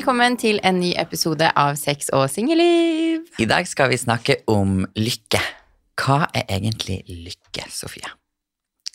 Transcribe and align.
Velkommen 0.00 0.38
til 0.40 0.56
en 0.64 0.78
ny 0.80 0.94
episode 0.96 1.44
av 1.60 1.74
Sex 1.76 2.06
og 2.16 2.22
singelliv. 2.32 3.26
I 3.36 3.44
dag 3.44 3.66
skal 3.68 3.90
vi 3.92 3.98
snakke 4.00 4.38
om 4.48 4.78
lykke. 4.96 5.36
Hva 6.00 6.22
er 6.32 6.46
egentlig 6.56 7.02
lykke, 7.04 7.66
Sofie? 7.68 8.08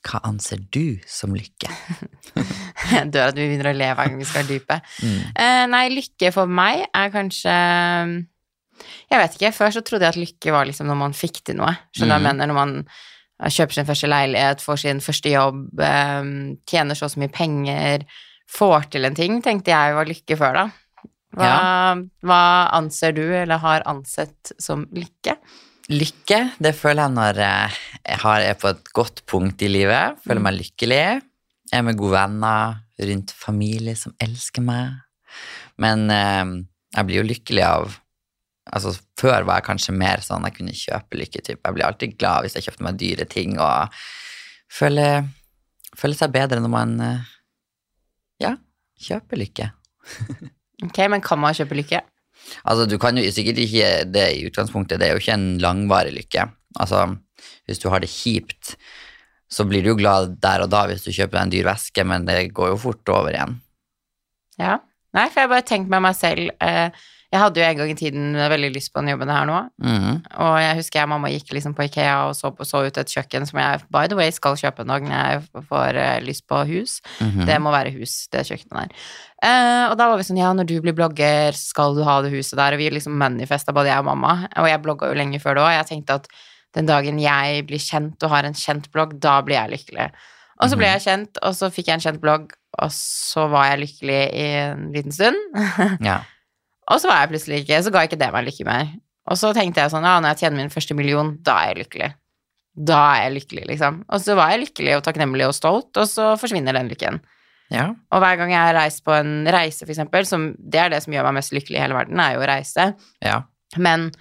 Hva 0.02 0.24
anser 0.26 0.64
du 0.74 0.96
som 1.06 1.36
lykke? 1.38 1.70
Jeg 2.90 3.04
dør 3.14 3.28
at 3.30 3.38
vi 3.38 3.46
begynner 3.52 3.70
å 3.70 3.76
le 3.78 3.92
hver 3.92 4.00
gang 4.10 4.16
vi 4.18 4.26
skal 4.26 4.48
dype. 4.50 4.80
Mm. 5.06 5.20
Eh, 5.46 5.62
nei, 5.76 5.84
lykke 5.94 6.32
for 6.34 6.50
meg 6.50 6.88
er 6.90 7.12
kanskje 7.14 7.54
Jeg 7.54 9.22
vet 9.22 9.38
ikke. 9.38 9.52
Før 9.60 9.76
så 9.76 9.84
trodde 9.86 10.08
jeg 10.10 10.16
at 10.16 10.22
lykke 10.24 10.56
var 10.58 10.66
liksom 10.66 10.90
når 10.90 10.98
man 11.04 11.14
fikk 11.14 11.44
til 11.46 11.60
noe. 11.62 11.76
Skjønner 11.94 12.16
du 12.16 12.16
hva 12.16 12.18
jeg 12.18 12.24
Mhm. 12.24 12.32
mener? 12.32 12.50
Når 12.50 12.58
man 12.58 12.74
eh, 13.44 13.52
kjøper 13.60 13.78
sin 13.78 13.86
første 13.92 14.10
leilighet, 14.10 14.66
får 14.66 14.82
sin 14.88 15.04
første 15.06 15.36
jobb, 15.38 15.62
eh, 15.86 16.34
tjener 16.66 16.98
så 16.98 17.06
og 17.06 17.14
så 17.14 17.22
mye 17.22 17.36
penger, 17.38 18.08
får 18.58 18.90
til 18.98 19.06
en 19.06 19.14
ting, 19.22 19.38
tenkte 19.46 19.70
jeg 19.70 19.94
var 20.00 20.10
lykke 20.10 20.40
før, 20.42 20.58
da. 20.64 20.66
Hva, 21.36 21.96
hva 22.24 22.42
anser 22.78 23.12
du, 23.18 23.24
eller 23.36 23.58
har 23.62 23.84
ansett 23.90 24.52
som 24.62 24.86
lykke? 24.96 25.36
Lykke, 25.92 26.40
det 26.64 26.72
føler 26.76 27.04
jeg 27.06 27.14
når 27.16 27.40
eh, 27.46 27.76
jeg 28.08 28.18
har- 28.24 28.42
er 28.42 28.54
på 28.58 28.70
et 28.72 28.84
godt 28.94 29.26
punkt 29.30 29.62
i 29.62 29.68
livet. 29.70 30.18
Føler 30.26 30.40
Mm. 30.42 30.44
meg 30.48 30.54
lykkelig. 30.62 31.22
Jeg 31.72 31.80
er 31.80 31.82
med 31.84 31.98
gode 31.98 32.14
venner, 32.18 32.80
rundt 33.00 33.32
familie 33.32 33.96
som 33.96 34.14
elsker 34.22 34.62
meg. 34.62 34.94
Men 35.78 36.10
eh, 36.10 36.64
jeg 36.96 37.06
blir 37.06 37.22
jo 37.24 37.30
lykkelig 37.34 37.64
av 37.66 38.02
Altså, 38.74 38.96
før 39.16 39.44
var 39.46 39.60
jeg 39.62 39.66
kanskje 39.68 39.94
mer 39.94 40.18
sånn 40.26 40.42
jeg 40.44 40.56
kunne 40.56 40.72
kjøpe 40.74 41.14
lykke, 41.20 41.42
typ. 41.46 41.60
Jeg 41.64 41.74
blir 41.76 41.86
alltid 41.86 42.18
glad 42.18 42.42
hvis 42.42 42.56
jeg 42.56 42.64
kjøpte 42.66 42.82
meg 42.82 42.98
dyre 42.98 43.26
ting, 43.30 43.60
og 43.62 43.90
føler, 44.74 45.28
føler 45.96 46.16
seg 46.18 46.32
bedre 46.34 46.60
når 46.60 46.72
man 46.74 46.96
eh, 47.00 47.20
ja, 48.42 48.56
kjøper 49.00 49.38
lykke. 49.38 49.70
Ok, 50.84 51.00
men 51.12 51.24
kan 51.24 51.40
man 51.40 51.56
kjøpe 51.56 51.78
lykke? 51.78 52.02
Altså, 52.68 52.86
du 52.90 52.98
kan 53.02 53.18
jo 53.18 53.24
sikkert 53.34 53.62
ikke 53.64 53.90
det 54.12 54.26
i 54.36 54.46
utgangspunktet, 54.50 55.00
det 55.00 55.08
er 55.08 55.16
jo 55.16 55.24
ikke 55.24 55.38
en 55.38 55.48
langvarig 55.64 56.14
lykke. 56.18 56.50
Altså, 56.82 57.06
hvis 57.66 57.82
du 57.82 57.88
har 57.90 58.04
det 58.04 58.12
kjipt, 58.12 58.76
så 59.52 59.66
blir 59.68 59.86
du 59.86 59.94
jo 59.94 60.00
glad 60.00 60.36
der 60.44 60.66
og 60.66 60.72
da 60.74 60.84
hvis 60.90 61.06
du 61.06 61.14
kjøper 61.14 61.38
deg 61.38 61.44
en 61.46 61.54
dyr 61.54 61.70
veske, 61.70 62.06
men 62.08 62.28
det 62.28 62.40
går 62.56 62.74
jo 62.74 62.82
fort 62.88 63.14
over 63.14 63.32
igjen. 63.34 63.60
Ja. 64.62 64.80
Nei, 65.16 65.30
for 65.32 65.46
jeg 65.46 65.52
bare 65.54 65.64
tenkt 65.64 65.92
med 65.92 66.04
meg 66.04 66.16
selv 66.18 66.50
eh, 66.60 67.06
Jeg 67.36 67.42
hadde 67.44 67.60
jo 67.60 67.66
en 67.68 67.80
gang 67.82 67.92
i 67.92 67.98
tiden 68.00 68.38
veldig 68.56 68.70
lyst 68.72 68.94
på 68.96 69.02
den 69.04 69.12
jobben 69.12 69.32
her 69.34 69.46
nå, 69.50 69.58
Mm. 69.84 70.22
og 70.40 70.54
jeg 70.64 70.78
husker 70.80 71.00
jeg 71.02 71.08
og 71.08 71.12
mamma 71.12 71.30
gikk 71.34 71.52
liksom 71.58 71.74
på 71.76 71.84
Ikea 71.90 72.16
og 72.30 72.34
så, 72.38 72.52
på, 72.56 72.64
så 72.68 72.86
ut 72.88 72.98
et 73.02 73.12
kjøkken 73.12 73.46
som 73.50 73.60
jeg 73.60 73.82
by 73.92 74.06
the 74.08 74.16
way 74.16 74.32
skal 74.32 74.56
kjøpe 74.56 74.86
en 74.86 74.94
dag 74.94 75.04
når 75.04 75.16
jeg 75.20 75.66
får 75.68 76.00
uh, 76.00 76.20
lyst 76.24 76.46
på 76.48 76.62
hus. 76.72 76.98
Mhm. 77.20 77.46
Det 77.50 77.58
må 77.62 77.74
være 77.76 77.92
hus, 77.98 78.14
det 78.32 78.46
kjøkkenet 78.48 78.78
der. 78.80 79.08
Uh, 79.46 79.92
og 79.92 79.98
da 80.00 80.08
var 80.10 80.18
vi 80.18 80.26
sånn, 80.26 80.40
ja, 80.40 80.54
når 80.56 80.70
du 80.72 80.76
blir 80.82 80.96
blogger, 80.98 81.54
skal 81.60 81.94
du 81.98 82.04
ha 82.08 82.22
det 82.24 82.32
huset 82.34 82.56
der, 82.58 82.74
og 82.74 82.80
vi 82.82 82.90
liksom 82.90 83.18
manifesta, 83.20 83.76
både 83.76 83.92
jeg 83.92 84.00
og 84.00 84.08
mamma, 84.14 84.48
og 84.56 84.70
jeg 84.72 84.82
blogga 84.86 85.12
jo 85.12 85.18
lenge 85.20 85.42
før 85.44 85.60
det 85.60 85.66
òg. 85.68 85.74
Jeg 85.76 85.90
tenkte 85.92 86.22
at 86.22 86.30
den 86.76 86.88
dagen 86.90 87.20
jeg 87.22 87.66
blir 87.68 87.80
kjent 87.84 88.24
og 88.24 88.32
har 88.32 88.48
en 88.48 88.56
kjent 88.58 88.88
blogg, 88.96 89.20
da 89.20 89.42
blir 89.46 89.60
jeg 89.60 89.76
lykkelig. 89.76 90.08
Og 90.64 90.70
så 90.72 90.78
ble 90.80 90.88
jeg 90.88 91.04
kjent, 91.04 91.38
og 91.44 91.52
så 91.56 91.68
fikk 91.72 91.90
jeg 91.92 91.98
en 92.00 92.04
kjent 92.06 92.22
blogg, 92.24 92.54
og 92.80 92.92
så 92.96 93.44
var 93.52 93.74
jeg 93.74 93.82
lykkelig 93.86 94.22
i 94.40 94.46
en 94.62 94.88
liten 94.96 95.12
stund. 95.12 95.36
Ja. 96.04 96.22
Og 96.92 97.02
så 97.02 97.10
var 97.10 97.24
jeg 97.24 97.32
plutselig 97.34 97.64
ikke, 97.64 97.82
så 97.82 97.94
ga 97.94 98.04
ikke 98.06 98.20
det 98.22 98.30
meg 98.34 98.46
lykke 98.50 98.68
mer. 98.68 98.92
Og 99.32 99.40
så 99.42 99.50
tenkte 99.58 99.82
jeg 99.82 99.94
sånn, 99.94 100.06
ja, 100.06 100.20
når 100.22 100.36
jeg 100.36 100.44
tjener 100.44 100.62
min 100.62 100.74
første 100.74 100.98
million, 100.98 101.32
da 101.46 101.56
er 101.64 101.72
jeg 101.72 101.80
lykkelig. 101.86 102.10
Da 102.76 103.00
er 103.16 103.24
jeg 103.24 103.36
lykkelig, 103.40 103.64
liksom. 103.72 104.04
Og 104.12 104.22
så 104.22 104.36
var 104.38 104.52
jeg 104.54 104.66
lykkelig 104.68 104.98
og 105.00 105.06
takknemlig 105.08 105.48
og 105.48 105.56
stolt, 105.58 105.90
og 105.98 106.06
så 106.12 106.34
forsvinner 106.38 106.76
den 106.78 106.92
lykken. 106.92 107.22
ja. 107.74 107.88
Og 108.14 108.22
hver 108.22 108.38
gang 108.38 108.52
jeg 108.54 108.62
har 108.62 108.78
reist 108.78 109.02
på 109.08 109.16
en 109.16 109.48
reise, 109.50 109.82
for 109.86 109.96
eksempel, 109.96 110.28
som 110.30 110.52
det 110.60 110.82
er 110.84 110.94
det 110.94 111.02
som 111.04 111.16
gjør 111.16 111.26
meg 111.30 111.40
mest 111.40 111.56
lykkelig 111.56 111.80
i 111.80 111.82
hele 111.82 111.98
verden, 111.98 112.22
er 112.22 112.36
jo 112.36 112.44
å 112.44 112.50
reise. 112.52 112.88
Ja. 113.26 113.40
Men 113.82 114.12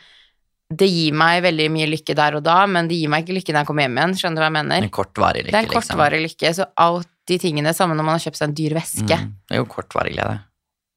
det 0.74 0.88
gir 0.88 1.12
meg 1.12 1.42
veldig 1.44 1.68
mye 1.74 1.90
lykke 1.90 2.16
der 2.16 2.38
og 2.38 2.46
da, 2.46 2.62
men 2.66 2.88
det 2.88 2.96
gir 2.96 3.12
meg 3.12 3.26
ikke 3.26 3.36
lykke 3.36 3.52
når 3.52 3.60
jeg 3.60 3.68
kommer 3.68 3.84
hjem 3.84 3.98
igjen. 4.00 4.16
Skjønner 4.22 4.40
du 4.40 4.44
hva 4.44 4.48
jeg 4.48 4.56
mener? 4.56 4.86
En 4.88 4.94
kortvarig 4.96 5.44
lykke, 5.44 5.52
Det 5.52 5.60
er 5.60 5.68
en 5.68 5.74
kortvarig 5.74 6.22
lykke, 6.24 6.54
så 6.56 6.70
alt 6.86 7.10
de 7.28 7.38
tingene, 7.40 7.74
samme 7.76 7.94
når 7.98 8.06
man 8.08 8.16
har 8.16 8.24
kjøpt 8.24 8.40
seg 8.40 8.48
en 8.48 8.56
dyr 8.56 8.74
veske, 8.78 9.04
liksom. 9.04 9.28
Mm. 9.28 9.36
Det 9.50 9.58
er 9.58 9.60
jo 9.60 9.68
kortvarig 9.76 10.16
glede. 10.16 10.40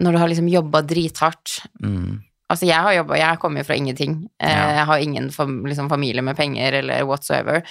Når 0.03 0.11
du 0.13 0.17
har 0.21 0.31
liksom 0.31 0.49
jobba 0.51 0.81
drithardt, 0.85 1.59
Mm. 1.83 2.23
Altså, 2.49 2.63
jeg 2.65 2.79
har 2.79 2.93
jobba 2.95 3.17
Jeg 3.17 3.39
kommer 3.39 3.59
jo 3.59 3.65
fra 3.67 3.75
ingenting. 3.75 4.29
Eh, 4.39 4.47
Ja. 4.49 4.67
Jeg 4.77 4.85
har 4.85 4.97
ingen 4.99 5.27
liksom, 5.65 5.89
familie 5.89 6.21
med 6.21 6.37
penger 6.37 6.73
eller 6.79 7.03
whatsoever. 7.03 7.61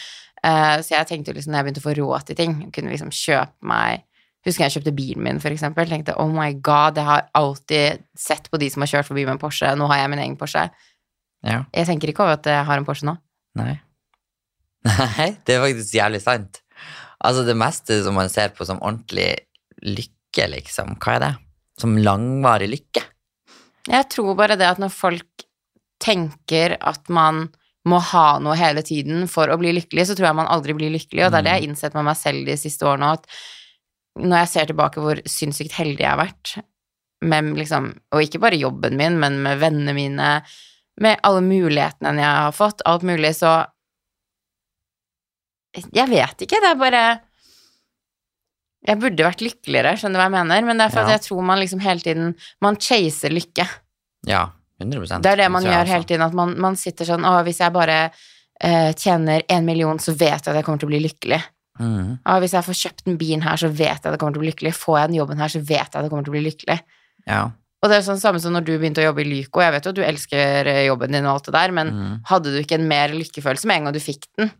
Eh, 0.44 0.76
så 0.82 0.88
jeg 0.90 1.06
tenkte 1.06 1.32
liksom, 1.32 1.52
når 1.52 1.58
jeg 1.62 1.64
begynte 1.64 1.80
å 1.80 1.86
få 1.86 1.94
råd 1.96 2.26
til 2.26 2.36
ting, 2.36 2.70
kunne 2.70 2.90
liksom 2.90 3.10
kjøpe 3.10 3.54
meg 3.62 4.02
Husker 4.46 4.62
jeg 4.68 4.76
kjøpte 4.76 4.94
bilen 4.94 5.22
min, 5.24 5.40
for 5.40 5.50
eksempel. 5.50 5.88
Tenkte 5.90 6.14
oh 6.22 6.28
my 6.30 6.52
god, 6.62 6.94
jeg 6.94 7.04
har 7.04 7.24
alltid 7.34 8.04
sett 8.14 8.48
på 8.48 8.58
de 8.62 8.68
som 8.70 8.80
har 8.84 8.86
kjørt 8.86 9.08
forbi 9.08 9.24
med 9.24 9.32
en 9.32 9.38
Porsche. 9.42 9.72
Nå 9.74 9.88
har 9.90 9.96
jeg 10.04 10.10
min 10.12 10.20
egen 10.22 10.36
Porsche. 10.38 10.70
Ja. 11.42 11.64
Jeg 11.74 11.86
tenker 11.88 12.12
ikke 12.12 12.22
over 12.22 12.36
at 12.38 12.46
jeg 12.46 12.64
har 12.68 12.78
en 12.78 12.84
Porsche 12.86 13.08
nå. 13.08 13.16
Nei. 13.58 13.80
Nei, 14.86 15.36
det 15.42 15.56
er 15.56 15.64
faktisk 15.64 15.96
jævlig 15.98 16.20
sant. 16.22 16.60
Altså, 17.18 17.42
det 17.42 17.56
meste 17.58 17.98
som 18.04 18.14
man 18.14 18.30
ser 18.30 18.54
på 18.54 18.62
som 18.68 18.78
ordentlig 18.78 19.32
lykke, 19.82 20.46
liksom, 20.52 20.94
hva 21.02 21.16
er 21.16 21.24
det? 21.24 21.32
Som 21.80 21.98
langvarig 22.00 22.70
lykke? 22.72 23.02
Jeg 23.86 24.08
tror 24.10 24.34
bare 24.38 24.56
det 24.58 24.66
at 24.68 24.80
når 24.82 24.92
folk 24.94 25.46
tenker 26.02 26.76
at 26.80 27.08
man 27.12 27.46
må 27.86 28.00
ha 28.02 28.38
noe 28.42 28.56
hele 28.58 28.82
tiden 28.82 29.28
for 29.30 29.50
å 29.50 29.58
bli 29.60 29.72
lykkelig, 29.76 30.08
så 30.08 30.16
tror 30.18 30.30
jeg 30.30 30.38
man 30.40 30.50
aldri 30.50 30.74
blir 30.76 30.90
lykkelig, 30.94 31.26
og 31.26 31.30
det 31.32 31.38
er 31.38 31.46
det 31.46 31.52
jeg 31.52 31.60
har 31.60 31.68
innsett 31.68 31.94
med 31.94 32.08
meg 32.08 32.18
selv 32.18 32.48
de 32.48 32.56
siste 32.58 32.86
årene, 32.88 33.12
at 33.14 33.28
når 34.16 34.42
jeg 34.42 34.50
ser 34.52 34.70
tilbake 34.70 35.02
hvor 35.04 35.20
sinnssykt 35.28 35.76
heldig 35.76 36.02
jeg 36.02 36.10
har 36.10 36.18
vært, 36.18 36.56
liksom, 37.60 37.92
og 38.14 38.24
ikke 38.24 38.40
bare 38.42 38.58
jobben 38.58 38.98
min, 38.98 39.20
men 39.22 39.38
med 39.44 39.62
vennene 39.62 39.94
mine, 39.96 40.30
med 41.00 41.22
alle 41.28 41.44
mulighetene 41.44 42.24
jeg 42.24 42.42
har 42.48 42.56
fått, 42.56 42.84
alt 42.88 43.06
mulig, 43.06 43.36
så 43.38 43.62
Jeg 45.76 46.08
vet 46.08 46.40
ikke, 46.40 46.56
det 46.56 46.68
er 46.70 46.78
bare 46.80 47.00
Jeg 48.86 49.00
burde 49.02 49.26
vært 49.26 49.42
lykkeligere, 49.42 49.96
skjønner 49.98 50.18
du 50.18 50.22
hva 50.22 50.28
jeg 50.28 50.36
mener, 50.36 50.68
men 50.68 50.78
det 50.78 50.86
er 50.86 50.94
for 50.94 51.02
at 51.02 51.16
jeg 51.16 51.24
tror 51.26 51.42
man 51.48 51.60
liksom 51.62 51.82
hele 51.82 52.04
tiden 52.04 52.32
Man 52.62 52.78
chaser 52.78 53.34
lykke. 53.34 53.66
Ja, 54.30 54.46
100 54.82 55.20
Det 55.24 55.32
er 55.32 55.40
det 55.40 55.50
man 55.52 55.64
gjør 55.64 55.88
hele 55.88 56.04
tiden, 56.04 56.24
at 56.26 56.34
man, 56.36 56.54
man 56.60 56.76
sitter 56.76 57.08
sånn 57.08 57.24
Å, 57.24 57.38
hvis 57.46 57.62
jeg 57.62 57.72
bare 57.74 57.98
eh, 58.06 58.90
tjener 58.92 59.44
én 59.52 59.64
million, 59.66 59.98
så 60.02 60.12
vet 60.12 60.36
jeg 60.36 60.52
at 60.52 60.58
jeg 60.58 60.66
kommer 60.66 60.82
til 60.82 60.90
å 60.90 60.92
bli 60.92 61.02
lykkelig. 61.06 61.40
Mm. 61.80 62.16
Å, 62.24 62.38
hvis 62.42 62.56
jeg 62.56 62.66
får 62.66 62.80
kjøpt 62.82 63.06
den 63.08 63.20
bilen 63.20 63.44
her, 63.44 63.60
så 63.60 63.70
vet 63.70 63.96
jeg 63.96 64.04
at 64.04 64.12
jeg 64.14 64.20
kommer 64.22 64.36
til 64.36 64.42
å 64.42 64.44
bli 64.44 64.52
lykkelig. 64.52 64.74
Får 64.76 64.98
jeg 65.00 65.12
den 65.12 65.20
jobben 65.20 65.40
her, 65.42 65.52
så 65.52 65.62
vet 65.62 65.80
jeg 65.86 65.94
at 65.94 66.02
jeg 66.02 66.12
kommer 66.12 66.28
til 66.28 66.34
å 66.34 66.36
bli 66.36 66.44
lykkelig. 66.46 66.78
Ja. 67.26 67.40
Og 67.84 67.92
det 67.92 67.98
er 67.98 68.06
sånn 68.06 68.20
samme 68.20 68.40
som 68.42 68.54
når 68.56 68.64
du 68.66 68.72
begynte 68.76 69.02
å 69.02 69.08
jobbe 69.08 69.22
i 69.22 69.28
Lyco. 69.28 69.60
Jeg 69.62 69.74
vet 69.74 69.86
jo 69.86 69.92
at 69.92 69.98
du 69.98 70.04
elsker 70.04 70.70
eh, 70.72 70.84
jobben 70.88 71.16
din 71.16 71.26
og 71.28 71.36
alt 71.36 71.48
det 71.48 71.56
der, 71.56 71.74
men 71.76 71.92
mm. 71.92 72.14
hadde 72.30 72.52
du 72.54 72.60
ikke 72.60 72.78
en 72.80 72.88
mer 72.88 73.12
lykkefølelse 73.14 73.68
med 73.68 73.80
en 73.80 73.88
gang 73.88 73.96
du 73.96 74.02
fikk 74.02 74.28
den, 74.40 74.52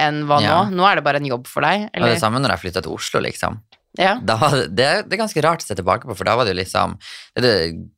enn 0.00 0.24
hva 0.28 0.40
Ja. 0.42 0.56
nå? 0.64 0.74
Nå 0.80 0.88
er 0.88 0.98
det 1.00 1.04
bare 1.06 1.20
en 1.22 1.28
jobb 1.28 1.46
for 1.50 1.64
deg, 1.66 1.88
Eller? 1.92 2.06
det 2.08 2.16
eller? 2.16 2.22
samme 2.22 2.40
når 2.42 2.56
jeg 2.56 2.64
flytta 2.66 2.82
til 2.86 2.96
Oslo, 2.96 3.22
liksom. 3.24 3.60
Ja. 3.98 4.16
Da 4.22 4.36
det, 4.38 4.66
det, 4.78 4.90
det 5.10 5.16
er 5.16 5.22
ganske 5.24 5.42
rart 5.44 5.64
å 5.64 5.66
se 5.66 5.74
tilbake 5.78 6.06
på, 6.06 6.14
for 6.16 6.28
da 6.28 6.36
var 6.38 6.46
det 6.46 6.54
jo 6.54 6.60
liksom 6.60 6.92
Det 7.34 7.40
er 7.40 7.46
det 7.46 7.88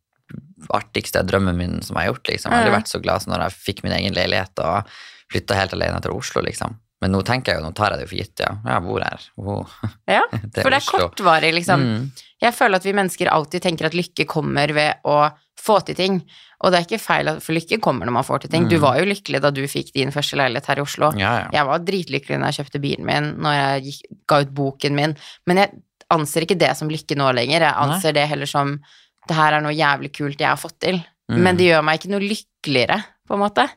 artigste 0.72 1.20
drømmen 1.26 1.58
min 1.58 1.74
som 1.84 1.98
jeg 1.98 2.06
har 2.06 2.14
gjort, 2.14 2.28
liksom. 2.30 2.50
Jeg 2.52 2.56
har 2.56 2.64
aldri 2.64 2.78
vært 2.78 2.92
så 2.92 3.00
glad 3.02 3.24
som 3.24 3.34
når 3.34 3.44
jeg 3.46 3.58
fikk 3.66 3.82
min 3.84 3.94
egen 3.96 4.14
leilighet 4.16 4.62
og 4.64 4.88
flytta 5.32 5.58
helt 5.58 5.74
alene 5.76 6.00
til 6.04 6.14
Oslo, 6.16 6.42
liksom. 6.46 6.78
Men 7.02 7.10
nå 7.16 7.22
tenker 7.26 7.52
jeg 7.52 7.58
jo, 7.60 7.66
nå 7.66 7.72
tar 7.74 7.94
jeg 7.94 8.02
det 8.02 8.08
for 8.08 8.20
gitt, 8.20 8.42
ja. 8.44 8.52
Jeg 8.62 8.84
bor 8.84 9.02
her. 9.02 9.24
Oh, 9.42 9.72
ja. 10.06 10.22
det 10.54 10.62
For 10.62 10.70
det 10.70 10.78
er 10.78 10.86
kortvarig, 10.86 11.50
liksom. 11.58 11.82
Mm. 11.82 12.04
Jeg 12.46 12.54
føler 12.54 12.78
at 12.78 12.86
vi 12.86 12.94
mennesker 12.94 13.30
alltid 13.32 13.64
tenker 13.64 13.88
at 13.90 13.96
lykke 13.98 14.26
kommer 14.30 14.72
ved 14.76 15.02
å 15.08 15.16
få 15.62 15.76
til 15.86 15.94
ting. 15.94 16.16
Og 16.64 16.72
det 16.72 16.78
er 16.80 16.84
ikke 16.86 17.00
feil, 17.02 17.28
at- 17.28 17.42
for 17.42 17.52
lykke 17.54 17.80
kommer 17.80 18.06
når 18.06 18.12
man 18.12 18.24
får 18.24 18.40
til 18.42 18.50
ting. 18.50 18.68
Du 18.68 18.76
Mm. 18.76 18.82
var 18.82 18.98
jo 18.98 19.04
lykkelig 19.04 19.40
da 19.40 19.50
du 19.50 19.62
fikk 19.66 19.92
din 19.92 20.10
første 20.10 20.36
leilighet 20.36 20.66
her 20.66 20.78
i 20.78 20.82
Oslo. 20.82 21.12
Ja, 21.16 21.38
ja. 21.42 21.48
Jeg 21.52 21.66
var 21.66 21.78
dritlykkelig 21.78 22.38
når 22.38 22.50
jeg 22.52 22.66
kjøpte 22.66 22.80
bilen 22.82 23.04
min, 23.06 23.36
når 23.38 23.52
jeg 23.54 23.84
gikk, 23.84 24.02
ga 24.26 24.40
ut 24.40 24.54
boken 24.54 24.94
min. 24.94 25.16
Men 25.46 25.56
jeg 25.56 25.70
anser 26.10 26.42
ikke 26.42 26.58
det 26.58 26.76
som 26.76 26.88
lykke 26.88 27.16
nå 27.16 27.32
lenger. 27.34 27.60
Jeg 27.60 27.74
anser 27.74 28.12
det 28.12 28.28
heller 28.28 28.46
som 28.46 28.80
det 29.28 29.36
her 29.36 29.52
er 29.54 29.60
noe 29.60 29.72
jævlig 29.72 30.12
kult 30.12 30.38
jeg 30.38 30.48
har 30.48 30.56
fått 30.56 30.78
til. 30.80 31.04
Mm. 31.30 31.38
Men 31.42 31.56
det 31.56 31.66
gjør 31.70 31.84
meg 31.84 32.00
ikke 32.00 32.10
noe 32.10 32.20
lykkeligere, 32.20 33.04
på 33.28 33.34
en 33.34 33.40
måte. 33.40 33.68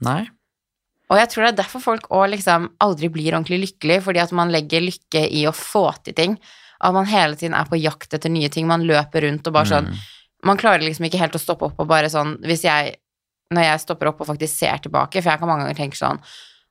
Nei. 0.00 0.26
Og 1.10 1.18
jeg 1.18 1.28
tror 1.28 1.44
det 1.44 1.52
er 1.58 1.62
derfor 1.62 1.80
folk 1.82 2.08
òg 2.10 2.30
liksom 2.32 2.70
aldri 2.80 3.08
blir 3.12 3.32
ordentlig 3.36 3.60
lykkelig, 3.68 4.02
fordi 4.02 4.22
at 4.22 4.32
man 4.32 4.50
legger 4.50 4.80
lykke 4.80 5.30
i 5.30 5.44
å 5.44 5.52
få 5.54 5.92
til 6.02 6.14
ting. 6.14 6.38
At 6.80 6.92
man 6.92 7.06
hele 7.06 7.36
tiden 7.36 7.54
er 7.54 7.64
på 7.64 7.80
jakt 7.80 8.10
etter 8.16 8.30
nye 8.30 8.48
ting. 8.48 8.66
Man 8.66 8.82
løper 8.82 9.22
rundt 9.28 9.46
og 9.46 9.52
bare 9.52 9.64
sånn 9.66 9.86
Mm. 9.88 9.98
Man 10.44 10.60
klarer 10.60 10.84
liksom 10.84 11.06
ikke 11.08 11.20
helt 11.20 11.36
å 11.36 11.42
stoppe 11.42 11.68
opp 11.70 11.78
og 11.80 11.88
bare 11.88 12.10
sånn 12.12 12.36
Hvis 12.44 12.66
jeg 12.66 12.96
Når 13.54 13.64
jeg 13.64 13.84
stopper 13.84 14.10
opp 14.10 14.20
og 14.24 14.28
faktisk 14.32 14.56
ser 14.56 14.82
tilbake, 14.84 15.22
for 15.22 15.32
jeg 15.32 15.40
kan 15.40 15.50
mange 15.50 15.66
ganger 15.66 15.80
tenke 15.84 15.98
sånn 16.00 16.20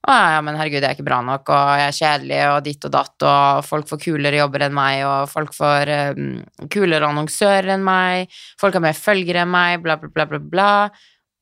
å 0.04 0.12
ja, 0.12 0.40
men 0.44 0.58
herregud, 0.60 0.82
jeg 0.84 0.90
er 0.90 0.98
ikke 0.98 1.06
bra 1.08 1.22
nok, 1.24 1.48
og 1.48 1.70
jeg 1.80 1.88
er 1.88 1.96
kjedelig, 1.96 2.40
og 2.52 2.58
ditt 2.66 2.88
og 2.90 2.92
datt, 2.92 3.24
og 3.24 3.62
folk 3.64 3.88
får 3.88 4.02
kulere 4.04 4.42
jobber 4.42 4.66
enn 4.66 4.76
meg, 4.76 5.04
og 5.08 5.30
folk 5.32 5.54
får 5.56 5.92
um, 6.18 6.26
kulere 6.74 7.08
annonsører 7.08 7.70
enn 7.78 7.86
meg, 7.88 8.34
folk 8.60 8.76
har 8.76 8.84
mer 8.84 8.98
følgere 9.00 9.46
enn 9.46 9.54
meg, 9.54 9.78
bla, 9.86 9.96
bla, 10.02 10.12
bla, 10.12 10.26
bla, 10.28 10.42
bla. 10.44 10.74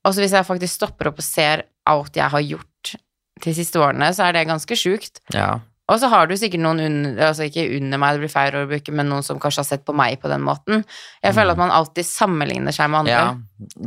Og 0.06 0.13
så 0.13 0.22
hvis 0.22 0.38
jeg 0.38 0.45
faktisk 0.45 0.78
stopper 0.78 1.10
opp 1.10 1.24
og 1.24 1.25
ser 1.25 1.66
alt 1.89 2.22
jeg 2.22 2.30
har 2.36 2.45
gjort 2.45 2.94
de 3.42 3.56
siste 3.57 3.81
årene, 3.81 4.12
så 4.13 4.28
er 4.28 4.38
det 4.38 4.45
ganske 4.51 4.78
sjukt. 4.78 5.24
Ja. 5.33 5.56
Og 5.92 6.00
så 6.00 6.08
har 6.12 6.28
du 6.30 6.34
sikkert 6.40 6.62
noen 6.64 6.80
under, 6.86 7.18
altså 7.28 7.44
ikke 7.50 7.66
under 7.78 8.00
meg, 8.00 8.16
det 8.16 8.22
blir 8.24 8.32
feil 8.32 8.56
å 8.56 8.68
bruke, 8.70 8.92
men 8.96 9.10
noen 9.12 9.26
som 9.28 9.40
kanskje 9.42 9.62
har 9.64 9.70
sett 9.74 9.84
på 9.88 9.96
meg 9.98 10.12
på 10.22 10.28
den 10.32 10.44
måten. 10.46 10.86
Jeg 11.20 11.36
føler 11.36 11.52
at 11.58 11.60
man 11.60 11.74
alltid 11.76 12.06
sammenligner 12.08 12.72
seg 12.76 12.86
med 12.94 13.00
andre. 13.04 13.18
Ja, 13.18 13.26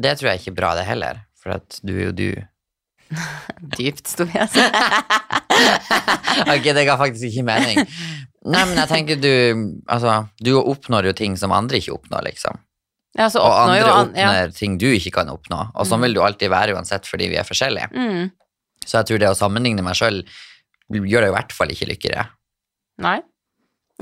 det 0.04 0.12
tror 0.20 0.28
jeg 0.32 0.38
ikke 0.42 0.52
er 0.52 0.58
bra, 0.58 0.70
det 0.76 0.84
heller. 0.88 1.14
For 1.40 1.48
at 1.56 1.68
du 1.84 1.94
er 1.96 2.04
jo 2.10 2.14
du. 2.18 2.30
Dypt, 3.78 4.08
og 4.20 4.28
ok, 6.54 6.66
det 6.76 6.84
ga 6.88 6.96
faktisk 7.00 7.24
ikke 7.30 7.46
mening. 7.46 7.76
Nei, 8.44 8.62
men 8.68 8.76
jeg 8.76 8.88
tenker 8.90 9.16
du 9.20 9.32
Altså, 9.88 10.10
du 10.42 10.50
oppnår 10.58 11.06
jo 11.08 11.12
ting 11.16 11.36
som 11.40 11.52
andre 11.56 11.76
ikke 11.80 11.94
oppnår, 11.96 12.22
liksom. 12.28 12.54
Ja, 13.14 13.28
så 13.30 13.38
Og 13.44 13.52
andre 13.54 13.78
jo 13.78 13.92
an, 13.92 14.10
ja. 14.18 14.30
oppnår 14.32 14.54
ting 14.56 14.78
du 14.80 14.88
ikke 14.90 15.12
kan 15.20 15.30
oppnå. 15.32 15.60
Og 15.78 15.86
sånn 15.88 16.02
vil 16.04 16.16
du 16.16 16.20
alltid 16.24 16.50
være 16.52 16.74
uansett, 16.76 17.04
fordi 17.08 17.26
vi 17.32 17.38
er 17.40 17.46
forskjellige. 17.46 17.88
Mm. 17.94 18.24
Så 18.84 18.98
jeg 18.98 19.06
tror 19.08 19.18
det 19.22 19.30
å 19.30 19.38
sammenligne 19.38 19.84
meg 19.86 19.96
sjøl 19.96 20.18
gjør 21.02 21.20
deg 21.26 21.30
i 21.32 21.36
hvert 21.38 21.52
fall 21.52 21.68
ikke 21.74 21.88
lykkeligere. 21.90 22.28
Nei. 23.02 23.20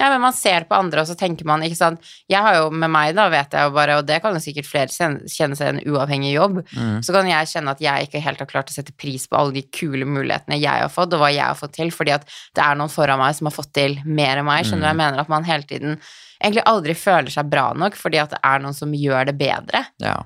Ja, 0.00 0.06
men 0.08 0.22
man 0.22 0.32
ser 0.32 0.64
på 0.64 0.72
andre, 0.72 1.02
og 1.02 1.06
så 1.06 1.14
tenker 1.20 1.44
man, 1.44 1.60
ikke 1.60 1.76
sant 1.76 2.00
Jeg 2.26 2.40
har 2.40 2.54
jo 2.56 2.70
med 2.72 2.88
meg, 2.90 3.10
da, 3.14 3.26
vet 3.28 3.52
jeg 3.52 3.66
jo 3.68 3.74
bare, 3.76 3.98
og 4.00 4.06
det 4.08 4.22
kan 4.22 4.32
jo 4.32 4.40
sikkert 4.40 4.64
flere 4.64 4.88
kjenne 4.88 5.54
seg 5.58 5.68
en 5.68 5.80
uavhengig 5.84 6.30
jobb, 6.32 6.62
Mm. 6.72 7.02
så 7.04 7.12
kan 7.12 7.28
jeg 7.28 7.46
kjenne 7.50 7.70
at 7.74 7.78
jeg 7.84 8.06
ikke 8.08 8.22
helt 8.24 8.38
har 8.40 8.46
klart 8.48 8.70
å 8.70 8.72
sette 8.72 8.96
pris 8.96 9.26
på 9.28 9.36
alle 9.36 9.52
de 9.52 9.62
kule 9.68 10.06
mulighetene 10.08 10.56
jeg 10.58 10.80
har 10.80 10.88
fått, 10.88 11.12
og 11.12 11.20
hva 11.20 11.28
jeg 11.30 11.44
har 11.44 11.54
fått 11.60 11.74
til, 11.76 11.90
fordi 11.92 12.14
at 12.14 12.24
det 12.54 12.64
er 12.64 12.74
noen 12.74 12.88
foran 12.88 13.18
meg 13.20 13.34
som 13.36 13.46
har 13.50 13.52
fått 13.52 13.72
til 13.74 13.98
mer 14.06 14.38
enn 14.40 14.46
meg. 14.48 14.64
Skjønner 14.64 14.80
du 14.80 14.86
Mm. 14.88 14.92
jeg 14.92 14.96
mener? 14.96 15.20
At 15.20 15.28
man 15.28 15.44
hele 15.44 15.62
tiden 15.62 16.00
egentlig 16.42 16.64
aldri 16.64 16.94
føler 16.96 17.28
seg 17.30 17.50
bra 17.50 17.72
nok, 17.74 17.92
fordi 17.94 18.18
at 18.22 18.30
det 18.30 18.40
er 18.42 18.58
noen 18.60 18.74
som 18.74 18.92
gjør 18.92 19.26
det 19.26 19.36
bedre. 19.38 19.86
Ja. 20.00 20.22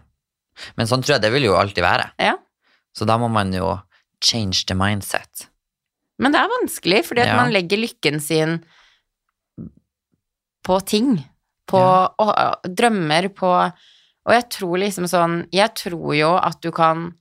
Men 0.76 0.86
sånn 0.86 1.02
tror 1.02 1.16
jeg 1.18 1.22
det 1.22 1.32
vil 1.32 1.42
jo 1.42 1.54
alltid 1.58 1.82
være. 1.82 2.12
Ja. 2.20 2.36
Så 2.96 3.04
da 3.04 3.18
må 3.18 3.28
man 3.28 3.52
jo 3.52 3.80
change 4.22 4.64
the 4.66 4.74
mindset. 4.74 5.48
Men 6.18 6.32
det 6.32 6.40
er 6.40 6.48
vanskelig, 6.62 7.02
fordi 7.04 7.20
at 7.20 7.28
Ja. 7.28 7.36
man 7.36 7.52
legger 7.52 7.76
lykken 7.78 8.20
sin 8.20 8.64
på 10.66 10.80
ting. 10.86 11.24
På 11.68 11.78
Ja. 11.78 12.08
og, 12.18 12.56
drømmer, 12.76 13.28
på 13.34 13.72
Og 14.28 14.32
jeg 14.34 14.48
tror 14.50 14.78
liksom 14.78 15.04
sånn 15.06 15.46
Jeg 15.52 15.74
tror 15.74 16.14
jo 16.16 16.34
at 16.36 16.60
du 16.60 16.70
kan 16.72 17.14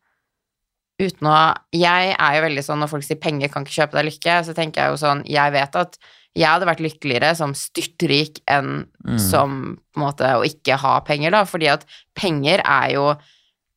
uten 1.00 1.27
å 1.27 1.57
Jeg 1.74 2.15
er 2.18 2.36
jo 2.36 2.42
veldig 2.47 2.63
sånn 2.63 2.80
når 2.80 2.89
folk 2.89 3.03
sier 3.03 3.18
penger 3.21 3.50
kan 3.50 3.63
ikke 3.65 3.81
kjøpe 3.88 3.92
deg 3.97 4.06
lykke, 4.06 4.45
så 4.45 4.53
tenker 4.56 4.81
jeg 4.81 4.92
jo 4.92 4.97
sånn 5.06 5.24
Jeg 5.25 5.51
vet 5.51 5.75
at 5.75 5.97
jeg 6.36 6.47
hadde 6.47 6.65
vært 6.68 6.81
lykkeligere 6.83 7.36
som 7.36 7.53
styrtrik 7.53 8.39
enn 8.47 8.88
Mm. 9.06 9.19
som 9.19 9.77
på 9.94 10.01
en 10.01 10.03
måte 10.03 10.25
å 10.36 10.44
ikke 10.44 10.77
ha 10.77 11.00
penger, 11.00 11.31
da, 11.31 11.44
fordi 11.45 11.68
at 11.71 11.86
penger 12.13 12.59
er 12.65 12.89
jo 12.92 13.15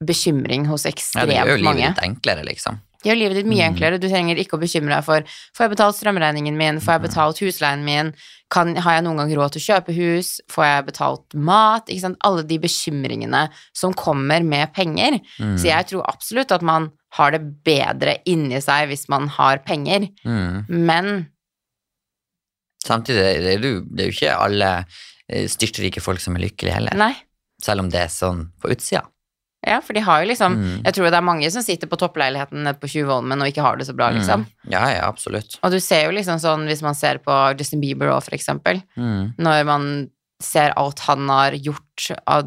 bekymring 0.02 0.66
hos 0.66 0.82
ekstremt 0.84 1.28
mange. 1.28 1.34
Ja, 1.34 1.44
det 1.44 1.50
gjør 1.50 1.58
jo 1.58 1.64
mange. 1.64 1.76
livet 1.76 1.96
litt 1.96 2.08
enklere, 2.08 2.44
liksom. 2.44 2.80
Det 3.02 3.10
gjør 3.12 3.18
livet 3.20 3.36
ditt 3.38 3.46
mye 3.46 3.62
Mm. 3.62 3.74
enklere. 3.76 4.00
Du 4.00 4.08
trenger 4.08 4.36
ikke 4.42 4.56
å 4.58 4.60
bekymre 4.60 4.96
deg 4.96 5.04
for 5.06 5.20
Får 5.54 5.64
jeg 5.68 5.70
betalt 5.76 5.96
strømregningen 5.96 6.56
min? 6.56 6.80
Får 6.80 6.94
jeg 6.96 7.00
Mm. 7.00 7.06
betalt 7.08 7.38
husleien 7.38 7.84
min? 7.84 8.12
Kan, 8.50 8.74
har 8.76 8.94
jeg 8.96 9.04
noen 9.04 9.16
gang 9.18 9.30
råd 9.36 9.52
til 9.52 9.60
å 9.60 9.66
kjøpe 9.68 9.94
hus? 9.94 10.40
Får 10.50 10.64
jeg 10.64 10.86
betalt 10.86 11.34
mat? 11.34 11.86
Ikke 11.86 12.00
sant? 12.00 12.16
Alle 12.24 12.42
de 12.42 12.58
bekymringene 12.58 13.50
som 13.72 13.92
kommer 13.94 14.42
med 14.42 14.72
penger. 14.74 15.20
Mm. 15.38 15.54
Så 15.58 15.64
jeg 15.68 15.86
tror 15.86 16.02
absolutt 16.08 16.50
at 16.50 16.62
man 16.62 16.90
har 17.12 17.30
det 17.30 17.42
bedre 17.64 18.18
inni 18.26 18.58
seg 18.60 18.88
hvis 18.88 19.08
man 19.08 19.28
har 19.28 19.58
penger. 19.58 20.08
Mm. 20.24 20.64
Men 20.68 21.28
Samtidig 22.84 23.42
det 23.42 23.54
er 23.54 23.58
det 23.60 23.70
jo, 23.72 23.80
det 23.90 24.00
er 24.04 24.10
jo 24.10 24.14
ikke 24.16 24.36
alle 24.38 24.68
eh, 25.28 25.46
styrtrike 25.50 26.00
folk 26.00 26.20
som 26.22 26.36
er 26.38 26.44
lykkelige 26.46 26.72
heller, 26.78 26.94
nei. 26.96 27.14
selv 27.60 27.80
om 27.82 27.90
det 27.90 28.00
er 28.00 28.12
sånn 28.12 28.46
på 28.62 28.70
utsida. 28.72 29.02
Ja, 29.66 29.80
for 29.82 29.92
de 29.92 30.00
har 30.06 30.22
jo 30.22 30.28
liksom 30.30 30.54
Mm. 30.54 30.82
Jeg 30.84 30.94
tror 30.94 31.10
det 31.10 31.14
er 31.18 31.26
mange 31.26 31.50
som 31.50 31.62
sitter 31.62 31.88
på 31.90 31.98
toppleiligheten 31.98 32.62
nede 32.62 32.78
på 32.78 32.86
Tjuvholmen 32.88 33.40
og 33.42 33.48
ikke 33.50 33.62
har 33.64 33.76
det 33.76 33.86
så 33.88 33.94
bra, 33.96 34.10
liksom. 34.14 34.44
Mm. 34.46 34.70
Ja, 34.70 34.84
ja, 34.94 35.08
absolutt. 35.08 35.58
Og 35.62 35.70
du 35.72 35.80
ser 35.80 36.04
jo 36.06 36.12
liksom 36.14 36.38
sånn, 36.38 36.66
hvis 36.66 36.82
man 36.82 36.94
ser 36.94 37.18
på 37.18 37.32
Justin 37.58 37.80
Bieber 37.80 38.06
òg, 38.14 38.22
for 38.22 38.36
eksempel, 38.38 38.82
Mm. 38.96 39.34
når 39.38 39.64
man 39.66 40.10
ser 40.40 40.72
alt 40.76 41.00
han 41.00 41.28
har 41.28 41.50
gjort 41.52 42.12
av 42.26 42.44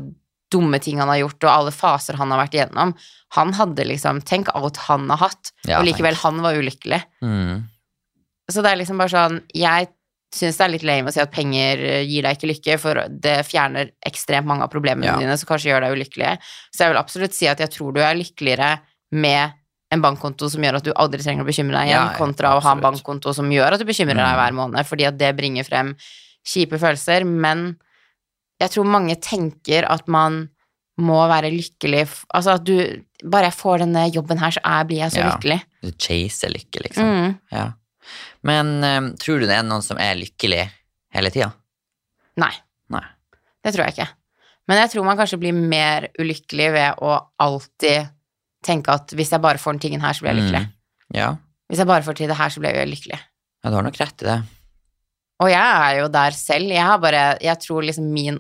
dumme 0.51 0.79
ting 0.81 0.97
han 0.99 1.07
har 1.07 1.17
gjort, 1.19 1.43
og 1.43 1.49
alle 1.51 1.71
faser 1.71 2.15
han 2.15 2.31
har 2.31 2.45
vært 2.47 2.53
igjennom. 2.55 2.93
Han 3.35 3.53
hadde 3.53 3.85
liksom 3.87 4.21
Tenk 4.23 4.47
alt 4.55 4.77
han 4.77 5.09
har 5.09 5.17
hatt, 5.17 5.51
Ja, 5.67 5.79
og 5.79 5.85
likevel 5.85 6.15
han 6.15 6.41
var 6.41 6.53
ulykkelig. 6.55 7.03
Mm. 7.23 7.63
Så 8.49 8.61
det 8.63 8.71
er 8.71 8.75
liksom 8.77 8.97
bare 8.97 9.09
sånn 9.09 9.41
Jeg 9.53 9.87
syns 10.33 10.57
det 10.57 10.63
er 10.66 10.72
litt 10.72 10.83
lame 10.88 11.10
å 11.10 11.13
si 11.13 11.19
at 11.19 11.31
penger 11.31 11.81
eh, 11.83 12.04
gir 12.07 12.24
deg 12.24 12.38
ikke 12.38 12.50
lykke, 12.54 12.78
for 12.80 13.01
det 13.10 13.45
fjerner 13.45 13.92
ekstremt 14.07 14.48
mange 14.48 14.63
av 14.63 14.72
problemene 14.72 15.06
Ja. 15.06 15.18
dine, 15.19 15.38
som 15.38 15.48
kanskje 15.50 15.72
gjør 15.74 15.81
deg 15.81 15.98
ulykkelig. 15.98 16.38
Så 16.72 16.86
jeg 16.86 16.94
vil 16.94 17.01
absolutt 17.01 17.33
si 17.33 17.48
at 17.51 17.60
jeg 17.60 17.69
tror 17.69 17.94
du 17.94 18.00
er 18.01 18.16
lykkeligere 18.16 18.80
med 19.12 19.51
en 19.92 20.01
bankkonto 20.01 20.48
som 20.50 20.62
gjør 20.63 20.78
at 20.80 20.83
du 20.88 20.94
aldri 20.95 21.19
trenger 21.22 21.44
å 21.44 21.48
bekymre 21.50 21.75
deg 21.75 21.89
igjen, 21.89 22.07
Ja, 22.12 22.16
kontra 22.16 22.56
å 22.56 22.62
ha 22.63 22.72
en 22.72 22.80
bankkonto 22.80 23.33
som 23.36 23.50
gjør 23.51 23.74
at 23.74 23.80
du 23.80 23.86
bekymrer 23.86 24.16
deg 24.16 24.31
Mm. 24.31 24.39
hver 24.39 24.54
måned, 24.56 24.86
fordi 24.88 25.06
at 25.07 25.18
det 25.18 25.36
bringer 25.36 25.63
frem 25.68 25.95
kjipe 26.48 26.80
følelser. 26.80 27.25
Men 27.28 27.75
jeg 28.62 28.69
tror 28.72 28.86
mange 28.86 29.19
tenker 29.19 29.83
at 29.92 30.07
man 30.07 30.50
må 30.98 31.28
være 31.28 31.51
lykkelig 31.51 32.07
Altså 32.33 32.54
at 32.56 32.63
du 32.63 33.04
Bare 33.24 33.50
jeg 33.51 33.54
får 33.54 33.78
denne 33.80 34.12
jobben 34.12 34.39
her, 34.39 34.50
så 34.50 34.60
er, 34.63 34.83
blir 34.86 34.98
jeg 34.98 35.12
så 35.12 35.19
Ja. 35.19 35.30
lykkelig. 35.36 35.62
Du 35.83 35.92
chaser 35.92 36.50
lykke, 36.50 36.81
liksom. 36.88 37.04
Mm. 37.04 37.39
Ja. 37.51 37.74
Men 38.47 38.71
eh, 38.83 39.01
tror 39.21 39.41
du 39.41 39.47
det 39.49 39.57
er 39.59 39.67
noen 39.67 39.83
som 39.85 39.99
er 40.01 40.15
lykkelig 40.19 40.63
hele 41.15 41.31
tida? 41.33 41.51
Nei. 42.41 42.53
Nei. 42.93 43.03
Det 43.61 43.73
tror 43.75 43.85
jeg 43.85 43.95
ikke. 43.97 44.09
Men 44.69 44.79
jeg 44.83 44.91
tror 44.93 45.05
man 45.05 45.19
kanskje 45.19 45.39
blir 45.41 45.53
mer 45.57 46.07
ulykkelig 46.21 46.69
ved 46.73 47.01
å 47.03 47.15
alltid 47.43 48.09
tenke 48.65 48.93
at 48.93 49.11
hvis 49.17 49.31
jeg 49.33 49.41
bare 49.43 49.59
får 49.61 49.75
den 49.75 49.83
tingen 49.83 50.03
her, 50.05 50.13
så 50.15 50.23
blir 50.23 50.33
jeg 50.33 50.41
lykkelig. 50.43 50.63
Mm. 50.69 51.17
Ja. 51.17 51.29
Hvis 51.71 51.81
jeg 51.81 51.89
bare 51.89 52.05
får 52.05 52.17
til 52.19 52.29
det 52.31 52.38
her, 52.39 52.49
så 52.53 52.61
blir 52.63 52.77
jeg 52.77 52.89
lykkelig. 52.91 53.19
ja, 53.19 53.69
du 53.69 53.75
har 53.77 53.85
nok 53.85 53.99
rett 53.99 54.23
i 54.23 54.27
det. 54.29 54.39
Og 55.41 55.49
jeg 55.49 55.77
er 55.85 55.95
jo 56.01 56.07
der 56.13 56.35
selv. 56.37 56.69
Jeg 56.69 56.85
har 56.85 56.99
bare 57.01 57.21
Jeg 57.41 57.57
tror 57.63 57.81
liksom 57.85 58.11
min 58.13 58.37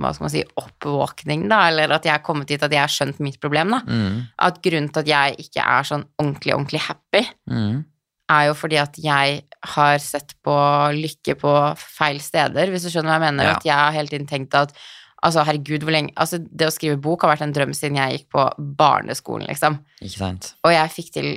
hva 0.00 0.08
skal 0.14 0.24
man 0.24 0.30
si, 0.32 0.40
oppvåkning, 0.56 1.42
da, 1.50 1.58
eller 1.68 1.92
at 1.92 2.06
jeg 2.08 2.14
er 2.14 2.22
kommet 2.24 2.48
dit 2.48 2.62
at 2.64 2.72
jeg 2.72 2.80
har 2.80 2.90
skjønt 2.90 3.18
mitt 3.20 3.36
problem, 3.42 3.74
da. 3.74 3.80
Mm. 3.84 4.14
At 4.40 4.56
grunnen 4.64 4.88
til 4.88 5.02
at 5.02 5.10
jeg 5.10 5.34
ikke 5.44 5.66
er 5.68 5.84
sånn 5.86 6.06
ordentlig, 6.18 6.54
ordentlig 6.56 6.80
happy, 6.86 7.20
Mm. 7.50 7.82
Er 8.30 8.48
jo 8.48 8.56
fordi 8.56 8.78
at 8.80 8.96
jeg 9.02 9.42
har 9.74 9.98
sett 10.02 10.34
på 10.44 10.54
lykke 10.96 11.36
på 11.40 11.52
feil 11.78 12.20
steder, 12.22 12.70
hvis 12.72 12.86
du 12.86 12.90
skjønner 12.92 13.12
hva 13.12 13.18
jeg 13.18 13.26
mener. 13.28 13.48
Ja. 13.48 13.54
At 13.58 13.66
jeg 13.66 13.78
har 13.78 13.94
hele 13.96 14.10
tiden 14.12 14.26
tenkt 14.30 14.54
at 14.58 14.74
altså, 15.22 15.44
herregud, 15.46 15.84
hvor 15.86 15.94
lenge 15.94 16.12
Altså, 16.18 16.40
det 16.42 16.66
å 16.66 16.74
skrive 16.74 16.98
bok 17.02 17.22
har 17.22 17.34
vært 17.34 17.46
en 17.46 17.54
drøm 17.54 17.74
siden 17.76 17.98
jeg 18.00 18.18
gikk 18.18 18.28
på 18.34 18.46
barneskolen, 18.78 19.46
liksom. 19.50 19.78
Ikke 20.00 20.18
sant? 20.18 20.52
Og 20.66 20.74
jeg 20.74 20.94
fikk 20.96 21.12
til 21.14 21.28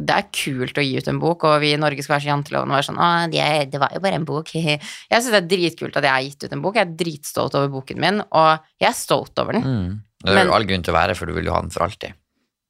Det 0.00 0.14
er 0.14 0.28
kult 0.32 0.78
å 0.78 0.84
gi 0.84 0.98
ut 1.00 1.08
en 1.10 1.18
bok, 1.18 1.44
og 1.48 1.56
vi 1.64 1.72
i 1.74 1.80
Norge 1.80 2.04
skal 2.04 2.14
være 2.14 2.24
så 2.24 2.30
janteloven 2.30 2.70
og 2.70 2.76
være 2.78 2.88
sånn 2.88 3.00
Å, 3.02 3.08
det, 3.32 3.46
det 3.72 3.80
var 3.82 3.90
jo 3.96 4.00
bare 4.04 4.20
en 4.20 4.28
bok. 4.28 4.52
Jeg 4.54 4.78
syns 5.10 5.32
det 5.32 5.40
er 5.40 5.48
dritkult 5.50 5.96
at 5.98 6.06
jeg 6.06 6.12
har 6.14 6.22
gitt 6.28 6.46
ut 6.46 6.54
en 6.54 6.62
bok. 6.62 6.78
Jeg 6.78 6.86
er 6.86 6.94
dritstolt 7.00 7.56
over 7.58 7.72
boken 7.74 8.00
min, 8.00 8.22
og 8.30 8.68
jeg 8.80 8.88
er 8.88 8.96
stolt 8.96 9.42
over 9.42 9.58
den. 9.58 9.66
Mm. 9.66 9.98
Det 10.22 10.30
er 10.30 10.38
Men- 10.38 10.46
jo 10.46 10.54
all 10.54 10.68
grunn 10.68 10.84
til 10.86 10.94
å 10.94 10.98
være, 11.00 11.16
for 11.18 11.26
du 11.26 11.34
vil 11.34 11.48
jo 11.50 11.56
ha 11.56 11.60
den 11.64 11.74
for 11.74 11.84
alltid. 11.88 12.14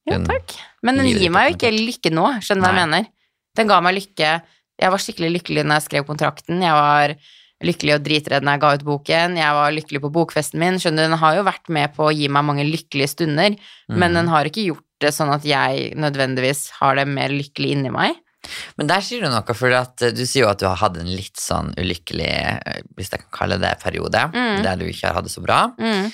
Den 0.09 0.25
takk. 0.26 0.56
Men 0.83 0.97
den 0.99 1.11
gir 1.12 1.30
meg 1.30 1.50
jo 1.50 1.56
ikke 1.59 1.71
lykke 1.76 2.11
nå, 2.14 2.25
skjønner 2.40 2.62
du 2.62 2.66
hva 2.66 2.73
jeg 2.73 2.88
mener? 2.88 3.11
Den 3.57 3.66
ga 3.71 3.80
meg 3.85 3.97
lykke 3.99 4.33
Jeg 4.80 4.90
var 4.95 5.02
skikkelig 5.02 5.30
lykkelig 5.40 5.64
når 5.66 5.75
jeg 5.80 5.87
skrev 5.88 6.07
kontrakten, 6.09 6.62
jeg 6.64 6.73
var 6.73 7.14
lykkelig 7.61 7.92
og 7.99 8.04
dritredd 8.07 8.42
når 8.47 8.54
jeg 8.57 8.61
ga 8.62 8.69
ut 8.78 8.85
boken, 8.87 9.35
jeg 9.37 9.52
var 9.59 9.75
lykkelig 9.76 10.00
på 10.00 10.11
bokfesten 10.14 10.59
min, 10.62 10.78
skjønner 10.80 11.04
du, 11.04 11.11
den 11.12 11.19
har 11.21 11.35
jo 11.37 11.42
vært 11.45 11.69
med 11.69 11.92
på 11.92 12.07
å 12.09 12.14
gi 12.16 12.30
meg 12.33 12.47
mange 12.49 12.64
lykkelige 12.64 13.11
stunder, 13.12 13.59
men 13.90 14.11
Mm. 14.11 14.14
den 14.16 14.28
har 14.33 14.49
ikke 14.49 14.64
gjort 14.64 14.87
det 15.04 15.12
sånn 15.12 15.28
at 15.35 15.45
jeg 15.45 15.92
nødvendigvis 16.00 16.71
har 16.80 16.95
det 16.97 17.04
mer 17.12 17.28
lykkelig 17.28 17.71
inni 17.76 17.90
meg. 17.92 18.16
Men 18.78 18.87
der 18.88 19.00
sier 19.04 19.21
du 19.21 19.28
noe, 19.28 19.45
for 19.54 19.69
eh, 19.69 19.85
du 20.16 20.25
sier 20.25 20.47
jo 20.47 20.49
at 20.49 20.59
du 20.59 20.64
har 20.71 20.76
hatt 20.80 20.97
en 20.97 21.12
litt 21.12 21.37
sånn 21.37 21.75
ulykkelig, 21.76 22.33
eh, 22.64 22.80
hvis 22.97 23.11
jeg 23.12 23.21
kan 23.21 23.30
kalle 23.42 23.59
det, 23.61 23.76
periode, 23.85 24.33
Mm. 24.33 24.62
der 24.64 24.76
du 24.80 24.87
ikke 24.88 25.09
har 25.12 25.14
hatt 25.21 25.25
det 25.28 25.33
så 25.37 25.42
bra. 25.45 25.75
Mm. 25.78 26.12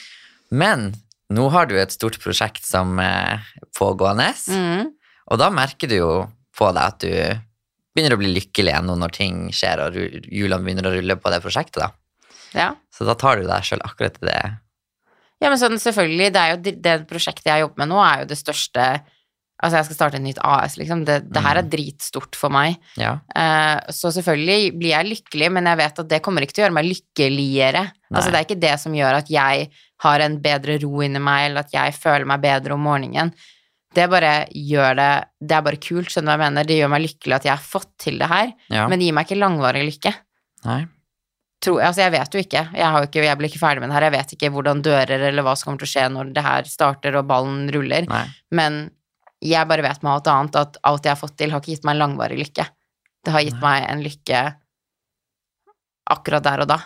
Men 0.50 0.94
nå 1.30 1.48
har 1.52 1.66
du 1.66 1.76
et 1.78 1.92
stort 1.94 2.18
prosjekt 2.18 2.64
som 2.66 2.98
er 2.98 3.38
pågående, 3.78 4.34
Mm. 4.50 4.90
og 5.30 5.38
da 5.38 5.48
merker 5.50 5.86
du 5.88 5.94
jo 5.94 6.28
på 6.56 6.70
deg 6.72 6.82
at 6.82 7.04
du 7.04 7.12
begynner 7.96 8.16
å 8.16 8.20
bli 8.20 8.34
lykkelig 8.34 8.72
igjen 8.72 8.88
nå 8.90 8.98
når 9.00 9.16
ting 9.16 9.40
skjer 9.56 9.86
og 9.86 9.96
hjulene 9.96 10.64
begynner 10.64 10.90
å 10.90 10.94
rulle 10.96 11.16
på 11.20 11.32
det 11.32 11.40
prosjektet. 11.44 11.80
da. 11.84 11.90
Ja. 12.56 12.70
Så 12.92 13.08
da 13.08 13.16
tar 13.18 13.40
du 13.40 13.48
deg 13.48 13.66
sjøl 13.66 13.84
akkurat 13.84 14.16
til 14.18 14.30
det. 14.30 14.40
Ja, 15.42 15.50
men 15.50 15.60
sånn 15.60 15.76
selvfølgelig, 15.80 16.30
det 16.32 16.46
jo 16.48 16.56
det, 16.84 16.96
prosjektet 17.10 17.50
jeg 17.50 17.64
jobber 17.64 17.82
med 17.84 17.92
nå, 17.92 18.00
er 18.04 18.24
jo 18.24 18.32
det 18.32 18.40
største 18.40 18.86
Altså, 19.56 19.78
jeg 19.78 19.86
skal 19.86 19.96
starte 19.96 20.18
et 20.18 20.24
nytt 20.26 20.38
AS, 20.44 20.74
liksom. 20.76 21.06
Det, 21.08 21.14
det 21.32 21.40
her 21.40 21.56
er 21.56 21.68
dritstort 21.72 22.36
for 22.36 22.52
meg. 22.52 22.74
Ja. 23.00 23.14
Uh, 23.32 23.88
så 23.88 24.10
selvfølgelig 24.12 24.74
blir 24.76 24.92
jeg 24.92 25.08
lykkelig, 25.08 25.48
men 25.56 25.70
jeg 25.70 25.80
vet 25.80 26.02
at 26.02 26.10
det 26.10 26.18
kommer 26.26 26.44
ikke 26.44 26.58
til 26.58 26.60
å 26.60 26.66
gjøre 26.66 26.76
meg 26.76 26.88
lykkeligere. 26.90 27.86
Altså, 28.10 28.28
det 28.28 28.36
er 28.36 28.44
ikke 28.44 28.58
det 28.66 28.74
som 28.82 28.96
gjør 28.98 29.16
at 29.22 29.30
jeg 29.32 29.70
har 30.04 30.24
en 30.26 30.36
bedre 30.44 30.76
ro 30.84 31.00
inni 31.06 31.22
meg, 31.24 31.46
eller 31.48 31.64
at 31.64 31.72
jeg 31.72 31.96
føler 31.96 32.28
meg 32.28 32.44
bedre 32.44 32.76
om 32.76 32.84
morgenen. 32.84 33.32
Det 33.96 34.04
bare 34.12 34.32
gjør 34.52 34.98
det 34.98 35.12
Det 35.40 35.56
er 35.56 35.64
bare 35.64 35.78
kult, 35.80 36.10
skjønner 36.12 36.28
du 36.28 36.32
hva 36.32 36.36
jeg 36.36 36.44
mener. 36.44 36.68
Det 36.68 36.76
gjør 36.76 36.92
meg 36.92 37.04
lykkelig 37.06 37.36
at 37.38 37.48
jeg 37.48 37.54
har 37.54 37.64
fått 37.64 37.92
til 38.02 38.20
det 38.20 38.28
her, 38.30 38.52
ja. 38.72 38.84
men 38.90 39.00
det 39.00 39.08
gir 39.08 39.16
meg 39.16 39.28
ikke 39.28 39.40
langvarig 39.40 39.86
lykke. 39.86 40.12
Nei. 40.66 40.82
Tror, 41.64 41.80
altså, 41.80 42.02
jeg 42.04 42.12
vet 42.12 42.34
jo 42.36 42.42
ikke. 42.42 42.62
Jeg, 42.76 43.06
ikke. 43.08 43.22
jeg 43.24 43.38
blir 43.40 43.50
ikke 43.50 43.62
ferdig 43.62 43.82
med 43.82 43.90
det 43.90 43.96
her. 43.96 44.06
Jeg 44.06 44.14
vet 44.18 44.34
ikke 44.36 44.50
hvordan 44.52 44.82
dører 44.84 45.24
eller 45.30 45.46
hva 45.46 45.54
som 45.56 45.70
kommer 45.70 45.80
til 45.82 45.88
å 45.88 45.92
skje 45.94 46.04
når 46.12 46.34
det 46.36 46.44
her 46.44 46.68
starter 46.68 47.16
og 47.16 47.28
ballen 47.30 47.64
ruller. 47.72 48.08
Nei. 48.10 48.26
Men 48.54 48.82
jeg 49.44 49.68
bare 49.68 49.84
vet 49.84 50.04
med 50.04 50.12
alt 50.12 50.28
annet 50.32 50.58
at 50.60 50.76
alt 50.86 51.06
jeg 51.06 51.14
har 51.14 51.20
fått 51.20 51.36
til, 51.40 51.52
har 51.52 51.62
ikke 51.62 51.74
gitt 51.74 51.88
meg 51.88 51.96
en 51.96 52.04
langvarig 52.04 52.38
lykke. 52.40 52.68
det 53.26 53.32
har 53.34 53.42
gitt 53.42 53.58
meg 53.58 53.88
en 53.90 54.02
lykke 54.04 54.40
akkurat 56.14 56.44
der 56.44 56.62
og 56.62 56.70
da. 56.70 56.78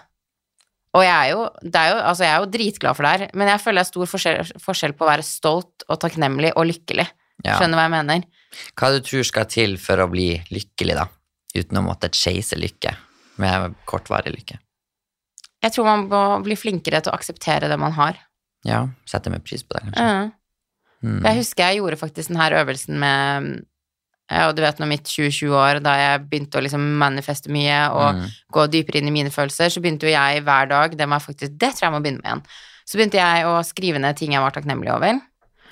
Og 0.98 1.04
jeg 1.06 1.14
er 1.14 1.28
jo, 1.30 1.44
det 1.62 1.78
er 1.78 1.92
jo, 1.92 1.98
altså 2.10 2.26
jeg 2.26 2.32
er 2.34 2.42
jo 2.42 2.50
dritglad 2.50 2.98
for 2.98 3.06
det 3.06 3.12
her, 3.12 3.34
men 3.38 3.50
jeg 3.52 3.62
føler 3.62 3.78
det 3.78 3.84
er 3.84 3.90
stor 3.92 4.10
forskjell, 4.10 4.54
forskjell 4.64 4.94
på 4.98 5.06
å 5.06 5.10
være 5.10 5.26
stolt 5.26 5.84
og 5.86 6.00
takknemlig 6.02 6.50
og 6.56 6.66
lykkelig. 6.66 7.06
Ja. 7.44 7.60
Skjønner 7.60 7.78
hva 7.78 7.84
jeg 7.86 7.94
mener? 7.94 8.24
Hva 8.74 8.90
du 8.92 8.98
tror 9.06 9.28
skal 9.28 9.46
til 9.50 9.76
for 9.80 10.02
å 10.02 10.08
bli 10.10 10.32
lykkelig, 10.50 10.98
da? 10.98 11.06
Uten 11.54 11.78
å 11.78 11.84
måtte 11.86 12.10
chase 12.14 12.58
lykke 12.58 12.96
med 13.40 13.78
kortvarig 13.88 14.34
lykke. 14.34 14.58
Jeg 15.60 15.74
tror 15.74 15.86
man 15.86 16.04
må 16.10 16.24
bli 16.44 16.56
flinkere 16.58 17.02
til 17.04 17.12
å 17.12 17.16
akseptere 17.16 17.70
det 17.70 17.78
man 17.80 17.94
har. 17.96 18.18
Ja, 18.66 18.84
sette 19.08 19.32
mer 19.32 19.42
pris 19.44 19.62
på 19.64 19.76
det, 19.76 19.86
kanskje. 19.86 20.04
Ja. 20.10 20.28
Mm. 21.00 21.22
Jeg 21.24 21.38
husker 21.38 21.70
jeg 21.70 21.80
gjorde 21.80 21.96
faktisk 21.96 22.28
denne 22.28 22.50
øvelsen 22.60 22.98
med 23.00 23.46
og 24.30 24.54
du 24.56 24.62
vet 24.62 24.78
når 24.78 24.88
mitt 24.92 25.08
20-20-år, 25.10 25.80
da 25.82 25.94
jeg 25.98 26.24
begynte 26.30 26.58
å 26.60 26.62
liksom 26.62 26.84
manifeste 27.00 27.50
mye 27.50 27.78
og 27.90 28.14
Mm. 28.20 28.26
gå 28.52 28.66
dypere 28.70 28.98
inn 29.00 29.08
i 29.08 29.14
mine 29.14 29.30
følelser, 29.30 29.70
så 29.70 29.80
begynte 29.82 30.06
jo 30.06 30.12
jeg 30.14 30.42
hver 30.46 30.68
dag, 30.70 30.96
det 30.96 31.08
faktisk, 31.08 31.58
det 31.58 31.72
tror 31.74 31.88
jeg 31.88 31.92
må 31.92 32.00
begynne 32.02 32.22
med 32.22 32.30
igjen, 32.30 32.42
så 32.86 32.98
begynte 32.98 33.18
jeg 33.18 33.44
å 33.46 33.54
skrive 33.64 33.98
ned 33.98 34.16
ting 34.16 34.32
jeg 34.32 34.40
var 34.42 34.50
takknemlig 34.50 34.92
over. 34.94 35.20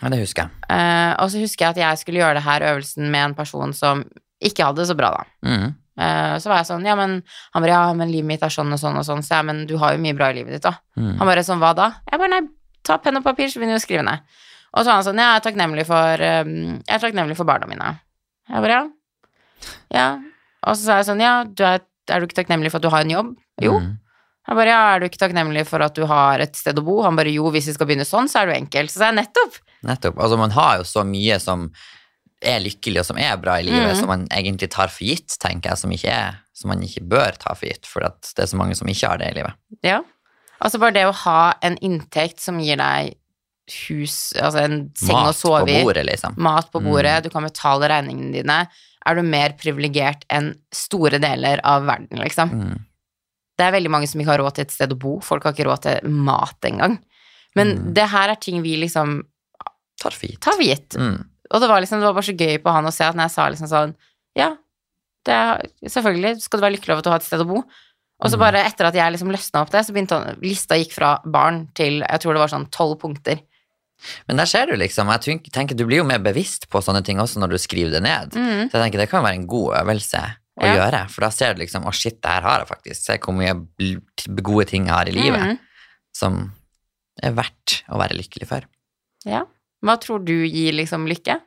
Ja, 0.02 0.08
det 0.08 0.20
husker 0.22 0.42
jeg. 0.46 0.50
Eh, 0.70 1.14
og 1.18 1.30
så 1.30 1.40
husker 1.42 1.64
jeg 1.66 1.70
at 1.70 1.82
jeg 1.82 1.98
skulle 1.98 2.20
gjøre 2.22 2.34
det 2.38 2.44
her 2.46 2.60
øvelsen 2.74 3.10
med 3.10 3.24
en 3.30 3.34
person 3.34 3.72
som 3.72 4.04
ikke 4.42 4.64
hadde 4.64 4.82
det 4.82 4.88
så 4.90 4.96
bra 4.98 5.10
da. 5.10 5.24
Mm. 5.42 5.74
Eh, 5.98 6.34
så 6.38 6.46
var 6.46 6.60
jeg 6.62 6.68
sånn, 6.70 6.84
ja, 6.86 6.94
men 6.94 7.22
han 7.54 7.62
bare, 7.62 7.72
ja, 7.74 7.92
men 7.92 8.10
livet 8.10 8.28
mitt 8.30 8.42
er 8.46 8.54
sånn 8.54 8.70
og 8.72 8.78
sånn 8.78 8.98
og 9.00 9.06
sånn, 9.06 9.22
så 9.26 9.38
jeg, 9.40 9.44
men 9.50 9.64
du 9.66 9.76
har 9.78 9.94
jo 9.96 10.02
mye 10.02 10.14
bra 10.14 10.30
i 10.30 10.36
livet 10.38 10.54
ditt 10.54 10.62
da. 10.62 10.76
Mm. 10.96 11.16
Han 11.18 11.26
bare 11.26 11.42
sånn, 11.46 11.58
hva 11.58 11.72
da? 11.74 11.88
Jeg 12.10 12.20
bare, 12.22 12.30
nei, 12.30 12.42
ta 12.86 12.98
penn 13.02 13.18
og 13.18 13.24
papir, 13.26 13.50
så 13.50 13.58
begynner 13.58 13.74
vi 13.78 13.82
å 13.82 13.86
skrive 13.86 14.04
ned. 14.06 14.22
Og 14.74 14.84
så 14.84 14.90
var 14.92 15.00
han 15.00 15.06
sånn, 15.08 15.18
jeg 15.18 15.34
er 15.34 15.42
takknemlig 15.48 15.86
for, 15.88 16.22
um, 16.44 16.52
jeg 16.86 16.94
er 16.94 17.02
takknemlig 17.02 17.36
for 17.36 17.48
barna 17.48 17.66
mine. 17.66 17.90
Jeg 18.49 18.64
bare, 18.64 18.81
ja. 18.81 19.71
Ja. 19.93 20.09
Og 20.67 20.76
så 20.76 20.85
sa 20.85 20.99
jeg 21.00 21.09
sånn, 21.11 21.23
ja, 21.23 21.40
du 21.45 21.64
er, 21.67 21.83
er 22.09 22.21
du 22.21 22.28
ikke 22.28 22.40
takknemlig 22.40 22.73
for 22.73 22.81
at 22.81 22.87
du 22.87 22.93
har 22.93 23.05
en 23.05 23.12
jobb? 23.12 23.35
Jo. 23.62 23.78
Mm. 23.83 23.97
Jeg 24.49 24.57
bare, 24.57 24.73
ja, 24.73 24.81
er 24.95 25.02
du 25.02 25.07
ikke 25.11 25.21
takknemlig 25.21 25.67
for 25.69 25.85
at 25.85 25.97
du 25.97 26.07
har 26.09 26.40
et 26.40 26.57
sted 26.57 26.78
å 26.81 26.85
bo? 26.85 27.02
Han 27.05 27.19
bare, 27.19 27.33
jo, 27.35 27.50
hvis 27.52 27.69
vi 27.69 27.76
skal 27.76 27.88
begynne 27.90 28.09
sånn, 28.09 28.31
så 28.33 28.43
er 28.43 28.49
du 28.49 28.57
enkel. 28.57 28.88
Så 28.88 29.02
sa 29.02 29.11
jeg, 29.11 29.19
nettopp. 29.21 29.59
Nettopp. 29.85 30.21
Altså, 30.25 30.38
man 30.40 30.55
har 30.57 30.78
jo 30.81 30.88
så 30.88 31.05
mye 31.07 31.37
som 31.43 31.69
er 32.38 32.62
lykkelig, 32.62 33.02
og 33.02 33.09
som 33.11 33.19
er 33.21 33.35
bra 33.43 33.59
i 33.61 33.67
livet, 33.67 33.93
mm. 33.93 33.99
som 33.99 34.09
man 34.12 34.25
egentlig 34.33 34.71
tar 34.73 34.93
for 34.95 35.05
gitt, 35.05 35.37
tenker 35.43 35.73
jeg, 35.73 35.83
som 35.83 35.93
ikke 35.93 36.14
er, 36.14 36.38
som 36.57 36.73
man 36.73 36.85
ikke 36.87 37.05
bør 37.11 37.37
ta 37.43 37.52
for 37.59 37.69
gitt, 37.69 37.88
for 37.88 38.07
det 38.07 38.45
er 38.45 38.50
så 38.50 38.61
mange 38.61 38.78
som 38.78 38.88
ikke 38.88 39.11
har 39.11 39.21
det 39.21 39.33
i 39.33 39.38
livet. 39.40 39.59
Ja. 39.87 40.00
Altså 40.59 40.81
bare 40.83 40.97
det 40.97 41.05
å 41.07 41.14
ha 41.26 41.40
en 41.67 41.76
inntekt 41.85 42.40
som 42.43 42.59
gir 42.62 42.78
deg 42.81 43.19
hus, 43.88 44.32
altså 44.40 44.62
en 44.64 44.90
seng 44.96 45.14
Mat 45.16 45.34
å 45.34 45.37
sove 45.38 45.68
i, 45.70 45.82
bordet, 45.84 46.04
liksom. 46.06 46.34
mat 46.38 46.70
på 46.72 46.80
bordet, 46.82 47.18
Mm. 47.18 47.22
du 47.22 47.30
kan 47.30 47.42
betale 47.44 47.88
regningene 47.88 48.32
dine, 48.32 48.68
er 49.06 49.14
du 49.14 49.22
mer 49.22 49.50
privilegert 49.56 50.25
enn 50.30 50.54
store 50.72 51.18
deler 51.18 51.60
av 51.64 51.84
verden, 51.87 52.18
liksom. 52.18 52.50
Mm. 52.50 52.84
Det 53.58 53.66
er 53.66 53.72
veldig 53.72 53.90
mange 53.90 54.06
som 54.08 54.20
ikke 54.20 54.30
har 54.30 54.38
råd 54.38 54.54
til 54.54 54.62
et 54.62 54.70
sted 54.70 54.90
å 54.92 54.98
bo, 54.98 55.18
folk 55.20 55.42
har 55.44 55.52
ikke 55.52 55.66
råd 55.66 55.80
til 55.82 56.08
mat 56.10 56.60
engang. 56.62 56.98
Men 57.56 57.76
Mm. 57.78 57.94
det 57.94 58.08
her 58.08 58.28
er 58.30 58.37
ting 58.37 58.62
vi 58.62 58.76
liksom 58.76 59.22
Tar 60.00 60.10
for 60.12 60.26
gitt. 60.28 60.40
tar 60.40 60.52
for 60.52 60.62
gitt. 60.62 60.90
Mm. 60.94 61.25
Og 61.50 61.60
det 61.60 61.68
var 61.68 61.80
liksom, 61.80 61.98
det 61.98 62.06
var 62.06 62.14
bare 62.14 62.28
så 62.30 62.37
gøy 62.37 62.58
på 62.62 62.70
han 62.72 62.84
å 62.84 62.92
se 62.92 63.04
at 63.04 63.16
når 63.16 63.25
jeg 63.25 63.30
sa 63.32 63.48
liksom 63.48 63.68
sånn, 63.68 63.94
ja, 64.37 64.56
det 65.25 65.34
er, 65.34 65.62
selvfølgelig 65.84 66.40
skal 66.40 66.60
du 66.60 66.64
være 66.66 66.76
lykkelig 66.76 66.90
over 66.92 66.98
at 66.98 67.04
du 67.04 67.10
har 67.10 67.16
et 67.16 67.22
sted 67.25 67.40
å 67.40 67.46
bo. 67.48 67.64
Og 68.20 68.30
så 68.30 68.34
Mm. 68.37 68.38
bare 68.40 68.64
etter 68.64 68.84
at 68.87 68.94
jeg 68.94 69.12
liksom 69.12 69.30
løsna 69.32 69.60
opp 69.62 69.70
det, 69.70 69.84
så 69.87 69.92
begynte 69.92 70.10
han, 70.25 70.37
lista 70.40 70.75
gikk 70.76 70.92
fra 70.92 71.18
barn 71.25 71.68
til, 71.75 72.00
jeg 72.00 72.20
tror 72.20 72.34
det 72.34 72.42
var 72.42 72.48
sånn 72.48 72.70
tolv 72.70 72.98
punkter. 73.00 73.40
Men 74.28 74.37
der 74.38 74.47
ser 74.47 74.67
du 74.71 74.76
liksom, 74.78 75.09
jeg 75.11 75.43
tenker, 75.52 75.75
du 75.76 75.85
blir 75.88 75.99
jo 76.02 76.05
mer 76.09 76.21
bevisst 76.23 76.69
på 76.71 76.81
sånne 76.85 77.02
ting 77.05 77.19
også 77.19 77.40
når 77.43 77.50
du 77.55 77.59
skriver 77.59 77.90
det 77.97 78.02
ned. 78.05 78.37
Mm. 78.38 78.69
Så 78.71 78.76
jeg 78.78 78.83
tenker 78.85 78.99
det 79.02 79.09
kan 79.11 79.25
være 79.25 79.40
en 79.40 79.47
god 79.50 79.75
øvelse 79.83 80.21
å 80.59 80.64
Ja. 80.67 80.75
gjøre, 80.76 81.00
for 81.11 81.21
da 81.26 81.31
ser 81.31 81.55
du 81.55 81.61
liksom, 81.62 81.85
å 81.87 81.93
shit, 81.95 82.21
det 82.23 82.31
her 82.31 82.43
har 82.43 82.59
jeg 82.64 82.69
faktisk. 82.69 83.00
Se 83.02 83.19
hvor 83.19 83.35
mye 83.35 83.55
gode 84.43 84.67
ting 84.71 84.87
jeg 84.87 84.95
har 84.95 85.09
i 85.09 85.12
livet, 85.14 85.40
Mm. 85.40 85.59
som 86.14 86.52
er 87.23 87.33
verdt 87.33 87.83
å 87.90 87.99
være 87.99 88.17
lykkelig 88.19 88.47
for. 88.47 88.61
Ja. 89.25 89.45
Hva 89.85 89.97
tror 90.00 90.25
du 90.25 90.35
gir 90.47 90.73
liksom 90.73 91.07
lykke? 91.07 91.40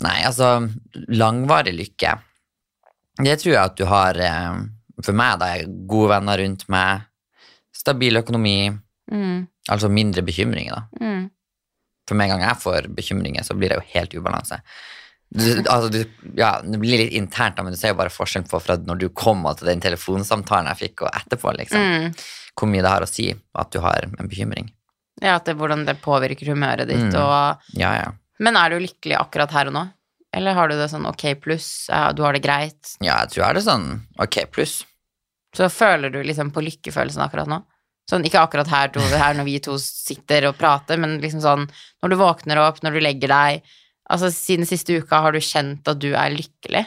Nei, 0.00 0.22
altså, 0.22 0.68
langvarig 1.10 1.74
lykke, 1.74 2.18
det 3.18 3.38
tror 3.40 3.52
jeg 3.52 3.64
at 3.64 3.76
du 3.76 3.84
har, 3.90 4.14
eh, 4.14 4.60
for 5.02 5.12
meg 5.12 5.38
da, 5.40 5.48
gode 5.90 6.08
venner 6.12 6.38
rundt 6.38 6.68
meg, 6.68 7.02
stabil 7.74 8.14
økonomi, 8.14 8.78
Mm. 9.12 9.46
altså 9.72 9.88
mindre 9.88 10.22
bekymringer 10.22 10.74
da. 10.74 10.82
Mm. 11.00 11.26
For 12.08 12.16
med 12.16 12.28
en 12.28 12.38
gang 12.38 12.46
jeg 12.48 12.60
får 12.62 12.88
bekymringer, 12.96 13.44
så 13.44 13.54
blir 13.56 13.68
det 13.72 13.78
jo 13.80 13.86
helt 13.94 14.14
ubalanse. 14.16 14.60
Du, 15.28 15.44
altså, 15.68 15.90
du, 15.92 15.98
ja, 16.40 16.54
det 16.64 16.78
blir 16.80 17.02
litt 17.02 17.12
internt, 17.12 17.58
men 17.60 17.74
du 17.74 17.76
ser 17.76 17.92
jo 17.92 17.98
bare 17.98 18.12
forskjellen 18.12 18.48
på 18.48 18.60
fra 18.64 18.78
når 18.80 19.00
du 19.02 19.08
kom 19.12 19.42
og 19.44 19.58
til 19.60 19.68
den 19.68 19.82
telefonsamtalen 19.84 20.70
jeg 20.72 20.80
fikk, 20.86 21.02
og 21.04 21.10
etterpå, 21.12 21.52
liksom. 21.58 21.84
Mm. 21.84 22.14
Hvor 22.56 22.70
mye 22.72 22.84
det 22.86 22.92
har 22.94 23.04
å 23.04 23.10
si 23.10 23.26
at 23.34 23.70
du 23.74 23.80
har 23.84 24.06
en 24.08 24.28
bekymring. 24.30 24.70
Ja, 25.20 25.34
at 25.36 25.44
det, 25.50 25.56
hvordan 25.60 25.84
det 25.84 25.98
påvirker 26.00 26.48
humøret 26.54 26.88
ditt, 26.88 27.10
Mm. 27.12 27.20
og 27.20 27.76
Ja, 27.76 27.92
ja. 28.00 28.12
Men 28.40 28.56
er 28.56 28.70
du 28.70 28.78
lykkelig 28.80 29.18
akkurat 29.18 29.50
her 29.52 29.66
og 29.66 29.74
nå? 29.74 29.84
Eller 30.32 30.54
har 30.54 30.68
du 30.68 30.76
det 30.76 30.90
sånn 30.92 31.06
ok 31.08 31.34
pluss, 31.42 31.88
du 32.14 32.22
har 32.22 32.32
det 32.36 32.42
greit? 32.44 32.96
Ja, 33.00 33.20
jeg 33.24 33.30
tror 33.32 33.42
jeg 33.42 33.48
er 33.50 33.54
det 33.58 33.64
sånn 33.64 33.86
ok 34.20 34.36
pluss. 34.52 34.84
Så 35.56 35.68
føler 35.72 36.10
du 36.12 36.22
liksom 36.22 36.52
på 36.52 36.62
lykkefølelsen 36.62 37.24
akkurat 37.24 37.48
nå? 37.48 37.62
Sånn, 38.08 38.24
ikke 38.24 38.40
akkurat 38.40 38.70
her, 38.72 38.92
to, 38.94 39.02
her 39.04 39.36
når 39.36 39.44
vi 39.44 39.58
to 39.64 39.74
sitter 39.82 40.48
og 40.48 40.56
prater, 40.56 41.00
men 41.00 41.18
liksom 41.20 41.42
sånn 41.44 41.66
når 42.00 42.12
du 42.12 42.16
våkner 42.20 42.60
opp, 42.62 42.80
når 42.84 42.96
du 42.96 43.04
legger 43.04 43.34
deg 43.34 43.74
Altså 44.08 44.30
siden 44.32 44.64
siste 44.64 44.94
uka, 44.96 45.18
har 45.20 45.34
du 45.36 45.40
kjent 45.44 45.84
at 45.90 45.98
du 46.00 46.14
er 46.16 46.32
lykkelig? 46.32 46.80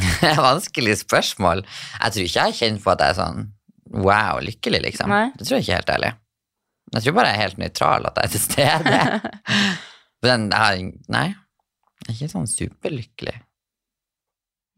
Vanskelig 0.46 0.94
spørsmål. 1.02 1.60
Jeg 2.00 2.14
tror 2.14 2.24
ikke 2.24 2.38
jeg 2.38 2.48
har 2.48 2.56
kjent 2.56 2.80
på 2.80 2.92
at 2.94 3.02
jeg 3.04 3.12
er 3.12 3.18
sånn 3.18 3.42
wow, 3.92 4.40
lykkelig, 4.40 4.80
liksom. 4.86 5.12
Nei. 5.12 5.26
Det 5.36 5.44
tror 5.44 5.58
jeg 5.58 5.66
ikke 5.66 5.76
helt 5.76 5.92
ærlig. 5.98 6.12
Jeg 6.94 7.04
tror 7.04 7.16
bare 7.18 7.28
jeg 7.28 7.36
er 7.36 7.44
helt 7.44 7.60
nøytral, 7.60 8.08
at 8.08 8.20
jeg 8.22 8.30
er 8.30 8.32
til 8.32 8.44
stede. 8.46 9.44
Men 10.24 10.48
jeg 10.48 10.64
har 10.64 10.80
Nei. 11.12 11.26
Jeg 12.06 12.08
er 12.08 12.16
ikke 12.16 12.32
sånn 12.32 12.50
superlykkelig. 12.50 13.36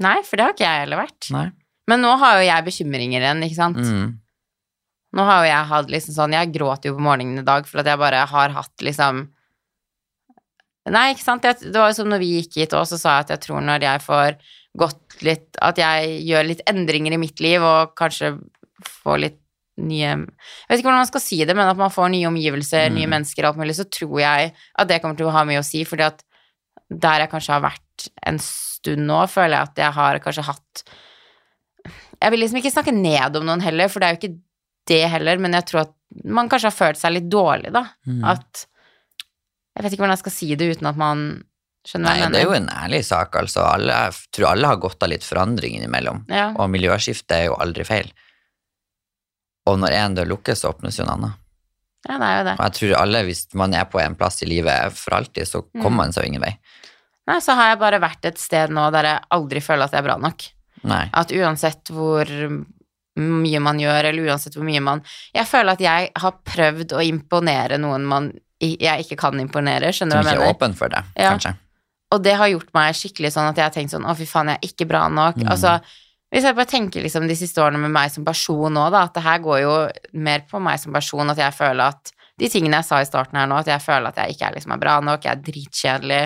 Nei, 0.02 0.18
for 0.26 0.38
det 0.38 0.46
har 0.46 0.54
ikke 0.54 0.66
jeg 0.66 0.84
heller 0.84 1.02
vært. 1.02 1.30
Nei. 1.34 1.48
Men 1.90 2.02
nå 2.04 2.10
har 2.20 2.38
jo 2.38 2.46
jeg 2.46 2.66
bekymringer 2.66 3.24
igjen, 3.24 3.44
ikke 3.46 3.58
sant? 3.58 3.80
Mm. 3.80 4.08
Nå 5.18 5.24
har 5.26 5.42
jo 5.42 5.48
jeg 5.50 5.68
hatt 5.72 5.90
liksom 5.90 6.14
sånn 6.14 6.36
Jeg 6.36 6.52
gråt 6.54 6.86
jo 6.86 6.94
på 6.94 7.02
morgenen 7.02 7.42
i 7.42 7.46
dag 7.46 7.66
for 7.66 7.82
at 7.82 7.90
jeg 7.90 7.98
bare 8.00 8.22
har 8.30 8.54
hatt 8.54 8.84
liksom 8.86 9.24
Nei, 10.88 11.10
ikke 11.12 11.20
sant. 11.26 11.44
Det 11.44 11.74
var 11.76 11.90
jo 11.90 11.96
som 11.98 12.08
når 12.08 12.22
vi 12.22 12.28
gikk 12.38 12.54
hit 12.62 12.72
òg, 12.76 12.86
så 12.88 12.96
sa 12.96 13.18
jeg 13.18 13.26
at 13.26 13.32
jeg 13.34 13.42
tror 13.44 13.60
når 13.60 13.82
jeg 13.84 14.00
får 14.06 14.38
gått 14.80 15.18
litt 15.26 15.58
At 15.64 15.80
jeg 15.80 16.14
gjør 16.30 16.46
litt 16.48 16.62
endringer 16.70 17.12
i 17.16 17.20
mitt 17.20 17.42
liv 17.44 17.64
og 17.66 17.92
kanskje 17.98 18.36
får 19.02 19.20
litt 19.26 19.36
nye 19.78 20.06
Jeg 20.14 20.70
vet 20.70 20.80
ikke 20.80 20.88
hvordan 20.88 21.02
man 21.04 21.10
skal 21.10 21.22
si 21.22 21.42
det, 21.44 21.54
men 21.58 21.68
at 21.70 21.78
man 21.78 21.92
får 21.92 22.08
nye 22.14 22.30
omgivelser, 22.30 22.88
Mm. 22.88 22.96
nye 22.98 23.10
mennesker 23.12 23.44
og 23.44 23.50
alt 23.52 23.60
mulig, 23.60 23.76
så 23.78 23.84
tror 23.86 24.16
jeg 24.22 24.54
at 24.54 24.88
det 24.90 25.00
kommer 25.02 25.18
til 25.18 25.28
å 25.28 25.34
ha 25.36 25.44
mye 25.46 25.60
å 25.60 25.66
si, 25.66 25.84
fordi 25.86 26.06
at 26.08 26.24
der 26.90 27.20
jeg 27.22 27.30
kanskje 27.30 27.52
har 27.52 27.62
vært 27.62 28.08
en 28.26 28.38
stund 28.42 29.04
nå, 29.06 29.20
føler 29.30 29.54
jeg 29.58 29.68
at 29.68 29.82
jeg 29.84 29.92
har 30.00 30.18
kanskje 30.24 30.46
hatt 30.48 30.82
Jeg 32.18 32.32
vil 32.34 32.40
liksom 32.42 32.58
ikke 32.58 32.72
snakke 32.74 32.94
ned 32.96 33.36
om 33.38 33.44
noen 33.46 33.62
heller, 33.62 33.86
for 33.92 34.00
det 34.00 34.08
er 34.08 34.16
jo 34.16 34.20
ikke 34.22 34.40
det 34.88 35.02
heller, 35.12 35.38
men 35.44 35.52
jeg 35.58 35.66
tror 35.68 35.80
at 35.86 35.94
man 36.24 36.48
kanskje 36.48 36.70
har 36.70 36.76
følt 36.78 36.98
seg 37.00 37.12
litt 37.14 37.28
dårlig, 37.30 37.70
da. 37.74 37.84
Mm. 38.08 38.22
At 38.34 38.64
Jeg 39.78 39.84
vet 39.84 39.92
ikke 39.94 40.02
hvordan 40.02 40.16
jeg 40.16 40.24
skal 40.24 40.34
si 40.34 40.48
det 40.58 40.66
uten 40.74 40.88
at 40.90 40.96
man 40.98 41.20
skjønner 41.86 42.08
hva 42.08 42.14
Nei, 42.16 42.22
jeg 42.24 42.32
det 42.34 42.38
er 42.40 42.46
jo 42.48 42.54
en 42.56 42.70
ærlig 42.74 42.98
sak, 43.06 43.36
altså. 43.38 43.62
Alle, 43.68 43.98
jeg 44.08 44.32
tror 44.34 44.46
alle 44.50 44.66
har 44.72 44.80
godt 44.82 45.04
av 45.06 45.12
litt 45.12 45.22
forandring 45.24 45.76
innimellom. 45.78 46.24
Ja. 46.32 46.48
Og 46.58 46.66
miljøskifte 46.72 47.36
er 47.36 47.44
jo 47.50 47.54
aldri 47.62 47.84
feil. 47.86 48.08
Og 49.68 49.78
når 49.78 49.94
én 50.00 50.16
dør 50.16 50.30
lukkes, 50.32 50.62
så 50.64 50.72
åpnes 50.72 50.98
jo 50.98 51.04
en 51.06 51.12
annen. 51.14 51.36
ja, 52.08 52.16
det 52.18 52.26
er 52.30 52.36
jo 52.38 52.44
det. 52.48 52.54
Og 52.58 52.64
jeg 52.64 52.74
tror 52.78 52.96
alle, 53.02 53.22
hvis 53.28 53.42
man 53.58 53.74
er 53.76 53.84
på 53.92 54.00
en 54.02 54.14
plass 54.18 54.42
i 54.42 54.48
livet 54.48 54.92
for 54.96 55.18
alltid, 55.18 55.46
så 55.48 55.62
Mm. 55.62 55.82
kommer 55.82 55.96
man 56.02 56.12
seg 56.12 56.26
ingen 56.26 56.40
vei. 56.42 56.56
Nei, 57.28 57.38
så 57.44 57.54
har 57.54 57.70
jeg 57.70 57.78
bare 57.78 58.00
vært 58.00 58.24
et 58.24 58.38
sted 58.38 58.70
nå 58.70 58.90
der 58.90 59.04
jeg 59.04 59.20
aldri 59.30 59.60
føler 59.60 59.84
at 59.84 59.92
jeg 59.92 60.00
er 60.00 60.08
bra 60.08 60.16
nok. 60.16 60.46
Nei. 60.88 61.10
At 61.12 61.28
uansett 61.30 61.90
hvor 61.92 62.24
mye 63.18 63.60
man 63.60 63.80
gjør, 63.82 64.10
eller 64.10 64.30
uansett 64.30 64.56
hvor 64.56 64.66
mye 64.66 64.80
man 64.84 65.02
Jeg 65.34 65.46
føler 65.50 65.72
at 65.74 65.80
jeg 65.82 66.10
har 66.22 66.36
prøvd 66.46 66.94
å 66.96 67.04
imponere 67.04 67.78
noen 67.78 68.06
man 68.08 68.32
jeg 68.60 69.04
ikke 69.04 69.16
kan 69.20 69.38
imponere, 69.38 69.92
skjønner 69.94 70.18
Som 70.18 70.24
du 70.24 70.28
hva 70.28 70.34
ikke 70.34 70.48
er 70.48 70.54
åpen 70.56 70.72
for 70.74 70.90
det, 70.90 71.04
Ja. 71.14 71.30
kanskje. 71.30 71.54
Og 72.10 72.22
det 72.24 72.34
har 72.40 72.48
gjort 72.48 72.72
meg 72.74 72.94
skikkelig 72.96 73.30
sånn 73.34 73.48
at 73.50 73.56
jeg 73.56 73.64
har 73.68 73.74
tenkt 73.74 73.92
sånn, 73.92 74.06
å 74.08 74.16
fy 74.16 74.26
faen, 74.26 74.48
jeg 74.48 74.58
er 74.58 74.68
ikke 74.72 74.88
bra 74.88 75.08
nok. 75.08 75.36
Mm. 75.36 75.50
Altså, 75.52 75.80
hvis 76.32 76.42
jeg 76.44 76.56
bare 76.56 76.66
tenker 76.66 77.04
liksom 77.04 77.28
de 77.28 77.36
siste 77.36 77.60
årene 77.62 77.78
med 77.78 77.92
meg 77.94 78.10
som 78.10 78.24
person 78.24 78.72
nå, 78.72 78.90
da, 78.90 79.04
at 79.04 79.14
det 79.14 79.22
her 79.22 79.38
går 79.44 79.60
jo 79.62 79.74
mer 80.14 80.42
på 80.50 80.60
meg 80.60 80.80
som 80.80 80.92
person, 80.92 81.30
at 81.30 81.38
jeg 81.38 81.54
føler 81.54 81.92
at 81.92 82.12
de 82.38 82.48
tingene 82.48 82.80
jeg 82.80 82.88
sa 82.88 83.00
i 83.02 83.08
starten 83.08 83.38
her 83.38 83.46
nå, 83.50 83.58
at 83.60 83.70
jeg 83.70 83.82
føler 83.84 84.08
at 84.08 84.16
jeg 84.22 84.36
ikke 84.36 84.46
er 84.48 84.56
liksom 84.58 84.72
er 84.74 84.82
bra 84.82 84.98
nok, 85.04 85.24
jeg 85.24 85.36
er 85.36 85.44
dritkjedelig, 85.48 86.20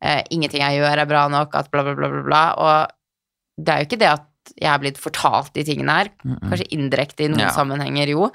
eh, 0.00 0.22
ingenting 0.30 0.64
jeg 0.64 0.80
gjør 0.80 1.02
er 1.04 1.10
bra 1.10 1.28
nok, 1.32 1.54
at 1.54 1.70
bla, 1.72 1.82
bla, 1.82 1.94
bla, 1.98 2.08
bla, 2.08 2.22
bla. 2.22 2.44
Og 2.54 3.64
det 3.64 3.74
er 3.74 3.82
jo 3.82 3.88
ikke 3.90 4.00
det 4.02 4.12
at 4.12 4.26
jeg 4.56 4.68
er 4.70 4.78
blitt 4.82 4.98
fortalt 5.00 5.52
de 5.54 5.64
tingene 5.64 5.92
her, 5.92 6.08
Mm 6.24 6.36
-mm. 6.36 6.48
kanskje 6.50 6.68
indirekte 6.70 7.24
i 7.24 7.28
noen 7.28 7.40
Ja. 7.40 7.50
sammenhenger, 7.50 8.08
jo, 8.08 8.30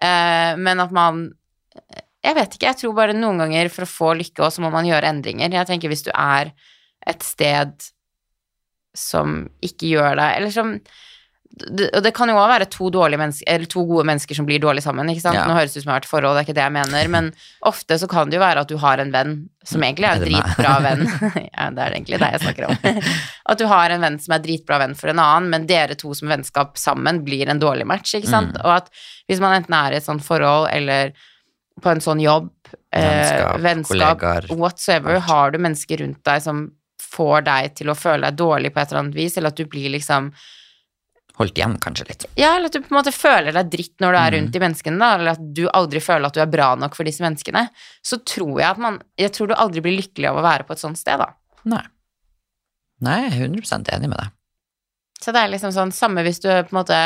eh, 0.00 0.56
men 0.56 0.80
at 0.80 0.90
man 0.92 1.34
Jeg 2.24 2.34
vet 2.36 2.54
ikke, 2.54 2.66
jeg 2.66 2.76
tror 2.76 2.94
bare 2.94 3.12
noen 3.14 3.38
ganger 3.38 3.68
for 3.68 3.82
å 3.82 3.86
få 3.86 4.14
lykke 4.14 4.44
også 4.46 4.60
må 4.60 4.70
man 4.70 4.84
gjøre 4.86 5.08
endringer. 5.10 5.50
Jeg 5.50 5.66
tenker 5.66 5.88
hvis 5.88 6.04
du 6.04 6.10
er 6.14 6.52
et 7.04 7.20
sted 7.22 7.72
som 8.94 9.48
ikke 9.60 9.88
gjør 9.90 10.16
deg 10.16 10.36
Eller 10.36 10.50
som 10.50 10.80
det, 11.52 11.90
Og 11.92 12.02
det 12.04 12.12
kan 12.16 12.30
jo 12.30 12.36
òg 12.40 12.48
være 12.48 12.68
to, 12.72 12.88
to 12.90 13.84
gode 13.88 14.04
mennesker 14.08 14.36
som 14.36 14.46
blir 14.48 14.60
dårlig 14.62 14.82
sammen. 14.84 15.08
ikke 15.12 15.24
sant? 15.24 15.36
Ja. 15.36 15.44
Nå 15.48 15.56
høres 15.56 15.74
det 15.74 15.80
ut 15.80 15.84
som 15.84 15.90
jeg 15.90 15.94
har 15.94 16.00
vært 16.00 16.10
forhold, 16.10 16.36
det 16.36 16.42
er 16.42 16.46
ikke 16.48 16.56
det 16.58 16.64
jeg 16.64 16.74
mener, 16.76 17.10
men 17.12 17.30
ofte 17.68 17.98
så 18.00 18.08
kan 18.10 18.30
det 18.30 18.38
jo 18.38 18.44
være 18.44 18.64
at 18.64 18.70
du 18.72 18.76
har 18.80 19.02
en 19.02 19.12
venn 19.12 19.34
som 19.68 19.84
egentlig 19.84 20.08
er 20.08 20.16
en 20.16 20.24
dritbra 20.24 20.72
venn. 20.86 21.04
ja, 21.58 21.66
det 21.74 21.84
er 21.84 21.96
egentlig 21.96 22.20
deg 22.22 22.36
jeg 22.36 22.44
snakker 22.46 22.68
om. 22.70 23.02
at 23.52 23.60
du 23.60 23.66
har 23.70 23.94
en 23.94 24.06
venn 24.06 24.18
som 24.22 24.36
er 24.36 24.44
dritbra 24.46 24.80
venn 24.82 24.96
for 24.98 25.12
en 25.12 25.22
annen, 25.22 25.50
men 25.52 25.68
dere 25.68 25.98
to 25.98 26.14
som 26.18 26.32
vennskap 26.32 26.80
sammen 26.80 27.20
blir 27.26 27.50
en 27.52 27.60
dårlig 27.62 27.86
match, 27.90 28.14
ikke 28.18 28.32
sant? 28.32 28.56
Mm. 28.56 28.64
Og 28.64 28.78
at 28.80 29.04
hvis 29.30 29.42
man 29.42 29.58
enten 29.58 29.76
er 29.76 29.92
i 29.92 30.00
et 30.00 30.08
sånt 30.08 30.24
forhold 30.24 30.70
eller 30.72 31.12
på 31.82 31.92
en 31.92 32.02
sånn 32.04 32.20
jobb, 32.20 32.50
eh, 32.92 33.02
Vennskap, 33.02 33.60
vennskap, 33.64 33.92
kollegaer, 33.92 34.48
whatsoever, 34.56 35.18
alt. 35.18 35.28
har 35.28 35.52
du 35.52 35.60
mennesker 35.62 36.02
rundt 36.04 36.24
deg 36.28 36.42
som 36.44 36.66
får 37.12 37.44
deg 37.46 37.76
til 37.80 37.92
å 37.92 37.98
føle 37.98 38.28
deg 38.28 38.40
dårlig 38.40 38.72
på 38.72 38.80
et 38.80 38.90
eller 38.90 39.04
annet 39.04 39.16
vis, 39.16 39.36
eller 39.36 39.52
at 39.52 39.60
du 39.60 39.68
blir 39.68 39.92
liksom 39.92 40.30
Holdt 41.40 41.56
igjen 41.56 41.78
kanskje 41.80 42.04
litt. 42.08 42.26
Ja, 42.36 42.50
eller 42.56 42.68
at 42.68 42.74
du 42.76 42.80
på 42.84 42.92
en 42.92 42.98
måte 42.98 43.12
føler 43.16 43.54
deg 43.56 43.70
dritt 43.72 43.94
når 44.04 44.12
du 44.12 44.18
er 44.18 44.30
Mm. 44.30 44.34
rundt 44.36 44.52
de 44.52 44.60
menneskene, 44.60 44.98
da, 45.00 45.14
eller 45.16 45.30
at 45.32 45.54
du 45.54 45.62
aldri 45.72 46.00
føler 46.04 46.26
at 46.26 46.34
du 46.34 46.40
er 46.40 46.50
bra 46.52 46.74
nok 46.76 46.94
for 46.94 47.04
disse 47.08 47.20
menneskene, 47.24 47.70
så 48.04 48.18
tror 48.24 48.60
jeg 48.60 48.68
at 48.70 48.78
man 48.78 49.00
Jeg 49.18 49.32
tror 49.32 49.48
du 49.48 49.54
aldri 49.54 49.80
blir 49.80 49.96
lykkelig 50.02 50.28
av 50.28 50.36
å 50.36 50.42
være 50.44 50.66
på 50.68 50.72
et 50.72 50.78
sånt 50.78 50.98
sted, 50.98 51.18
da. 51.18 51.30
Nei. 51.64 51.82
Nei, 53.00 53.16
jeg 53.22 53.32
er 53.32 53.48
100% 53.48 53.88
enig 53.96 54.08
med 54.12 54.18
deg. 54.18 54.30
Så 55.22 55.32
det 55.32 55.40
er 55.42 55.48
liksom 55.48 55.72
sånn 55.72 55.92
samme 55.92 56.22
hvis 56.22 56.40
du 56.42 56.48
på 56.48 56.70
en 56.72 56.78
måte 56.82 56.98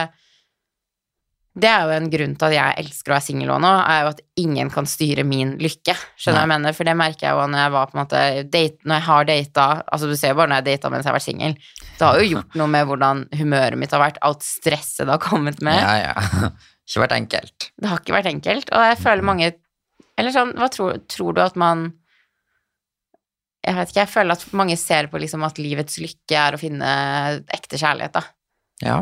Det 1.57 1.69
er 1.71 1.87
jo 1.89 1.93
en 1.97 2.09
grunn 2.13 2.35
til 2.37 2.47
at 2.51 2.53
jeg 2.53 2.81
elsker 2.83 3.11
å 3.11 3.15
være 3.15 3.25
singel 3.25 3.51
nå, 3.65 3.69
er 3.81 4.03
jo 4.03 4.09
at 4.11 4.19
ingen 4.43 4.69
kan 4.73 4.89
styre 4.89 5.23
min 5.25 5.55
lykke. 5.57 5.95
Skjønner 6.21 6.37
du 6.37 6.37
hva 6.37 6.45
jeg 6.45 6.51
mener? 6.53 6.75
For 6.77 6.89
det 6.89 6.95
merker 7.01 7.25
jeg 7.25 7.39
jo 7.39 7.47
når 7.49 7.63
jeg 7.63 7.73
var 7.73 7.89
på 7.89 7.97
en 7.97 8.01
måte 8.03 8.25
date, 8.53 8.77
Når 8.85 8.99
jeg 8.99 9.07
har 9.07 9.29
data 9.31 9.65
Altså, 9.87 10.11
du 10.11 10.17
ser 10.21 10.35
jo 10.35 10.39
bare 10.43 10.53
når 10.53 10.61
jeg 10.61 10.67
data 10.77 10.91
mens 10.93 11.07
jeg 11.07 11.11
har 11.11 11.17
vært 11.17 11.27
singel. 11.27 11.55
Det 11.97 12.05
har 12.05 12.21
jo 12.21 12.27
gjort 12.35 12.59
noe 12.61 12.73
med 12.75 12.91
hvordan 12.91 13.23
humøret 13.41 13.81
mitt 13.81 13.95
har 13.97 14.03
vært, 14.03 14.21
alt 14.29 14.45
stresset 14.45 15.07
det 15.07 15.15
har 15.15 15.23
kommet 15.23 15.65
med. 15.65 15.81
Ja, 15.81 16.11
ja. 16.11 16.51
Ikke 16.87 17.07
vært 17.07 17.17
enkelt. 17.17 17.71
Det 17.81 17.89
har 17.91 18.03
ikke 18.05 18.15
vært 18.15 18.29
enkelt, 18.31 18.69
og 18.71 18.85
jeg 18.87 18.99
føler 19.01 19.27
mange 19.27 19.49
Eller 20.21 20.33
sånn, 20.37 20.53
hva 20.61 20.69
tror, 20.71 21.01
tror 21.11 21.35
du 21.35 21.41
at 21.43 21.57
man 21.59 21.89
Jeg 23.67 23.75
vet 23.81 23.91
ikke, 23.91 24.05
jeg 24.05 24.13
føler 24.13 24.37
at 24.37 24.45
mange 24.61 24.77
ser 24.79 25.09
på 25.11 25.19
liksom 25.25 25.43
at 25.49 25.59
livets 25.59 25.99
lykke 26.05 26.39
er 26.39 26.55
å 26.55 26.61
finne 26.61 26.93
ekte 27.57 27.81
kjærlighet, 27.81 28.21
da. 28.21 28.23
Ja. 28.85 29.01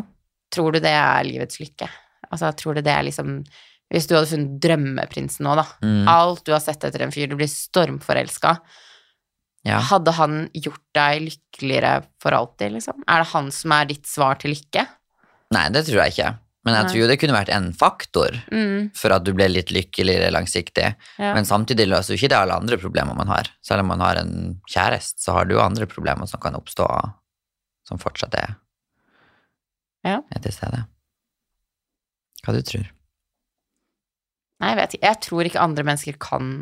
Tror 0.55 0.73
du 0.73 0.81
det 0.81 0.95
er 0.95 1.27
livets 1.27 1.59
lykke? 1.61 1.91
Altså, 2.31 2.53
tror 2.57 2.75
du 2.75 2.83
det 2.83 2.93
er 2.95 3.03
liksom 3.09 3.45
Hvis 3.93 4.07
du 4.09 4.15
hadde 4.17 4.27
funnet 4.31 4.55
drømmeprinsen 4.65 5.45
nå, 5.45 5.55
da. 5.61 5.65
Mm. 5.85 6.07
Alt 6.09 6.45
du 6.47 6.53
har 6.55 6.61
sett 6.65 6.83
etter 6.89 7.03
en 7.05 7.13
fyr, 7.13 7.29
du 7.29 7.37
blir 7.37 7.51
stormforelska. 7.51 8.55
ja. 9.69 9.79
Hadde 9.91 10.11
han 10.17 10.49
gjort 10.57 10.81
deg 10.97 11.21
lykkeligere 11.29 12.05
for 12.21 12.33
alltid, 12.33 12.73
liksom? 12.79 13.05
Er 13.07 13.23
det 13.23 13.29
han 13.35 13.51
som 13.53 13.73
er 13.77 13.85
ditt 13.93 14.07
svar 14.09 14.35
til 14.41 14.51
lykke? 14.55 14.87
Nei, 15.55 15.69
det 15.71 15.85
tror 15.87 16.01
jeg 16.03 16.15
ikke. 16.17 16.31
Men 16.65 16.75
jeg 16.79 16.89
tror 16.95 17.09
det 17.13 17.19
kunne 17.21 17.37
vært 17.37 17.51
en 17.53 17.67
faktor 17.77 18.39
Mm, 18.51 18.91
for 18.97 19.13
at 19.13 19.23
du 19.25 19.35
ble 19.37 19.51
litt 19.53 19.69
lykkeligere 19.71 20.31
langsiktig. 20.33 20.95
ja. 21.19 21.35
Men 21.37 21.45
samtidig 21.45 21.87
løser 21.87 22.15
jo 22.15 22.19
ikke 22.23 22.31
det 22.33 22.39
alle 22.41 22.57
andre 22.57 22.79
problemer 22.81 23.15
man 23.15 23.29
har. 23.29 23.51
Selv 23.63 23.81
om 23.85 23.89
man 23.93 24.01
har 24.01 24.17
en 24.17 24.63
kjæreste, 24.67 25.21
så 25.21 25.33
har 25.37 25.45
du 25.45 25.55
jo 25.55 25.61
andre 25.61 25.87
problemer 25.87 26.27
som 26.27 26.41
kan 26.41 26.57
oppstå, 26.57 26.89
som 27.87 27.99
fortsatt 28.01 28.35
er, 28.35 28.57
Ja. 30.05 30.21
til 30.41 30.53
stede. 30.53 30.87
Hva 32.45 32.53
du 32.57 32.63
tror 32.63 32.85
Nei, 34.63 34.71
jeg 34.71 34.79
vet 34.79 34.95
ikke. 34.97 35.09
Jeg 35.09 35.21
tror 35.27 35.49
ikke 35.49 35.63
andre 35.65 35.85
mennesker 35.89 36.19
kan 36.23 36.53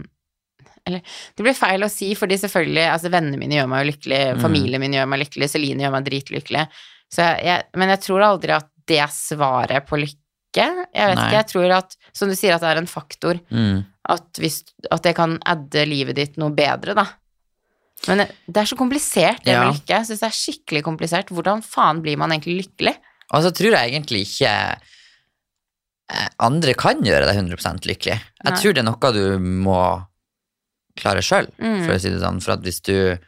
Eller 0.89 1.03
det 1.37 1.45
blir 1.45 1.55
feil 1.55 1.85
å 1.87 1.91
si, 1.93 2.09
fordi 2.19 2.39
selvfølgelig 2.41 2.87
Altså, 2.95 3.11
vennene 3.13 3.39
mine 3.39 3.59
gjør 3.61 3.69
meg 3.71 3.85
jo 3.85 3.91
lykkelig, 3.93 4.21
Mm. 4.37 4.41
familien 4.43 4.81
min 4.83 4.97
gjør 4.97 5.09
meg 5.13 5.21
lykkelig, 5.27 5.49
Celine 5.53 5.85
gjør 5.85 5.93
meg 5.95 6.05
dritlykkelig. 6.09 6.65
Så 7.13 7.27
jeg, 7.45 7.63
men 7.77 7.93
jeg 7.93 8.01
tror 8.03 8.25
aldri 8.27 8.55
at 8.57 8.69
det 8.89 8.99
er 8.99 9.13
svaret 9.15 9.87
på 9.87 9.99
lykke. 10.01 10.17
Jeg 10.57 11.07
vet 11.07 11.17
Nei. 11.21 11.27
ikke. 11.29 11.37
Jeg 11.39 11.47
tror 11.53 11.71
at, 11.77 11.97
som 12.13 12.29
du 12.29 12.35
sier, 12.35 12.55
at 12.57 12.61
det 12.65 12.71
er 12.73 12.81
en 12.83 12.91
faktor. 12.91 13.39
mm. 13.53 13.85
At, 14.11 14.27
hvis, 14.43 14.65
at 14.91 15.03
det 15.07 15.13
kan 15.15 15.37
adde 15.47 15.85
livet 15.87 16.17
ditt 16.19 16.37
noe 16.37 16.51
bedre, 16.51 16.97
da. 16.99 17.05
Men 18.09 18.25
det 18.27 18.57
er 18.59 18.67
så 18.67 18.75
komplisert, 18.77 19.45
det 19.45 19.53
Ja. 19.55 19.63
med 19.69 19.77
lykke. 19.77 19.95
Jeg 19.95 20.07
syns 20.09 20.19
det 20.25 20.27
er 20.27 20.41
skikkelig 20.41 20.83
komplisert. 20.83 21.29
Hvordan 21.31 21.63
faen 21.63 22.03
blir 22.03 22.17
man 22.19 22.31
egentlig 22.35 22.65
lykkelig? 22.67 22.97
Og 23.31 23.45
så 23.45 23.53
tror 23.55 23.77
jeg 23.79 23.93
egentlig 23.93 24.25
ikke 24.27 24.51
andre 26.39 26.75
kan 26.79 27.01
gjøre 27.05 27.27
deg 27.29 27.37
100 27.41 27.87
lykkelig. 27.89 28.17
Jeg 28.21 28.51
Nei. 28.51 28.57
tror 28.61 28.75
det 28.75 28.83
er 28.83 28.89
noe 28.89 29.13
du 29.17 29.39
må 29.39 29.79
klare 30.99 31.23
sjøl, 31.25 31.47
Mm. 31.59 31.85
for 31.87 31.95
å 31.95 32.01
si 32.01 32.11
det 32.11 32.21
sånn. 32.21 32.41
For 32.43 32.53
at 32.53 32.61
hvis 32.63 32.81
du 32.85 33.19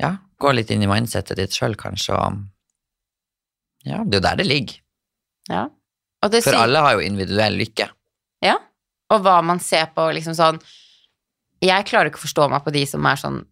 ja, 0.00 0.16
går 0.40 0.54
litt 0.54 0.70
inn 0.70 0.82
i 0.82 0.86
mindsettet 0.90 1.36
ditt 1.36 1.50
sjøl, 1.56 1.76
kanskje, 1.76 2.14
og 2.16 2.42
Ja, 3.84 3.98
det 4.04 4.14
er 4.16 4.20
jo 4.20 4.24
der 4.28 4.36
det 4.36 4.46
ligger. 4.46 4.78
Ja. 5.48 5.68
Det 6.24 6.42
For 6.42 6.56
alle 6.56 6.80
har 6.80 6.94
jo 6.94 7.00
individuell 7.04 7.52
lykke. 7.60 7.90
Ja, 8.42 8.56
og 9.10 9.20
hva 9.22 9.42
man 9.44 9.58
ser 9.60 9.86
på 9.94 10.06
liksom 10.14 10.32
sånn 10.34 10.60
Jeg 11.60 11.84
klarer 11.86 12.08
ikke 12.10 12.16
å 12.20 12.24
forstå 12.26 12.48
meg 12.50 12.64
på 12.64 12.72
de 12.72 12.84
som 12.86 13.04
er 13.06 13.16
sånn 13.16 13.44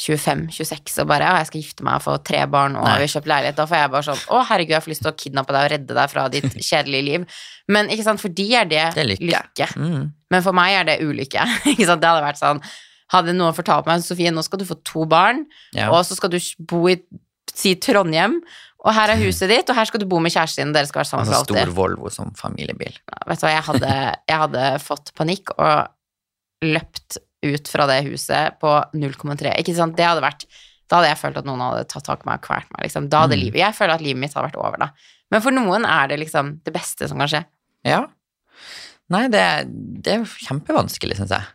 25-26 0.00 1.00
og 1.02 1.08
bare 1.10 1.26
ja, 1.28 1.38
jeg 1.42 1.48
skal 1.50 1.60
gifte 1.62 1.84
meg 1.86 1.98
og 1.98 2.04
få 2.06 2.14
tre 2.24 2.42
barn 2.50 2.76
og 2.78 2.84
vi 2.86 2.92
har 3.04 3.12
kjøpt 3.14 3.28
leilighet. 3.30 3.56
Da 3.58 3.66
får 3.68 3.80
jeg 3.82 3.92
bare 3.94 4.06
sånn 4.08 4.22
å 4.36 4.42
herregud, 4.48 4.74
jeg 4.76 4.84
får 4.86 4.92
lyst 4.94 5.04
til 5.04 5.10
å 5.12 5.16
kidnappe 5.24 5.56
deg 5.56 5.66
og 5.66 5.72
redde 5.74 5.96
deg 5.98 6.12
fra 6.12 6.26
ditt 6.32 6.56
kjedelige 6.70 7.06
liv. 7.08 7.26
Men 7.70 7.90
ikke 7.92 8.06
sant, 8.06 8.22
for 8.22 8.32
de 8.32 8.46
er 8.56 8.70
det, 8.70 8.84
Det 8.96 9.02
er 9.04 9.10
lykke. 9.12 9.68
Mm. 9.76 10.06
Men 10.30 10.46
for 10.46 10.56
meg 10.56 10.76
er 10.78 10.88
det 10.92 10.98
ulykke. 11.04 11.44
ikke 11.74 11.88
sant, 11.90 12.00
det 12.02 12.10
hadde 12.12 12.24
vært 12.28 12.40
sånn 12.42 12.62
Hadde 13.10 13.32
noen 13.34 13.50
fortalt 13.56 13.88
meg 13.90 14.04
Sofie, 14.06 14.30
nå 14.30 14.38
skal 14.46 14.60
du 14.60 14.64
få 14.68 14.76
to 14.86 15.02
barn, 15.10 15.40
Ja. 15.74 15.88
og 15.90 16.04
så 16.06 16.14
skal 16.14 16.30
du 16.30 16.36
bo 16.70 16.84
i 16.86 16.94
si 17.50 17.72
Trondheim, 17.82 18.36
og 18.86 18.94
her 18.94 19.10
er 19.10 19.18
huset 19.26 19.50
ditt, 19.50 19.66
og 19.66 19.74
her 19.74 19.88
skal 19.90 19.98
du 19.98 20.06
bo 20.06 20.20
med 20.22 20.30
kjæresten 20.30 20.68
din, 20.68 20.74
dere 20.76 20.86
skal 20.86 21.00
være 21.02 21.08
sammen 21.10 21.26
Altså 21.26 21.40
for 21.42 21.58
alltid. 21.58 21.64
stor 21.66 21.74
Volvo 21.74 22.12
som 22.14 22.30
familiebil. 22.38 22.94
Vet 23.26 23.42
du 23.42 23.48
hva, 23.48 23.50
jeg 23.56 23.64
hadde, 23.66 23.90
jeg 24.30 24.38
hadde 24.44 24.68
fått 24.86 25.10
panikk 25.18 25.50
og 25.58 25.90
løpt 26.70 27.18
ut 27.42 27.68
fra 27.72 27.86
det 27.88 28.02
huset 28.08 28.58
på 28.60 28.72
0,3. 28.94 29.54
Ikke 29.60 29.74
sant, 29.76 29.96
det 29.96 30.04
hadde 30.04 30.22
vært 30.24 30.44
Da 30.90 30.98
hadde 30.98 31.08
jeg 31.12 31.18
følt 31.20 31.36
at 31.38 31.46
noen 31.46 31.60
hadde 31.62 31.84
tatt 31.88 32.02
tak 32.04 32.24
i 32.24 32.26
meg 32.26 32.40
og 32.40 32.46
kvalt 32.48 32.66
meg, 32.74 32.82
liksom. 32.82 33.04
Da 33.08 33.20
hadde 33.22 33.36
Mm. 33.38 33.44
livet 33.44 33.60
Jeg 33.62 33.74
føler 33.78 33.94
at 33.94 34.00
livet 34.02 34.18
mitt 34.20 34.34
hadde 34.34 34.48
vært 34.50 34.58
over, 34.58 34.76
da. 34.82 34.88
Men 35.30 35.40
for 35.40 35.54
noen 35.54 35.84
er 35.86 36.08
det 36.10 36.18
liksom 36.18 36.48
det 36.64 36.72
beste 36.74 37.06
som 37.08 37.16
kan 37.22 37.28
skje. 37.30 37.44
Ja. 37.86 38.00
Nei, 39.10 39.28
det, 39.30 39.44
det 40.02 40.12
er 40.16 40.24
kjempevanskelig, 40.24 41.16
syns 41.20 41.30
jeg. 41.30 41.46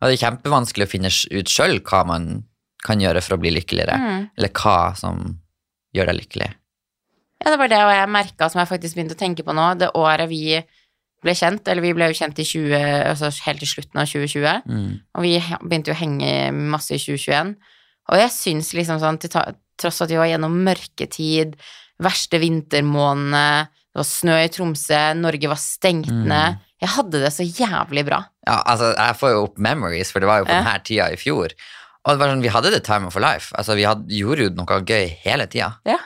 Og 0.00 0.06
det 0.08 0.14
er 0.14 0.22
kjempevanskelig 0.30 0.86
å 0.86 0.90
finne 0.92 1.10
ut 1.10 1.50
sjøl 1.50 1.80
hva 1.82 2.04
man 2.06 2.44
kan 2.86 3.02
gjøre 3.02 3.20
for 3.22 3.34
å 3.36 3.40
bli 3.42 3.50
lykkeligere. 3.54 3.98
Mm. 3.98 4.30
Eller 4.38 4.48
hva 4.54 4.94
som 4.98 5.20
gjør 5.94 6.06
deg 6.10 6.20
lykkelig. 6.22 6.48
Ja, 7.42 7.50
det 7.50 7.58
var 7.58 7.68
det, 7.74 7.82
og 7.82 7.90
jeg 7.94 8.08
merka, 8.14 8.48
som 8.50 8.62
jeg 8.62 8.70
faktisk 8.70 8.94
begynte 8.94 9.14
å 9.18 9.20
tenke 9.22 9.42
på 9.46 9.54
nå, 9.54 9.66
det 9.78 9.90
året 9.98 10.28
vi 10.30 10.60
ble 11.22 11.34
kjent, 11.38 11.66
eller 11.68 11.82
vi 11.82 11.92
ble 11.94 12.08
jo 12.10 12.18
kjent 12.18 12.38
i 12.38 12.44
20, 12.44 12.74
altså 13.12 13.30
helt 13.46 13.58
til 13.62 13.68
slutten 13.68 14.00
av 14.02 14.06
2020, 14.06 14.62
Mm. 14.66 15.00
og 15.14 15.22
vi 15.22 15.38
begynte 15.62 15.88
jo 15.92 15.94
å 15.94 16.00
henge 16.02 16.52
masse 16.52 16.90
i 16.94 16.98
2021, 16.98 17.54
og 18.10 18.18
jeg 18.18 18.30
syns 18.30 18.72
liksom 18.74 18.98
sånn, 19.00 19.18
til 19.20 19.30
tross 19.78 20.02
at 20.02 20.08
vi 20.10 20.16
var 20.18 20.26
gjennom 20.26 20.56
mørketid, 20.64 21.54
verste 22.02 22.38
vintermånedene, 22.42 23.68
det 23.92 24.00
var 24.00 24.08
snø 24.08 24.36
i 24.44 24.48
Tromsø, 24.48 25.00
Norge 25.20 25.48
var 25.48 25.56
stengt 25.60 26.08
Mm. 26.10 26.26
ned, 26.26 26.58
jeg 26.80 26.88
hadde 26.88 27.20
det 27.22 27.32
så 27.32 27.44
jævlig 27.44 28.04
bra. 28.06 28.24
Ja, 28.46 28.62
altså, 28.66 28.94
jeg 28.96 29.14
får 29.16 29.30
jo 29.30 29.42
opp 29.44 29.58
memories, 29.58 30.10
for 30.10 30.20
det 30.20 30.26
var 30.26 30.38
jo 30.40 30.44
på 30.46 30.48
Ja. 30.50 30.62
denne 30.64 30.82
tida 30.84 31.12
i 31.12 31.16
fjor. 31.16 31.52
Og 32.04 32.10
det 32.10 32.18
var 32.18 32.28
sånn, 32.34 32.42
vi 32.42 32.48
hadde 32.48 32.70
det 32.72 32.82
time 32.84 33.06
of 33.06 33.14
life. 33.16 33.52
Altså, 33.54 33.76
vi 33.76 33.84
hadde, 33.84 34.08
gjorde 34.08 34.38
jo 34.42 34.50
noe 34.50 34.80
gøy 34.82 35.08
hele 35.22 35.46
tida. 35.46 35.76
Ja. 35.86 35.98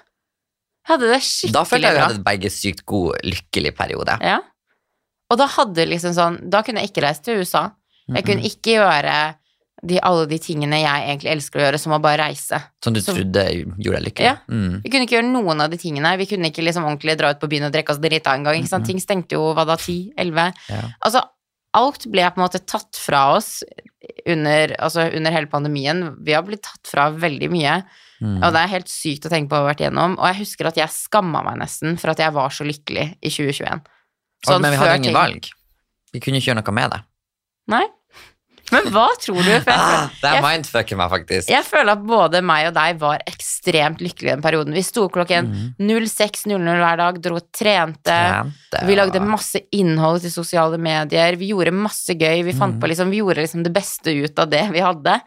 Jeg 0.86 1.00
hadde 1.00 1.08
det 1.12 1.22
skikkelig 1.22 1.52
Da 1.52 1.64
følte 1.64 1.82
jeg 1.82 1.94
vi 1.94 1.98
bra. 1.98 2.06
hadde 2.08 2.24
begge 2.24 2.50
sykt 2.52 2.84
god, 2.84 3.16
lykkelig 3.24 3.72
periode. 3.74 4.18
Ja. 4.20 4.40
Og 5.30 5.38
da 5.40 5.46
hadde 5.46 5.86
liksom 5.90 6.12
sånn, 6.14 6.38
da 6.50 6.62
kunne 6.62 6.80
jeg 6.84 6.92
ikke 6.92 7.02
reise 7.02 7.22
til 7.26 7.40
USA. 7.42 7.70
Jeg 8.14 8.22
kunne 8.24 8.46
ikke 8.46 8.76
gjøre 8.78 9.14
de, 9.86 9.98
alle 10.00 10.26
de 10.30 10.38
tingene 10.38 10.78
jeg 10.80 11.02
egentlig 11.08 11.30
elsker 11.34 11.58
å 11.60 11.64
gjøre, 11.66 11.78
som 11.82 11.92
å 11.92 11.98
bare 12.00 12.22
reise. 12.22 12.60
Som 12.82 12.94
du 12.94 13.00
Så- 13.00 13.12
trodde 13.14 13.42
gjorde 13.82 13.98
deg 13.98 14.04
lykkelig. 14.06 14.24
Ja. 14.24 14.36
Mm. 14.48 14.82
Vi 14.82 14.88
kunne 14.90 15.06
ikke 15.06 15.16
gjøre 15.18 15.32
noen 15.32 15.60
av 15.60 15.70
de 15.70 15.76
tingene. 15.76 16.16
Vi 16.16 16.26
kunne 16.26 16.50
ikke 16.50 16.62
liksom 16.64 16.84
ordentlig 16.86 17.18
dra 17.18 17.30
ut 17.30 17.40
på 17.40 17.48
byen 17.50 17.66
og 17.66 17.72
drikke 17.72 17.90
oss 17.90 17.98
drita 17.98 18.32
en 18.34 18.44
gang. 18.44 18.54
Ikke 18.54 18.68
sant? 18.68 18.86
Ting 18.86 18.98
stengte 19.02 19.32
jo, 19.36 19.52
hva 19.52 19.66
da, 19.66 19.76
ti? 19.76 20.12
Elleve? 20.16 20.54
Ja. 20.70 20.82
Altså, 21.04 21.22
alt 21.74 22.06
ble 22.10 22.22
på 22.30 22.38
en 22.38 22.46
måte 22.48 22.64
tatt 22.64 22.94
fra 22.96 23.34
oss 23.36 23.62
under, 24.26 24.68
altså, 24.78 25.10
under 25.14 25.30
hele 25.34 25.46
pandemien. 25.46 26.16
Vi 26.24 26.32
har 26.32 26.42
blitt 26.46 26.62
tatt 26.62 26.86
fra 26.86 27.10
veldig 27.10 27.50
mye, 27.50 27.82
Mm. 28.22 28.42
og 28.42 28.52
det 28.54 28.62
er 28.62 28.68
helt 28.68 28.86
sykt 28.88 29.26
å 29.26 29.30
tenke 29.30 29.50
på 29.50 29.56
å 29.58 29.66
ha 29.66 29.74
vært 29.74 29.82
igjennom. 29.84 30.16
Og 30.18 30.24
jeg 30.32 30.36
husker 30.46 30.66
at 30.68 30.76
jeg 30.76 30.88
skamma 30.88 31.42
meg 31.44 31.58
nesten 31.58 31.98
for 31.98 32.10
at 32.10 32.16
jeg 32.18 32.32
var 32.32 32.48
så 32.48 32.64
lykkelig 32.64 33.16
i 33.22 33.28
2021. 33.28 33.82
Og- 34.48 34.60
men 34.60 34.70
vi 34.70 34.76
hadde 34.76 34.96
ingen 34.96 35.02
ting- 35.02 35.14
valg. 35.14 35.50
Vi 36.12 36.20
kunne 36.20 36.36
ikke 36.40 36.52
gjøre 36.54 36.62
noe 36.64 36.72
med 36.74 36.90
det. 36.90 37.00
Nei. 37.68 37.86
Men 38.72 38.82
hva 38.90 39.06
tror 39.22 39.38
du? 39.44 39.60
For 39.62 39.70
Ah, 39.70 40.08
det 40.20 40.24
er 40.34 40.42
mindfucker 40.42 40.96
meg, 40.98 41.10
faktisk. 41.10 41.48
Jeg 41.48 41.62
føler 41.64 41.92
at 41.92 42.00
både 42.02 42.40
meg 42.42 42.66
og 42.66 42.74
deg 42.74 42.98
var 42.98 43.18
ekstremt 43.30 44.00
lykkelige 44.02 44.34
den 44.34 44.42
perioden. 44.42 44.74
Vi 44.74 44.82
sto 44.82 45.08
klokken 45.08 45.46
Mm. 45.46 45.74
06.00 45.78 46.80
hver 46.82 46.96
dag, 46.96 47.20
dro 47.22 47.36
og 47.36 47.46
trente. 47.52 48.02
Trente, 48.02 48.86
Vi 48.86 48.94
lagde 48.96 49.20
masse 49.22 49.60
innhold 49.72 50.20
til 50.22 50.30
sosiale 50.34 50.78
medier. 50.78 51.36
Vi 51.38 51.52
gjorde 51.52 51.72
masse 51.72 52.10
gøy. 52.18 52.42
Vi, 52.44 52.52
fant 52.52 52.74
Mm. 52.74 52.80
på 52.80 52.88
liksom, 52.90 53.10
vi 53.10 53.18
gjorde 53.22 53.36
liksom 53.46 53.62
det 53.62 53.72
beste 53.72 54.10
ut 54.24 54.36
av 54.38 54.50
det 54.50 54.64
vi 54.72 54.80
hadde. 54.80 55.20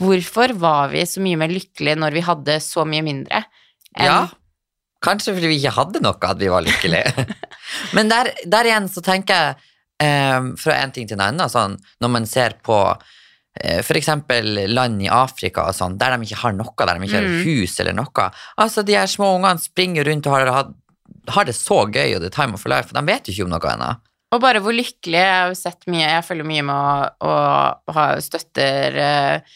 Hvorfor 0.00 0.54
var 0.56 0.88
vi 0.90 1.02
så 1.02 1.20
mye 1.20 1.36
mer 1.38 1.48
lykkelige 1.48 1.96
når 1.98 2.12
vi 2.12 2.20
hadde 2.20 2.56
så 2.62 2.86
mye 2.86 3.02
mindre? 3.02 3.44
enn 3.96 4.04
Ja. 4.06 4.28
Kanskje 5.04 5.34
fordi 5.36 5.50
vi 5.50 5.58
ikke 5.60 5.74
hadde 5.76 6.00
noe 6.04 6.30
at 6.30 6.40
vi 6.40 6.50
var 6.52 6.64
lykkelige. 6.64 7.26
Men 7.96 8.10
der, 8.12 8.32
der 8.48 8.70
igjen 8.70 8.88
så 8.92 9.02
tenker 9.04 9.34
jeg, 9.34 9.72
eh, 10.04 10.52
fra 10.60 10.78
en 10.80 10.94
ting 10.94 11.08
til 11.10 11.18
en 11.18 11.26
annen, 11.28 11.50
sånn, 11.52 11.76
når 12.00 12.12
man 12.16 12.28
ser 12.30 12.56
på 12.64 12.78
eh, 13.60 13.82
eksempel 14.00 14.64
land 14.72 15.02
i 15.04 15.10
Afrika 15.12 15.68
og 15.68 15.76
sånn, 15.76 15.98
der 16.00 16.16
de 16.16 16.26
ikke 16.28 16.40
har 16.42 16.56
noe, 16.56 16.74
der 16.80 16.94
de 16.98 17.08
ikke 17.08 17.20
har 17.20 17.28
Mm. 17.28 17.44
hus 17.44 17.76
eller 17.80 17.94
noe. 17.96 18.30
Altså, 18.58 18.82
de 18.82 18.96
her 18.96 19.06
små 19.10 19.34
ungene 19.36 19.62
springer 19.62 20.08
rundt 20.08 20.26
og 20.26 20.34
har, 20.38 20.72
har, 21.28 21.44
det 21.44 21.54
så 21.54 21.84
gøy, 21.86 22.16
og 22.16 22.20
det 22.24 22.32
er 22.32 22.36
time 22.42 22.54
of 22.58 22.64
life, 22.66 22.88
for 22.88 22.98
de 22.98 23.06
vet 23.06 23.28
jo 23.28 23.32
ikke 23.36 23.46
om 23.46 23.54
noe 23.54 23.72
ennå. 23.74 23.92
Og 24.34 24.40
bare 24.42 24.58
hvor 24.58 24.74
lykkelig 24.74 25.20
Jeg 25.20 25.34
har 25.46 25.52
sett 25.54 25.84
mye 25.86 26.08
Jeg 26.08 26.24
følger 26.26 26.46
mye 26.48 26.62
med 26.66 26.74
å, 27.22 27.34
å 27.86 27.92
ha 27.94 28.06
støtter 28.24 28.96
eh, 28.98 29.52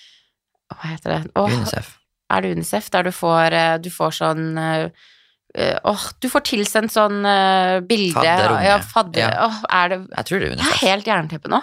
Hva 0.70 0.90
heter 0.92 1.14
det? 1.16 1.20
Åh, 1.34 1.50
UNICEF. 1.50 1.88
er 2.30 2.44
det 2.44 2.52
UNICEF? 2.54 2.90
Der 2.94 3.08
du 3.08 3.11
får, 3.16 3.56
eh, 3.58 3.78
du 3.82 3.88
får 3.90 4.14
sånn 4.20 4.44
eh, 4.61 5.08
eh, 5.54 5.78
Åh, 5.84 6.04
du 6.20 6.28
får 6.32 6.44
tilsendt 6.50 6.92
sånn 6.94 7.22
uh, 7.24 7.78
bilde 7.87 8.18
Fadderunge. 8.18 8.66
Ja, 8.66 8.78
fadder... 8.84 9.24
Ja. 9.24 9.48
Oh, 9.48 9.62
er 9.80 9.94
det 9.94 9.98
Jeg 10.04 10.28
tror 10.30 10.42
det 10.42 10.46
er 10.46 10.52
Jeg 10.52 10.58
er 10.58 10.62
UNICEF. 10.62 10.84
helt 10.84 11.11
jernteppe 11.12 11.52
nå. 11.52 11.62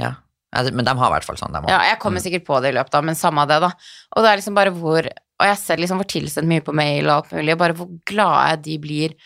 Ja. 0.00 0.12
Ja, 0.54 0.62
Men 0.72 0.86
de 0.86 0.94
har 0.96 1.10
i 1.10 1.14
hvert 1.16 1.26
fall 1.26 1.38
sånn, 1.40 1.52
de 1.52 1.64
òg. 1.64 1.70
Ja, 1.72 1.80
jeg 1.90 2.00
kommer 2.00 2.22
sikkert 2.22 2.46
på 2.46 2.58
det 2.64 2.72
i 2.72 2.76
løpet 2.78 2.94
av, 2.96 3.04
men 3.04 3.18
samme 3.18 3.42
av 3.44 3.50
det, 3.50 3.58
da. 3.66 3.72
Og 4.16 4.24
det 4.24 4.30
er 4.30 4.40
liksom 4.40 4.56
bare 4.56 4.72
hvor 4.72 5.08
Og 5.10 5.44
jeg 5.50 5.58
ser 5.60 5.82
liksom 5.82 6.00
får 6.00 6.08
tilsendt 6.14 6.48
mye 6.48 6.64
på 6.64 6.72
mail 6.76 7.10
og 7.10 7.16
alt 7.18 7.34
mulig, 7.36 7.52
og 7.52 7.60
bare 7.60 7.76
hvor 7.76 7.90
glade 8.08 8.62
de 8.64 8.78
blir 8.80 9.16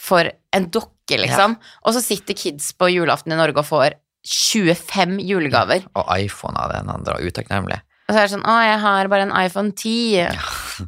for 0.00 0.30
en 0.56 0.68
dokke, 0.72 1.18
liksom. 1.20 1.58
Og 1.84 1.94
så 1.94 2.00
sitter 2.00 2.38
kids 2.38 2.70
på 2.72 2.88
julaften 2.88 3.34
i 3.34 3.38
Norge 3.38 3.60
og 3.60 3.68
får 3.68 3.98
25 4.24 5.18
julegaver. 5.26 5.84
Og 5.98 6.08
iPhone 6.16 6.58
av 6.58 6.72
den 6.72 6.90
andre, 6.90 7.18
utakknemlig. 7.20 7.82
Og 8.08 8.14
så 8.14 8.18
er 8.22 8.26
det 8.26 8.32
sånn 8.34 8.48
Å, 8.48 8.56
jeg 8.66 8.80
har 8.82 9.10
bare 9.12 9.26
en 9.28 9.34
iPhone 9.42 9.72
10. 9.76 10.32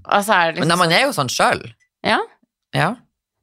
Og 0.01 0.25
så 0.25 0.35
er 0.39 0.51
det 0.51 0.59
liksom 0.59 0.73
Men 0.73 0.81
man 0.81 0.95
er 0.95 1.05
jo 1.07 1.15
sånn 1.17 1.31
sjøl. 1.33 1.63
Ja. 2.05 2.21
Ja. 2.77 2.91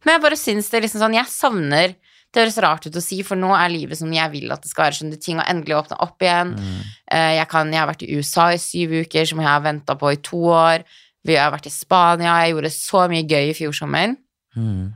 Men 0.05 0.15
jeg 0.17 0.21
bare 0.23 0.37
syns 0.39 0.69
det 0.73 0.81
liksom 0.83 1.01
sånn 1.03 1.13
Jeg 1.15 1.29
savner 1.29 1.93
Det 2.33 2.41
høres 2.41 2.57
rart 2.63 2.85
ut 2.87 2.95
å 2.97 3.01
si, 3.03 3.19
for 3.27 3.35
nå 3.39 3.49
er 3.57 3.69
livet 3.73 3.99
som 3.99 4.11
jeg 4.13 4.31
vil 4.31 4.51
at 4.53 4.61
det 4.63 4.69
skal 4.71 4.85
være. 4.87 4.95
Skjønner 5.01 5.19
ting 5.21 5.39
har 5.41 5.49
endelig 5.51 5.75
åpna 5.81 5.97
opp 6.05 6.23
igjen. 6.23 6.53
Mm. 6.55 6.77
Eh, 7.11 7.31
Jeg, 7.41 7.47
kan, 7.51 7.71
jeg 7.73 7.81
har 7.81 7.89
vært 7.89 8.05
i 8.07 8.11
USA 8.15 8.45
i 8.55 8.59
syv 8.61 8.93
uker, 9.03 9.25
som 9.27 9.41
jeg 9.43 9.49
har 9.49 9.63
venta 9.65 9.97
på 9.99 10.13
i 10.13 10.19
to 10.23 10.39
år. 10.55 10.85
Vi 11.27 11.35
har 11.35 11.51
vært 11.51 11.67
i 11.67 11.73
Spania. 11.75 12.37
Jeg 12.45 12.53
gjorde 12.55 12.71
så 12.71 13.03
mye 13.11 13.25
gøy 13.27 13.49
i 13.51 13.57
fjor 13.57 13.75
sommer. 13.75 14.15
Mm. 14.55 14.93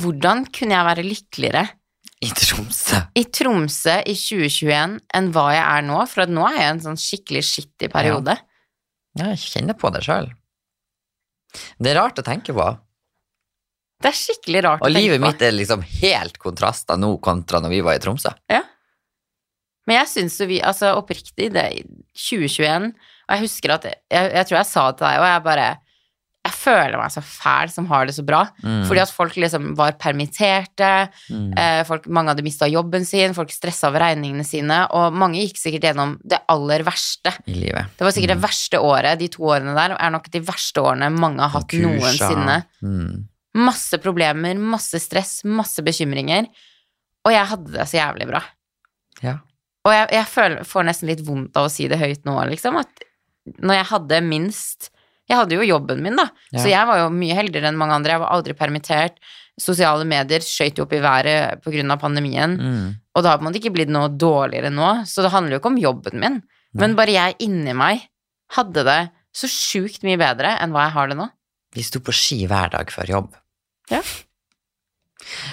Hvordan 0.00 0.46
kunne 0.52 0.74
jeg 0.76 0.88
være 0.88 1.04
lykkeligere 1.06 1.66
I 2.24 2.32
Tromsø. 2.36 2.98
i 3.16 3.24
Tromsø 3.24 3.94
i 4.08 4.16
2021 4.18 4.98
enn 5.20 5.30
hva 5.36 5.46
jeg 5.54 5.64
er 5.64 5.86
nå? 5.86 6.00
For 6.10 6.24
at 6.24 6.32
nå 6.32 6.48
er 6.48 6.56
jeg 6.58 6.66
i 6.66 6.72
en 6.74 6.82
sånn 6.88 6.98
skikkelig 7.00 7.44
skittig 7.48 7.92
periode. 7.92 8.34
Ja, 9.20 9.30
jeg 9.34 9.44
kjenner 9.44 9.76
på 9.78 9.92
det 9.94 10.02
sjøl. 10.08 10.28
Det 11.78 11.92
er 11.92 11.98
rart 12.00 12.20
å 12.20 12.24
tenke 12.26 12.54
på. 12.56 12.66
Det 13.98 14.10
er 14.12 14.18
skikkelig 14.18 14.60
rart 14.66 14.82
Og 14.82 14.86
å 14.86 14.92
tenke 14.92 14.94
på. 14.94 14.98
Og 14.98 15.02
livet 15.02 15.22
mitt 15.24 15.42
er 15.42 15.54
liksom 15.56 15.82
helt 16.02 16.38
kontraster 16.42 17.00
nå 17.00 17.14
kontra 17.24 17.62
når 17.64 17.72
vi 17.74 17.80
var 17.86 17.98
i 17.98 18.02
Tromsø. 18.02 18.34
Men 19.88 20.02
jeg 20.02 20.10
syns 20.12 20.36
jo 20.42 20.46
vi, 20.50 20.58
altså 20.60 20.92
oppriktig, 20.98 21.48
det 21.54 21.62
er 21.64 21.76
2021, 22.12 22.90
og 22.92 23.32
jeg 23.32 23.44
husker 23.46 23.72
at 23.72 23.86
jeg, 23.88 24.00
jeg 24.12 24.48
tror 24.50 24.58
jeg 24.58 24.68
sa 24.68 24.82
det 24.90 24.98
til 24.98 25.06
deg, 25.06 25.20
og 25.22 25.28
jeg 25.30 25.44
bare 25.46 25.68
føler 26.58 26.98
meg 26.98 27.12
så 27.14 27.22
fæl 27.24 27.70
som 27.72 27.86
har 27.90 28.06
det 28.08 28.14
så 28.16 28.24
bra. 28.26 28.40
Mm. 28.64 28.82
Fordi 28.88 29.00
at 29.04 29.12
folk 29.14 29.36
liksom 29.38 29.70
var 29.78 29.92
permitterte, 30.00 30.90
Mm. 31.30 31.52
eh, 31.58 31.84
folk, 31.86 32.06
mange 32.10 32.32
hadde 32.34 32.42
mista 32.46 32.66
jobben 32.68 33.04
sin, 33.06 33.34
folk 33.34 33.50
stressa 33.54 33.88
over 33.88 34.00
regningene 34.02 34.44
sine, 34.44 34.80
og 34.90 35.12
mange 35.14 35.38
gikk 35.40 35.56
sikkert 35.60 35.86
gjennom 35.90 36.16
det 36.26 36.40
aller 36.48 36.82
verste. 36.86 37.32
I 37.46 37.54
livet. 37.54 37.86
Det 37.96 38.04
var 38.06 38.10
sikkert 38.12 38.34
Mm. 38.36 38.40
det 38.40 38.48
verste 38.48 38.78
året. 38.82 39.18
De 39.18 39.28
to 39.28 39.42
årene 39.42 39.74
der 39.74 39.96
er 39.98 40.10
nok 40.10 40.30
de 40.30 40.40
verste 40.40 40.82
årene 40.82 41.10
mange 41.14 41.40
har 41.40 41.48
hatt 41.50 41.68
Konkurser. 41.68 42.34
noensinne. 42.34 42.64
Mm. 42.82 43.24
Masse 43.54 43.98
problemer, 43.98 44.54
masse 44.58 45.00
stress, 45.00 45.42
masse 45.44 45.80
bekymringer. 45.82 46.46
Og 47.24 47.32
jeg 47.32 47.46
hadde 47.46 47.72
det 47.72 47.86
så 47.88 47.98
jævlig 47.98 48.26
bra. 48.28 48.42
Ja. 49.22 49.38
Og 49.84 49.92
jeg, 49.92 50.08
jeg 50.12 50.26
føler, 50.26 50.64
får 50.64 50.84
nesten 50.84 51.08
litt 51.08 51.20
vondt 51.24 51.56
av 51.56 51.66
å 51.66 51.70
si 51.70 51.88
det 51.88 51.98
høyt 51.98 52.24
nå, 52.24 52.34
liksom, 52.50 52.76
at 52.78 52.88
når 53.62 53.74
jeg 53.78 53.86
hadde 53.86 54.20
minst 54.22 54.90
Jeg 55.28 55.36
hadde 55.36 55.56
jo 55.58 55.66
jobben 55.66 56.00
min, 56.02 56.16
da, 56.16 56.28
Ja. 56.52 56.62
så 56.62 56.68
jeg 56.70 56.86
var 56.88 56.98
jo 57.02 57.10
mye 57.12 57.34
heldigere 57.36 57.68
enn 57.68 57.76
mange 57.76 57.92
andre. 57.98 58.14
Jeg 58.16 58.20
var 58.22 58.32
aldri 58.32 58.54
permittert. 58.56 59.18
Sosiale 59.60 60.04
medier 60.08 60.40
skøyt 60.40 60.78
jo 60.78 60.84
opp 60.86 60.92
i 60.94 61.00
været 61.02 61.60
pga. 61.64 61.96
pandemien. 61.98 62.54
Mm. 62.56 62.94
Og 63.14 63.22
det 63.22 63.28
har 63.30 63.38
på 63.38 63.44
en 63.44 63.48
måte 63.50 63.58
ikke 63.60 63.74
blitt 63.74 63.90
noe 63.90 64.08
dårligere 64.08 64.70
nå, 64.70 65.04
så 65.04 65.22
det 65.22 65.32
handler 65.32 65.56
jo 65.56 65.58
ikke 65.60 65.72
om 65.72 65.78
jobben 65.82 66.20
min. 66.20 66.42
Men 66.74 66.94
bare 66.94 67.10
jeg 67.12 67.36
inni 67.40 67.74
meg 67.74 68.06
hadde 68.54 68.84
det 68.84 69.10
så 69.34 69.48
sjukt 69.50 70.02
mye 70.06 70.16
bedre 70.16 70.54
enn 70.62 70.70
hva 70.72 70.86
jeg 70.86 70.92
har 70.94 71.08
det 71.08 71.16
nå. 71.18 71.28
Vi 71.74 71.82
sto 71.82 72.00
på 72.00 72.14
ski 72.14 72.46
hver 72.48 72.70
dag 72.70 72.88
før 72.90 73.08
jobb. 73.08 73.34
Ja. 73.90 74.00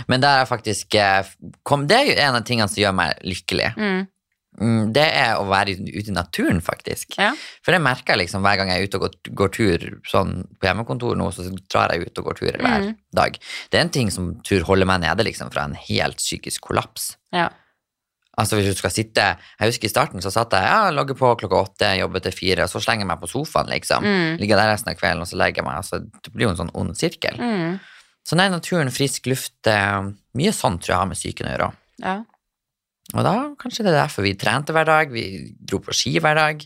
Men 0.08 0.22
det 0.22 0.30
er 0.30 0.46
faktisk 0.48 0.96
eh, 0.96 1.26
kom, 1.64 1.88
Det 1.88 1.98
er 1.98 2.06
jo 2.10 2.16
en 2.22 2.38
av 2.40 2.46
tingene 2.48 2.70
som 2.72 2.82
gjør 2.82 2.94
meg 2.96 3.18
lykkelig. 3.26 3.72
Mm. 3.76 4.06
Mm, 4.62 4.94
Det 4.96 5.04
er 5.04 5.36
å 5.36 5.46
være 5.50 5.74
ute 5.82 6.08
i 6.10 6.16
naturen, 6.16 6.62
faktisk. 6.64 7.18
Ja. 7.20 7.34
For 7.66 7.72
det 7.76 7.82
merker 7.84 8.14
jeg 8.16 8.22
liksom 8.28 8.42
hver 8.46 8.56
gang 8.58 8.70
jeg 8.72 8.80
er 8.82 8.88
ute 8.88 9.00
og 9.02 9.04
går, 9.08 9.34
går 9.42 9.52
tur 9.58 9.86
sånn 10.08 10.32
på 10.60 10.68
hjemmekontor 10.70 11.16
nå, 11.20 11.28
så 11.36 11.44
drar 11.72 11.92
jeg 11.92 12.08
ut 12.08 12.18
og 12.22 12.26
går 12.30 12.40
tur 12.40 12.52
hver 12.62 12.82
Mm. 12.86 12.96
dag. 13.14 13.38
Det 13.72 13.78
er 13.78 13.82
en 13.84 13.90
ting 13.90 14.10
som 14.12 14.42
tur 14.44 14.64
holder 14.64 14.86
meg 14.86 15.02
nede 15.02 15.24
liksom 15.28 15.52
fra 15.52 15.64
en 15.66 15.76
helt 15.76 16.18
psykisk 16.18 16.62
kollaps. 16.62 17.16
Ja. 17.34 17.50
Altså 18.38 18.58
hvis 18.58 18.68
du 18.68 18.76
skal 18.76 18.92
sitte 18.92 19.24
Jeg 19.60 19.70
husker 19.70 19.86
i 19.88 19.90
starten 19.94 20.20
så 20.22 20.32
satt 20.32 20.52
jeg 20.52 20.64
ja, 20.68 20.90
logger 20.92 21.16
på 21.16 21.30
klokka 21.40 21.56
åtte, 21.70 21.92
jobber 22.00 22.20
til 22.20 22.32
fire, 22.36 22.64
og 22.64 22.70
så 22.70 22.82
slenger 22.84 23.06
jeg 23.06 23.08
meg 23.08 23.22
på 23.22 23.30
sofaen, 23.32 23.70
liksom. 23.72 24.04
Mm. 24.04 24.38
Ligger 24.42 24.58
der 24.60 24.72
resten 24.74 24.92
av 24.92 24.98
kvelden, 25.00 25.22
og 25.24 25.28
så 25.28 25.38
legger 25.40 25.62
jeg 25.64 25.68
meg. 25.70 25.78
Altså, 25.80 26.00
det 26.04 26.34
blir 26.34 26.48
jo 26.48 26.50
en 26.52 26.58
sånn 26.60 26.74
ond 26.76 26.96
sirkel. 27.00 27.38
Mm. 27.40 27.80
Så 28.28 28.36
nei, 28.36 28.50
naturen, 28.50 28.90
frisk 28.92 29.28
luft 29.28 29.68
eh, 29.68 30.02
Mye 30.36 30.52
sånt 30.52 30.82
tror 30.84 30.96
jeg 30.96 30.98
har 31.00 31.06
med 31.12 31.18
psyken 31.20 31.48
å 31.48 31.54
gjøre. 31.58 31.74
ja. 32.04 32.16
Og 33.16 33.24
da 33.24 33.34
kanskje 33.62 33.86
det 33.86 33.94
er 33.94 34.02
derfor 34.04 34.26
vi 34.26 34.34
trente 34.40 34.74
hver 34.76 34.86
dag, 34.90 35.12
vi 35.14 35.24
dro 35.64 35.80
på 35.80 35.94
ski 35.96 36.18
hver 36.20 36.36
dag. 36.36 36.64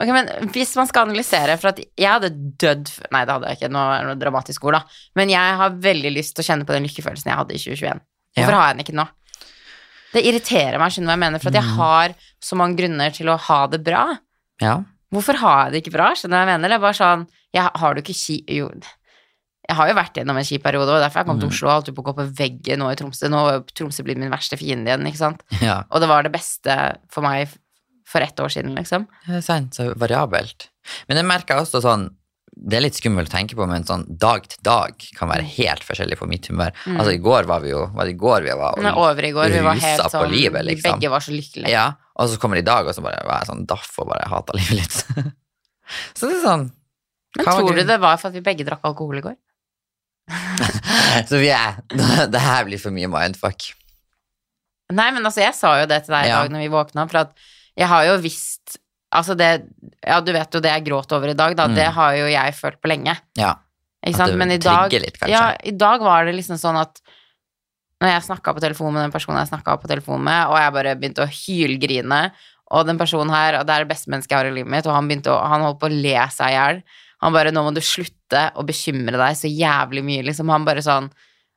Ok, 0.00 0.08
men 0.10 0.26
hvis 0.54 0.72
man 0.74 0.88
skal 0.90 1.04
analysere 1.06 1.54
For 1.60 1.68
at 1.70 1.78
jeg 1.78 2.08
hadde 2.10 2.32
dødd 2.58 2.88
Nei, 3.14 3.20
det 3.22 3.30
hadde 3.30 3.46
jeg 3.52 3.58
ikke, 3.60 3.68
nå 3.70 3.82
er 3.94 4.08
noe 4.08 4.16
dramatisk 4.18 4.64
ord, 4.66 4.74
da. 4.80 4.80
Men 5.14 5.30
jeg 5.30 5.52
har 5.60 5.76
veldig 5.84 6.10
lyst 6.16 6.34
til 6.34 6.42
å 6.42 6.46
kjenne 6.48 6.66
på 6.66 6.74
den 6.74 6.82
lykkefølelsen 6.88 7.30
jeg 7.30 7.38
hadde 7.38 7.54
i 7.54 7.60
2021. 7.62 8.00
Hvorfor 8.34 8.50
Ja. 8.50 8.58
har 8.58 8.66
jeg 8.72 8.76
den 8.76 8.84
ikke 8.86 8.96
nå? 8.98 9.04
Det 10.14 10.24
irriterer 10.26 10.78
meg, 10.82 10.90
skjønner 10.94 11.06
du 11.06 11.12
hva 11.12 11.14
jeg 11.18 11.24
mener, 11.26 11.38
for 11.42 11.48
at 11.48 11.54
jeg 11.60 11.64
Mhm. 11.68 11.76
har 11.78 12.14
så 12.42 12.56
mange 12.58 12.76
grunner 12.78 13.10
til 13.14 13.26
å 13.30 13.38
ha 13.38 13.60
det 13.66 13.82
bra. 13.84 14.18
Ja. 14.60 14.74
Hvorfor 15.12 15.36
har 15.38 15.64
jeg 15.64 15.72
det 15.72 15.82
ikke 15.84 15.94
bra? 15.98 16.10
Skjønner 16.14 16.30
du 16.30 16.38
hva 16.38 16.46
jeg 16.46 16.52
mener? 16.54 16.68
Det 16.68 16.74
er 16.74 16.84
bare 16.86 16.98
sånn 16.98 17.26
jeg, 17.54 17.70
Har 17.74 17.94
du 17.94 18.00
ikke 18.02 18.14
ski... 18.18 18.44
Jo, 18.48 18.68
jeg 19.68 19.76
har 19.78 19.88
jo 19.88 19.94
vært 19.96 20.18
gjennom 20.20 20.36
en 20.36 20.44
skiperiode, 20.44 20.92
og 20.92 21.00
derfor 21.00 21.22
jeg 21.22 21.26
kom 21.26 21.38
til 21.40 21.48
Mhm. 21.48 21.54
Oslo 21.54 21.68
og 21.68 21.74
holdt 21.78 21.94
på 21.96 22.02
å 22.02 22.08
gå 22.10 22.14
på 22.18 22.26
veggen 22.36 22.78
nå 22.82 22.90
i 22.92 22.96
Tromsø. 23.00 23.28
Nå 23.32 23.64
Tromsø 23.74 24.04
blitt 24.04 24.18
min 24.20 24.30
verste 24.30 24.58
fiende 24.60 24.90
igjen, 24.92 25.06
ikke 25.08 25.16
sant? 25.22 25.42
ja. 25.60 25.82
Og 25.90 26.00
det 26.00 26.08
var 26.10 26.22
det 26.22 26.32
beste 26.32 26.74
for 27.10 27.22
meg 27.24 27.48
for 28.04 28.20
ett 28.20 28.36
år 28.36 28.52
siden, 28.52 28.74
liksom. 28.76 29.06
Det 29.26 29.36
er 29.38 29.40
sant, 29.46 29.72
så 29.74 29.94
variabelt. 29.96 30.68
Men 31.08 31.16
jeg 31.16 31.24
merker 31.26 31.56
også 31.62 31.80
sånn 31.82 32.10
Det 32.54 32.76
er 32.76 32.82
litt 32.84 32.94
skummelt 32.94 33.26
å 33.26 33.32
tenke 33.34 33.56
på, 33.58 33.66
men 33.66 33.82
sånn 33.82 34.04
dag 34.16 34.44
til 34.46 34.60
dag 34.62 34.92
kan 35.18 35.26
være 35.28 35.42
helt 35.42 35.82
forskjellig 35.82 36.14
på 36.20 36.28
mitt 36.30 36.46
humør. 36.46 36.70
Mm. 36.86 37.00
Altså, 37.00 37.14
i 37.16 37.18
går 37.18 37.48
var 37.50 37.60
vi 37.64 37.70
jo 37.72 37.80
Var 37.90 38.04
det 38.06 38.12
i 38.14 38.18
går 38.20 38.42
vi 38.46 38.52
var 38.54 38.76
Nei, 38.80 38.92
over 38.94 39.24
i 39.26 39.32
går, 39.34 39.48
vi 39.50 39.58
var 39.64 39.74
helt 39.74 40.10
sånn 40.12 40.30
livet, 40.30 40.62
liksom. 40.64 41.00
begge 41.00 41.10
var 41.10 41.18
så 41.24 41.32
lykkelige. 41.34 41.68
Ja, 41.72 41.88
og 42.14 42.28
så 42.30 42.38
kommer 42.38 42.54
det 42.54 42.62
i 42.62 42.70
dag, 42.70 42.86
og 42.86 42.94
så 42.94 43.02
bare 43.02 43.24
var 43.26 43.40
jeg 43.42 43.48
sånn 43.50 43.66
daff 43.66 43.90
og 43.98 44.06
bare 44.12 44.28
hata 44.30 44.52
livet 44.54 44.70
litt. 44.70 45.34
så 46.14 46.28
det 46.30 46.36
er 46.38 46.44
sånn 46.46 46.70
Men 47.36 47.44
tror 47.50 47.74
du 47.74 47.82
det 47.82 47.98
var 48.00 48.16
for 48.22 48.28
at 48.30 48.34
vi 48.38 48.40
begge 48.46 48.64
drakk 48.68 48.86
alkohol 48.86 49.18
i 49.18 49.24
går? 49.24 49.34
Så 51.28 51.38
vi 51.42 51.50
er 51.52 51.80
Det 52.32 52.40
her 52.42 52.64
blir 52.68 52.80
for 52.80 52.94
mye 52.94 53.10
mindfuck. 53.10 53.70
Nei, 54.94 55.08
men 55.16 55.24
altså, 55.24 55.42
jeg 55.44 55.56
sa 55.56 55.74
jo 55.80 55.88
det 55.90 56.02
til 56.04 56.14
deg 56.16 56.28
i 56.28 56.32
Ja. 56.32 56.42
dag 56.42 56.52
når 56.54 56.64
vi 56.64 56.72
våkna, 56.72 57.06
for 57.10 57.24
at 57.24 57.36
jeg 57.74 57.90
har 57.90 58.08
jo 58.10 58.16
visst 58.22 58.78
Altså, 59.14 59.36
det 59.38 59.50
Ja, 60.02 60.18
du 60.20 60.32
vet 60.34 60.50
jo 60.56 60.60
det 60.60 60.72
jeg 60.72 60.86
gråt 60.88 61.12
over 61.14 61.30
i 61.30 61.36
dag, 61.38 61.54
da. 61.56 61.68
Mm. 61.70 61.76
Det 61.78 61.86
har 61.96 62.16
jo 62.18 62.24
jeg 62.26 62.54
følt 62.58 62.80
på 62.82 62.90
lenge. 62.90 63.14
Ja. 63.38 63.52
Ikke 64.04 64.18
sant? 64.18 64.34
Men 64.36 64.50
i 64.50 64.58
dag 64.58 64.92
litt. 64.92 65.20
Ja, 65.30 65.52
i 65.62 65.70
dag 65.70 66.02
var 66.02 66.26
det 66.26 66.34
liksom 66.34 66.58
sånn 66.60 66.76
at 66.80 66.98
når 68.02 68.10
jeg 68.10 68.24
snakka 68.26 68.52
på 68.56 68.60
telefon 68.60 68.92
med 68.92 69.04
den 69.06 69.14
personen 69.14 69.38
jeg 69.38 69.52
snakka 69.52 69.78
på 69.80 69.88
telefon 69.88 70.20
med, 70.26 70.50
og 70.50 70.58
jeg 70.58 70.74
bare 70.74 70.96
begynte 70.98 71.24
å 71.24 71.30
hylgrine, 71.30 72.18
og 72.74 72.88
den 72.88 72.98
personen 73.00 73.30
her, 73.32 73.60
og 73.60 73.68
det 73.68 73.76
er 73.76 73.84
det 73.86 73.92
beste 73.94 74.10
mennesket 74.12 74.34
jeg 74.34 74.40
har 74.42 74.50
i 74.50 74.56
livet 74.58 74.72
mitt, 74.74 74.88
og 74.90 74.96
han 74.96 75.08
begynte 75.08 75.30
å 75.32 75.38
Han 75.52 75.62
holdt 75.64 75.78
på 75.80 75.88
å 75.88 75.94
le 75.94 76.16
seg 76.34 76.50
i 76.50 76.56
hjel. 76.58 76.82
Han 77.24 77.32
bare 77.32 77.50
'Nå 77.54 77.62
må 77.64 77.72
du 77.74 77.80
slutte 77.80 78.50
å 78.54 78.62
bekymre 78.68 79.16
deg 79.16 79.36
så 79.40 79.48
jævlig 79.48 80.04
mye', 80.04 80.24
liksom. 80.28 80.50
Han 80.52 80.64
bare 80.68 80.84
sånn 80.84 81.08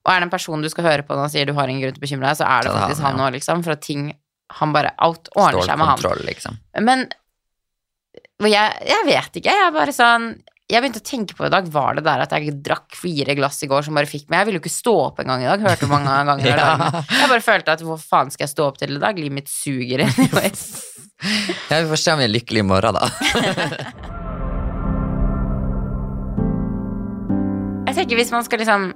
Og 0.08 0.14
er 0.14 0.22
det 0.22 0.28
en 0.30 0.32
person 0.32 0.62
du 0.64 0.70
skal 0.72 0.86
høre 0.88 1.04
på 1.04 1.12
når 1.14 1.26
han 1.28 1.32
sier 1.34 1.46
du 1.50 1.52
har 1.58 1.68
ingen 1.68 1.82
grunn 1.84 1.92
til 1.98 2.00
å 2.00 2.06
bekymre 2.08 2.30
deg, 2.30 2.38
så 2.40 2.46
er 2.48 2.64
det 2.64 2.72
faktisk 2.72 3.02
han, 3.04 3.18
han 3.20 3.26
òg, 3.28 3.34
liksom. 3.36 3.64
For 3.66 3.76
at 3.76 3.82
ting 3.84 4.14
Han 4.62 4.72
bare 4.72 4.94
Alt 5.04 5.28
ordner 5.36 5.66
seg 5.68 5.78
med 5.78 5.88
han. 5.90 5.98
Stålkontroll, 6.00 6.26
liksom. 6.26 6.58
Men 6.88 7.10
jeg, 8.48 8.78
jeg 8.88 9.06
vet 9.10 9.40
ikke. 9.42 9.52
Jeg 9.52 9.66
er 9.68 9.74
bare 9.76 9.92
sånn 9.96 10.30
Jeg 10.72 10.84
begynte 10.84 11.00
å 11.00 11.08
tenke 11.10 11.36
på 11.36 11.46
i 11.48 11.52
dag, 11.52 11.68
var 11.72 11.96
det 11.96 12.04
der 12.08 12.24
at 12.26 12.32
jeg 12.36 12.56
drakk 12.64 12.96
fire 12.96 13.36
glass 13.36 13.60
i 13.64 13.68
går 13.72 13.84
som 13.88 13.96
bare 13.96 14.08
fikk 14.10 14.30
meg 14.30 14.42
Jeg 14.42 14.48
ville 14.50 14.60
jo 14.60 14.64
ikke 14.66 14.74
stå 14.78 14.94
opp 15.10 15.20
engang 15.24 15.44
i 15.44 15.50
dag. 15.50 15.60
Hørte 15.68 15.88
du 15.88 15.92
mange 15.92 16.16
ganger 16.32 16.48
Ja. 16.48 17.04
Jeg 17.12 17.30
bare 17.34 17.44
følte 17.44 17.76
at 17.76 17.82
hvor 17.84 18.00
faen 18.00 18.32
skal 18.32 18.48
jeg 18.48 18.54
stå 18.56 18.68
opp 18.68 18.78
til 18.80 18.96
i 18.96 19.00
dag? 19.04 19.16
Livet 19.20 19.42
mitt 19.42 19.52
suger. 19.52 20.06
Ja, 21.18 21.80
vi 21.82 21.90
får 21.90 21.98
se 21.98 22.12
om 22.14 22.20
vi 22.22 22.28
er 22.28 22.30
lykkelige 22.30 22.62
i 22.62 22.68
morgen, 22.70 22.94
da. 22.94 23.08
jeg 27.98 28.06
tenker 28.06 28.20
hvis 28.22 28.32
man 28.36 28.46
skal 28.48 28.62
liksom 28.64 28.88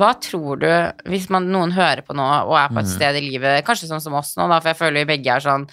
Hva 0.00 0.12
tror 0.22 0.60
du 0.62 0.68
Hvis 1.10 1.26
man, 1.34 1.48
noen 1.52 1.72
hører 1.76 2.02
på 2.06 2.14
nå 2.16 2.24
og 2.46 2.54
er 2.56 2.68
på 2.70 2.78
et 2.80 2.86
Mm. 2.86 2.94
sted 2.96 3.16
i 3.18 3.24
livet, 3.26 3.64
kanskje 3.66 3.88
sånn 3.90 4.00
som 4.00 4.14
oss 4.14 4.36
nå, 4.38 4.46
da, 4.48 4.60
for 4.60 4.70
jeg 4.72 4.78
føler 4.78 5.02
vi 5.04 5.16
begge 5.16 5.34
er 5.34 5.40
sånn 5.44 5.66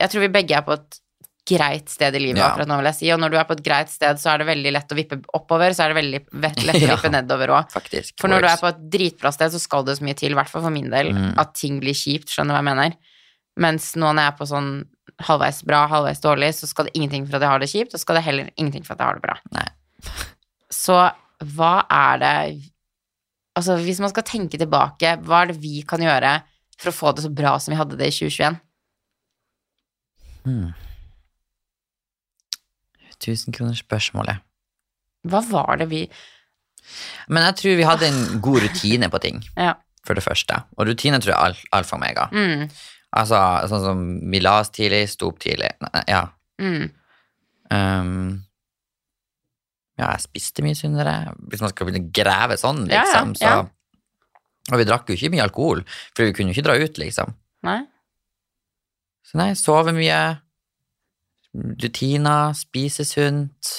Jeg 0.00 0.10
tror 0.12 0.20
vi 0.26 0.28
begge 0.36 0.56
er 0.58 0.62
på 0.66 0.76
et 0.76 1.00
greit 1.46 1.88
sted 1.92 2.14
i 2.16 2.18
livet 2.22 2.38
Ja. 2.40 2.50
akkurat 2.54 2.66
nå, 2.70 2.76
vil 2.80 2.86
jeg 2.88 2.94
si. 2.96 3.10
Og 3.12 3.18
når 3.20 3.30
du 3.30 3.36
er 3.36 3.44
på 3.44 3.52
et 3.52 3.62
greit 3.62 3.90
sted, 3.92 4.16
så 4.16 4.30
er 4.32 4.38
det 4.38 4.46
veldig 4.48 4.72
lett 4.72 4.88
å 4.88 4.96
vippe 4.96 5.18
oppover, 5.36 5.74
så 5.76 5.84
er 5.84 5.92
det 5.92 5.98
veldig 5.98 6.20
ve- 6.32 6.64
lett 6.64 6.76
å 6.80 6.80
Ja. 6.88 6.96
vippe 6.96 7.10
nedover 7.12 7.48
òg. 7.52 7.70
For 8.18 8.28
når 8.32 8.40
du 8.40 8.46
er 8.48 8.56
på 8.56 8.68
et 8.70 8.80
dritbra 8.90 9.30
sted, 9.30 9.52
så 9.52 9.60
skal 9.60 9.84
det 9.84 9.98
så 9.98 10.04
mye 10.08 10.16
til, 10.16 10.32
i 10.32 10.34
hvert 10.34 10.48
fall 10.48 10.62
for 10.62 10.70
min 10.72 10.88
del, 10.88 11.12
Mm. 11.12 11.34
at 11.38 11.52
ting 11.54 11.80
blir 11.80 11.92
kjipt, 11.92 12.32
skjønner 12.32 12.48
du 12.48 12.56
hva 12.56 12.62
jeg 12.64 12.70
mener? 12.76 12.96
Mens 13.58 13.92
nå 13.94 14.08
når 14.14 14.22
jeg 14.24 14.32
er 14.32 14.38
på 14.40 14.48
sånn 14.48 14.70
halvveis 15.20 15.60
bra, 15.68 15.86
halvveis 15.86 16.20
dårlig, 16.24 16.48
så 16.56 16.66
skal 16.66 16.86
det 16.86 16.94
ingenting 16.96 17.26
for 17.28 17.36
at 17.36 17.42
jeg 17.42 17.50
har 17.50 17.58
det 17.60 17.68
kjipt, 17.68 17.92
og 17.92 18.00
så 18.00 18.06
skal 18.08 18.14
det 18.16 18.24
heller 18.24 18.50
ingenting 18.56 18.82
for 18.86 18.94
at 18.94 18.98
jeg 19.00 19.06
har 19.06 19.14
det 19.20 19.22
bra. 19.22 19.36
Nei. 19.52 19.68
Så 20.72 21.12
hva 21.44 21.84
er 21.90 22.18
det 22.22 22.70
Altså, 23.56 23.76
hvis 23.78 24.00
man 24.02 24.10
skal 24.10 24.24
tenke 24.26 24.58
tilbake, 24.58 25.12
hva 25.22 25.42
er 25.44 25.52
det 25.52 25.60
vi 25.62 25.82
kan 25.86 26.00
gjøre 26.02 26.40
for 26.76 26.90
å 26.90 26.94
få 26.96 27.12
det 27.14 27.22
så 27.22 27.30
bra 27.30 27.52
som 27.62 27.70
vi 27.70 27.78
hadde 27.78 27.94
det 28.00 28.08
i 28.10 28.14
2021? 28.16 28.56
Hmm. 30.44 30.72
Tusenkronersspørsmålet. 33.24 34.40
Hva 35.30 35.40
var 35.48 35.78
det 35.80 35.86
vi 35.92 36.00
Men 37.32 37.46
jeg 37.46 37.56
tror 37.60 37.76
vi 37.78 37.86
hadde 37.88 38.08
en 38.10 38.40
god 38.44 38.60
rutine 38.66 39.08
på 39.08 39.20
ting, 39.22 39.38
Ja. 39.56 39.74
for 40.04 40.14
det 40.14 40.22
første. 40.24 40.58
Og 40.76 40.86
rutine 40.90 41.16
tror 41.20 41.32
jeg 41.32 41.38
er 41.38 41.44
al- 41.46 41.68
alfa 41.80 41.96
og 41.96 42.00
mega. 42.00 42.26
Mm, 42.32 42.70
Altså 43.16 43.68
sånn 43.70 43.84
som 43.84 44.30
vi 44.30 44.40
la 44.40 44.58
oss 44.60 44.68
tidlig, 44.70 45.08
sto 45.08 45.28
opp 45.28 45.38
tidlig. 45.38 45.70
Ja. 46.08 46.26
mm, 46.58 46.90
Um, 47.70 48.44
ja, 49.98 50.08
jeg 50.10 50.24
spiste 50.24 50.64
mye 50.66 50.74
sunnere. 50.78 51.14
Hvis 51.50 51.62
man 51.62 51.70
skal 51.72 51.86
begynne 51.88 52.04
å 52.08 52.12
grave 52.18 52.56
sånn, 52.60 52.84
Ja, 52.90 53.04
ja, 53.06 53.24
liksom. 53.24 53.34
ja. 53.40 53.56
Så, 53.62 54.72
og 54.72 54.80
vi 54.80 54.86
drakk 54.88 55.10
jo 55.12 55.16
ikke 55.18 55.30
mye 55.34 55.44
alkohol, 55.44 55.82
for 56.16 56.24
vi 56.26 56.32
kunne 56.34 56.50
jo 56.52 56.56
ikke 56.58 56.66
dra 56.68 56.76
ut, 56.80 56.98
liksom. 57.02 57.34
nei? 57.68 57.80
Så 59.24 59.38
nei, 59.40 59.50
sove 59.56 59.92
mye. 59.96 60.20
Rutiner, 61.54 62.52
spise 62.58 63.04
sunt. 63.08 63.74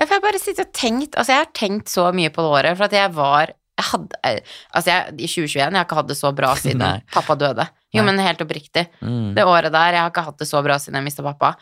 Ja, 0.00 0.06
for 0.08 0.16
jeg 0.16 0.22
bare 0.24 0.38
sitter 0.40 0.64
og 0.64 0.70
tenkt 0.72 1.16
Altså, 1.18 1.34
jeg 1.34 1.42
har 1.44 1.50
tenkt 1.52 1.90
så 1.92 2.06
mye 2.16 2.30
på 2.32 2.40
det 2.40 2.52
året, 2.56 2.76
for 2.78 2.86
at 2.88 2.94
jeg 2.96 3.10
var 3.12 3.50
jeg 3.80 3.86
hadde, 3.94 4.18
eh, 4.28 4.54
altså 4.76 4.90
jeg, 4.92 5.12
I 5.24 5.28
2021 5.28 5.60
jeg 5.60 5.76
har 5.78 5.84
ikke 5.86 5.96
hatt 5.96 6.08
det 6.10 6.16
så 6.18 6.30
bra 6.36 6.50
siden 6.64 6.82
pappa 7.14 7.36
døde. 7.40 7.64
Jo, 7.94 8.02
Nei. 8.02 8.06
men 8.10 8.18
helt 8.24 8.42
oppriktig. 8.44 8.86
Mm. 9.00 9.30
Det 9.36 9.44
året 9.48 9.72
der, 9.72 9.94
jeg 9.96 10.02
har 10.04 10.10
ikke 10.12 10.24
hatt 10.26 10.42
det 10.42 10.48
så 10.50 10.60
bra 10.64 10.76
siden 10.80 10.98
jeg 11.00 11.06
mista 11.06 11.24
pappa. 11.24 11.54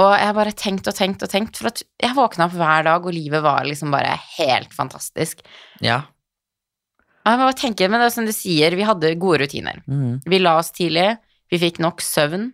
Og 0.00 0.08
jeg 0.16 0.24
har 0.24 0.32
bare 0.38 0.52
tenkt 0.56 0.86
og 0.88 0.94
tenkt 0.96 1.22
og 1.22 1.28
tenkt, 1.28 1.58
for 1.60 1.68
at 1.68 1.82
jeg 2.00 2.14
våkna 2.16 2.46
opp 2.48 2.54
hver 2.56 2.84
dag, 2.86 3.04
og 3.04 3.12
livet 3.12 3.42
var 3.44 3.66
liksom 3.68 3.90
bare 3.92 4.14
helt 4.38 4.72
fantastisk. 4.72 5.42
Ja. 5.84 5.98
Og 7.22 7.28
jeg 7.34 7.38
bare 7.42 7.58
tenker, 7.58 7.90
men 7.92 8.00
det 8.00 8.06
er 8.08 8.14
som 8.16 8.26
du 8.26 8.32
sier, 8.34 8.74
vi 8.74 8.86
hadde 8.88 9.12
gode 9.20 9.42
rutiner. 9.44 9.82
Mm. 9.86 10.22
Vi 10.24 10.38
la 10.40 10.56
oss 10.58 10.72
tidlig, 10.74 11.10
vi 11.52 11.60
fikk 11.60 11.78
nok 11.84 12.00
søvn, 12.02 12.48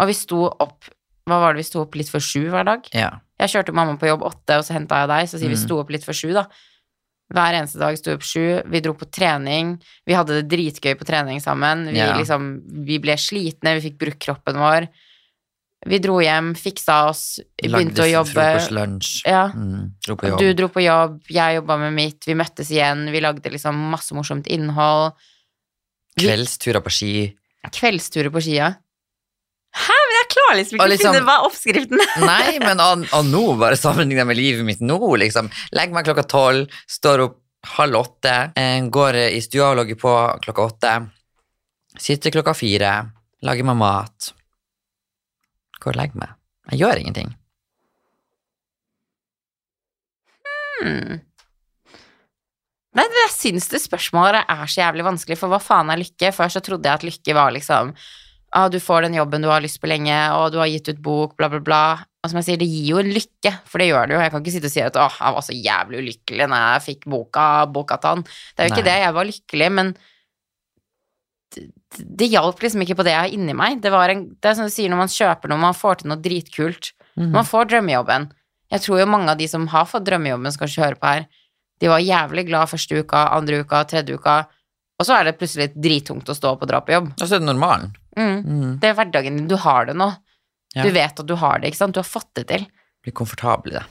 og 0.00 0.08
vi 0.08 0.16
sto 0.16 0.46
opp 0.48 0.88
Hva 1.28 1.36
var 1.38 1.52
det 1.54 1.60
vi 1.60 1.68
sto 1.68 1.82
opp 1.84 1.94
litt 1.94 2.08
for 2.10 2.18
sju 2.24 2.48
hver 2.50 2.64
dag? 2.66 2.88
ja. 2.96 3.10
Jeg 3.40 3.48
kjørte 3.52 3.72
mamma 3.72 3.94
på 3.96 4.08
jobb 4.08 4.20
åtte, 4.26 4.56
og 4.58 4.64
så 4.66 4.74
henta 4.74 4.98
jeg 5.00 5.08
deg, 5.08 5.28
så 5.30 5.38
sier 5.38 5.48
vi 5.48 5.54
Mm. 5.56 5.62
sto 5.62 5.78
opp 5.80 5.90
litt 5.94 6.04
for 6.04 6.12
sju, 6.12 6.32
da. 6.34 6.42
Hver 7.32 7.54
eneste 7.56 7.78
dag 7.78 7.96
sto 7.96 8.10
vi 8.10 8.16
opp 8.18 8.26
sju, 8.26 8.62
vi 8.68 8.80
dro 8.80 8.92
på 8.94 9.06
trening, 9.08 9.76
vi 10.06 10.12
hadde 10.16 10.42
det 10.42 10.48
dritgøy 10.50 10.96
på 10.98 11.06
trening 11.06 11.40
sammen, 11.40 11.86
vi 11.92 11.98
Ja. 12.00 12.16
liksom 12.18 12.60
Vi 12.84 12.98
ble 12.98 13.12
slitne, 13.16 13.78
vi 13.80 13.90
fikk 13.90 13.96
brukt 13.98 14.18
kroppen 14.18 14.56
vår. 14.58 14.88
Vi 15.86 15.96
dro 15.98 16.18
hjem, 16.20 16.50
fiksa 16.60 17.08
oss, 17.08 17.38
begynte 17.56 18.02
å 18.04 18.08
jobbe. 18.10 18.34
frokost, 18.34 18.70
lunsj. 18.76 19.22
Ja. 19.24 19.46
Mm. 19.54 19.94
Dro 20.04 20.16
på 20.20 20.28
jobb. 20.28 20.38
Du 20.42 20.52
dro 20.58 20.68
på 20.68 20.82
jobb, 20.84 21.20
jeg 21.32 21.56
jobba 21.56 21.78
med 21.80 21.94
mitt, 21.96 22.26
vi 22.28 22.34
møttes 22.36 22.68
igjen, 22.70 23.06
vi 23.10 23.20
lagde 23.24 23.48
liksom 23.50 23.78
masse 23.90 24.12
morsomt 24.12 24.46
innhold. 24.52 25.12
vi- 26.18 26.26
Kveldsturer 26.26 26.82
på 26.84 26.90
ski. 26.92 27.12
Kveldsturer 27.72 28.28
på 28.30 28.42
skia. 28.44 28.76
Hæ, 29.72 29.94
men 29.94 30.16
jeg 30.18 30.28
klarer 30.34 30.56
liksom 30.58 30.76
ikke 30.76 30.84
å 30.84 30.90
liksom- 30.90 31.14
finne 31.14 31.24
hva 31.24 31.36
er 31.38 31.46
oppskriften 31.46 32.00
Nei, 32.26 32.58
men 32.58 32.80
og, 32.80 33.06
og 33.14 33.24
nå, 33.24 33.42
bare 33.58 33.76
sammenlignet 33.78 34.26
med 34.26 34.36
livet 34.36 34.64
mitt 34.66 34.80
nå, 34.82 34.98
liksom. 35.16 35.48
Legger 35.72 35.94
meg 35.94 36.04
klokka 36.04 36.26
tolv, 36.28 36.68
står 36.90 37.20
opp 37.28 37.38
halv 37.78 37.94
åtte, 37.94 38.52
eh, 38.56 38.80
går 38.90 39.14
i 39.30 39.40
stua 39.40 39.70
og 39.70 39.76
logger 39.80 39.96
på 40.00 40.12
klokka 40.42 40.66
åtte. 40.66 41.10
Sitter 41.96 42.30
klokka 42.34 42.54
fire, 42.56 43.12
lager 43.42 43.64
meg 43.64 43.76
mat. 43.76 44.32
Går 45.80 45.94
og 45.94 46.00
legger 46.00 46.20
meg. 46.22 46.36
Jeg 46.70 46.82
gjør 46.82 47.00
ingenting. 47.00 47.34
Hmm. 50.80 51.20
Nei, 52.90 53.04
det- 53.06 53.20
jeg 53.22 53.30
syns 53.36 53.68
det 53.70 53.80
spørsmålet 53.82 54.44
er 54.48 54.66
så 54.66 54.80
jævlig 54.82 55.04
vanskelig, 55.06 55.38
for 55.38 55.48
hva 55.48 55.60
faen 55.62 55.90
er 55.92 56.00
lykke? 56.00 56.32
Før 56.34 56.48
så 56.50 56.60
trodde 56.60 56.84
jeg 56.88 56.94
at 56.94 57.06
lykke 57.06 57.34
var 57.34 57.52
liksom 57.52 57.94
ah, 58.52 58.68
du 58.68 58.80
får 58.80 59.02
den 59.02 59.14
jobben 59.14 59.42
du 59.42 59.48
har 59.48 59.60
lyst 59.60 59.80
på 59.80 59.86
lenge, 59.86 60.10
og 60.34 60.50
du 60.50 60.58
har 60.58 60.66
gitt 60.66 60.88
ut 60.88 61.00
bok, 61.00 61.36
bla, 61.36 61.48
bla, 61.48 61.60
bla. 61.60 62.04
Og 62.24 62.30
som 62.30 62.36
jeg 62.40 62.44
sier, 62.48 62.56
det 62.58 62.66
gir 62.66 62.88
jo 62.90 62.98
en 62.98 63.12
lykke, 63.14 63.52
for 63.64 63.78
det 63.78 63.86
gjør 63.88 64.08
det 64.08 64.14
jo. 64.16 64.20
Jeg 64.24 64.30
kan 64.32 64.42
ikke 64.42 64.52
sitte 64.56 64.66
og 64.66 64.72
si 64.74 64.80
at 64.82 64.96
åh, 64.98 65.18
jeg 65.20 65.34
var 65.36 65.44
så 65.46 65.54
jævlig 65.54 66.00
ulykkelig 66.02 66.48
når 66.50 66.64
jeg 66.64 66.82
fikk 66.88 67.06
boka, 67.06 67.44
boka 67.70 67.96
tann. 68.02 68.24
Det 68.24 68.58
er 68.58 68.68
jo 68.68 68.74
ikke 68.74 68.88
det, 68.90 68.96
jeg 69.04 69.14
var 69.14 69.24
lykkelig, 69.30 69.70
men 69.78 69.94
det, 71.98 72.28
hjalp 72.30 72.62
liksom 72.62 72.84
ikke 72.84 72.98
på 73.00 73.06
det 73.06 73.14
jeg 73.14 73.24
har 73.24 73.34
inni 73.34 73.54
meg. 73.56 73.80
Det, 73.82 73.90
var 73.92 74.12
en, 74.12 74.26
det 74.38 74.50
er 74.50 74.56
som 74.58 74.68
du 74.68 74.72
sier, 74.72 74.90
når 74.92 75.02
man 75.02 75.12
kjøper 75.12 75.50
noe, 75.50 75.62
man 75.62 75.76
får 75.76 76.00
til 76.00 76.12
noe 76.12 76.22
dritkult. 76.22 76.92
Mm. 77.18 77.32
Man 77.34 77.48
får 77.48 77.70
drømmejobben. 77.72 78.30
Jeg 78.70 78.84
tror 78.84 79.02
jo 79.02 79.10
mange 79.10 79.32
av 79.32 79.40
de 79.40 79.48
som 79.50 79.66
har 79.72 79.88
fått 79.90 80.06
drømmejobben, 80.06 80.54
skal 80.54 80.70
hører 80.84 80.98
på 81.00 81.10
her, 81.10 81.28
de 81.80 81.88
var 81.88 82.02
jævlig 82.04 82.44
glad 82.46 82.70
første 82.70 83.00
uka, 83.00 83.24
andre 83.34 83.62
uka, 83.64 83.82
tredje 83.88 84.14
uka, 84.20 84.36
og 85.00 85.06
så 85.08 85.16
er 85.16 85.26
det 85.26 85.38
plutselig 85.40 85.70
drittungt 85.72 86.28
å 86.28 86.36
stå 86.36 86.52
opp 86.52 86.66
og 86.66 86.68
dra 86.68 86.82
på 86.84 86.92
jobb. 86.92 87.08
Og 87.16 87.24
så 87.24 87.38
er 87.38 87.40
det 87.40 87.48
normalen. 87.48 87.94
Mm. 88.18 88.36
Mm. 88.44 88.74
Det 88.82 88.90
er 88.90 88.98
hverdagen 88.98 89.38
din, 89.38 89.48
du 89.48 89.56
har 89.58 89.88
det 89.88 89.96
nå. 89.96 90.10
Ja. 90.76 90.84
Du 90.84 90.92
vet 90.94 91.22
at 91.22 91.26
du 91.26 91.34
har 91.40 91.58
det, 91.58 91.72
ikke 91.72 91.80
sant? 91.80 91.96
Du 91.96 92.02
har 92.02 92.06
fått 92.06 92.28
det 92.36 92.44
til. 92.52 92.66
Blir 93.02 93.16
komfortabel 93.16 93.72
i 93.72 93.78
det. 93.78 93.86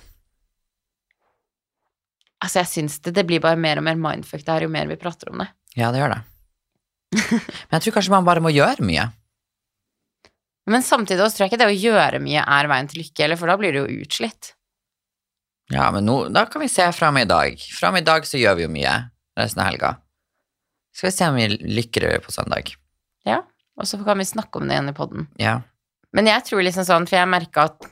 Altså, 2.40 2.62
jeg 2.62 2.72
syns 2.72 3.00
det, 3.04 3.18
det 3.18 3.26
blir 3.28 3.42
bare 3.44 3.60
mer 3.60 3.82
og 3.82 3.88
mer 3.90 3.98
mindfuck 4.00 4.46
det 4.46 4.54
her 4.54 4.68
jo 4.68 4.72
mer 4.72 4.88
vi 4.88 5.00
prater 5.02 5.34
om 5.34 5.42
det. 5.42 5.50
Ja, 5.76 5.90
det 5.92 6.00
gjør 6.00 6.14
det. 6.14 6.22
Men 7.15 7.78
jeg 7.78 7.88
tror 7.88 7.98
kanskje 7.98 8.13
man 8.13 8.28
bare 8.28 8.43
må 8.43 8.52
gjøre 8.54 8.86
mye. 8.86 9.08
Men 10.69 10.86
samtidig 10.86 11.24
også 11.26 11.39
tror 11.39 11.48
jeg 11.48 11.54
ikke 11.54 11.62
det 11.63 11.69
å 11.72 11.78
gjøre 11.82 12.19
mye 12.22 12.43
er 12.45 12.69
veien 12.69 12.89
til 12.91 13.02
lykke, 13.02 13.24
eller 13.26 13.39
for 13.39 13.50
da 13.50 13.56
blir 13.58 13.74
du 13.74 13.80
jo 13.82 14.04
utslitt. 14.04 14.52
Ja, 15.74 15.88
men 15.93 16.06
nå, 16.06 16.17
da 16.34 16.45
kan 16.50 16.62
vi 16.62 16.69
se 16.69 16.86
fram 16.98 17.17
i 17.22 17.28
dag. 17.30 17.58
Fram 17.78 17.98
i 17.98 18.06
dag 18.06 18.26
så 18.26 18.38
gjør 18.41 18.58
vi 18.60 18.65
jo 18.65 18.74
mye 18.74 18.93
resten 19.38 19.62
av 19.63 19.69
helga. 19.69 19.91
Skal 20.93 21.10
vi 21.10 21.15
se 21.15 21.30
om 21.30 21.38
vi 21.38 21.48
lykker 21.80 22.06
på 22.26 22.34
søndag. 22.34 22.74
Ja, 23.26 23.43
og 23.78 23.88
så 23.89 24.00
kan 24.04 24.19
vi 24.22 24.28
snakke 24.30 24.60
om 24.60 24.69
det 24.69 24.76
igjen 24.78 24.91
i 24.91 24.98
podden. 24.98 25.28
Ja. 25.41 25.60
Men 26.13 26.30
jeg 26.30 26.45
tror 26.48 26.65
liksom 26.65 26.86
sånn, 26.88 27.06
for 27.10 27.19
jeg 27.19 27.30
merka 27.30 27.69
at 27.69 27.89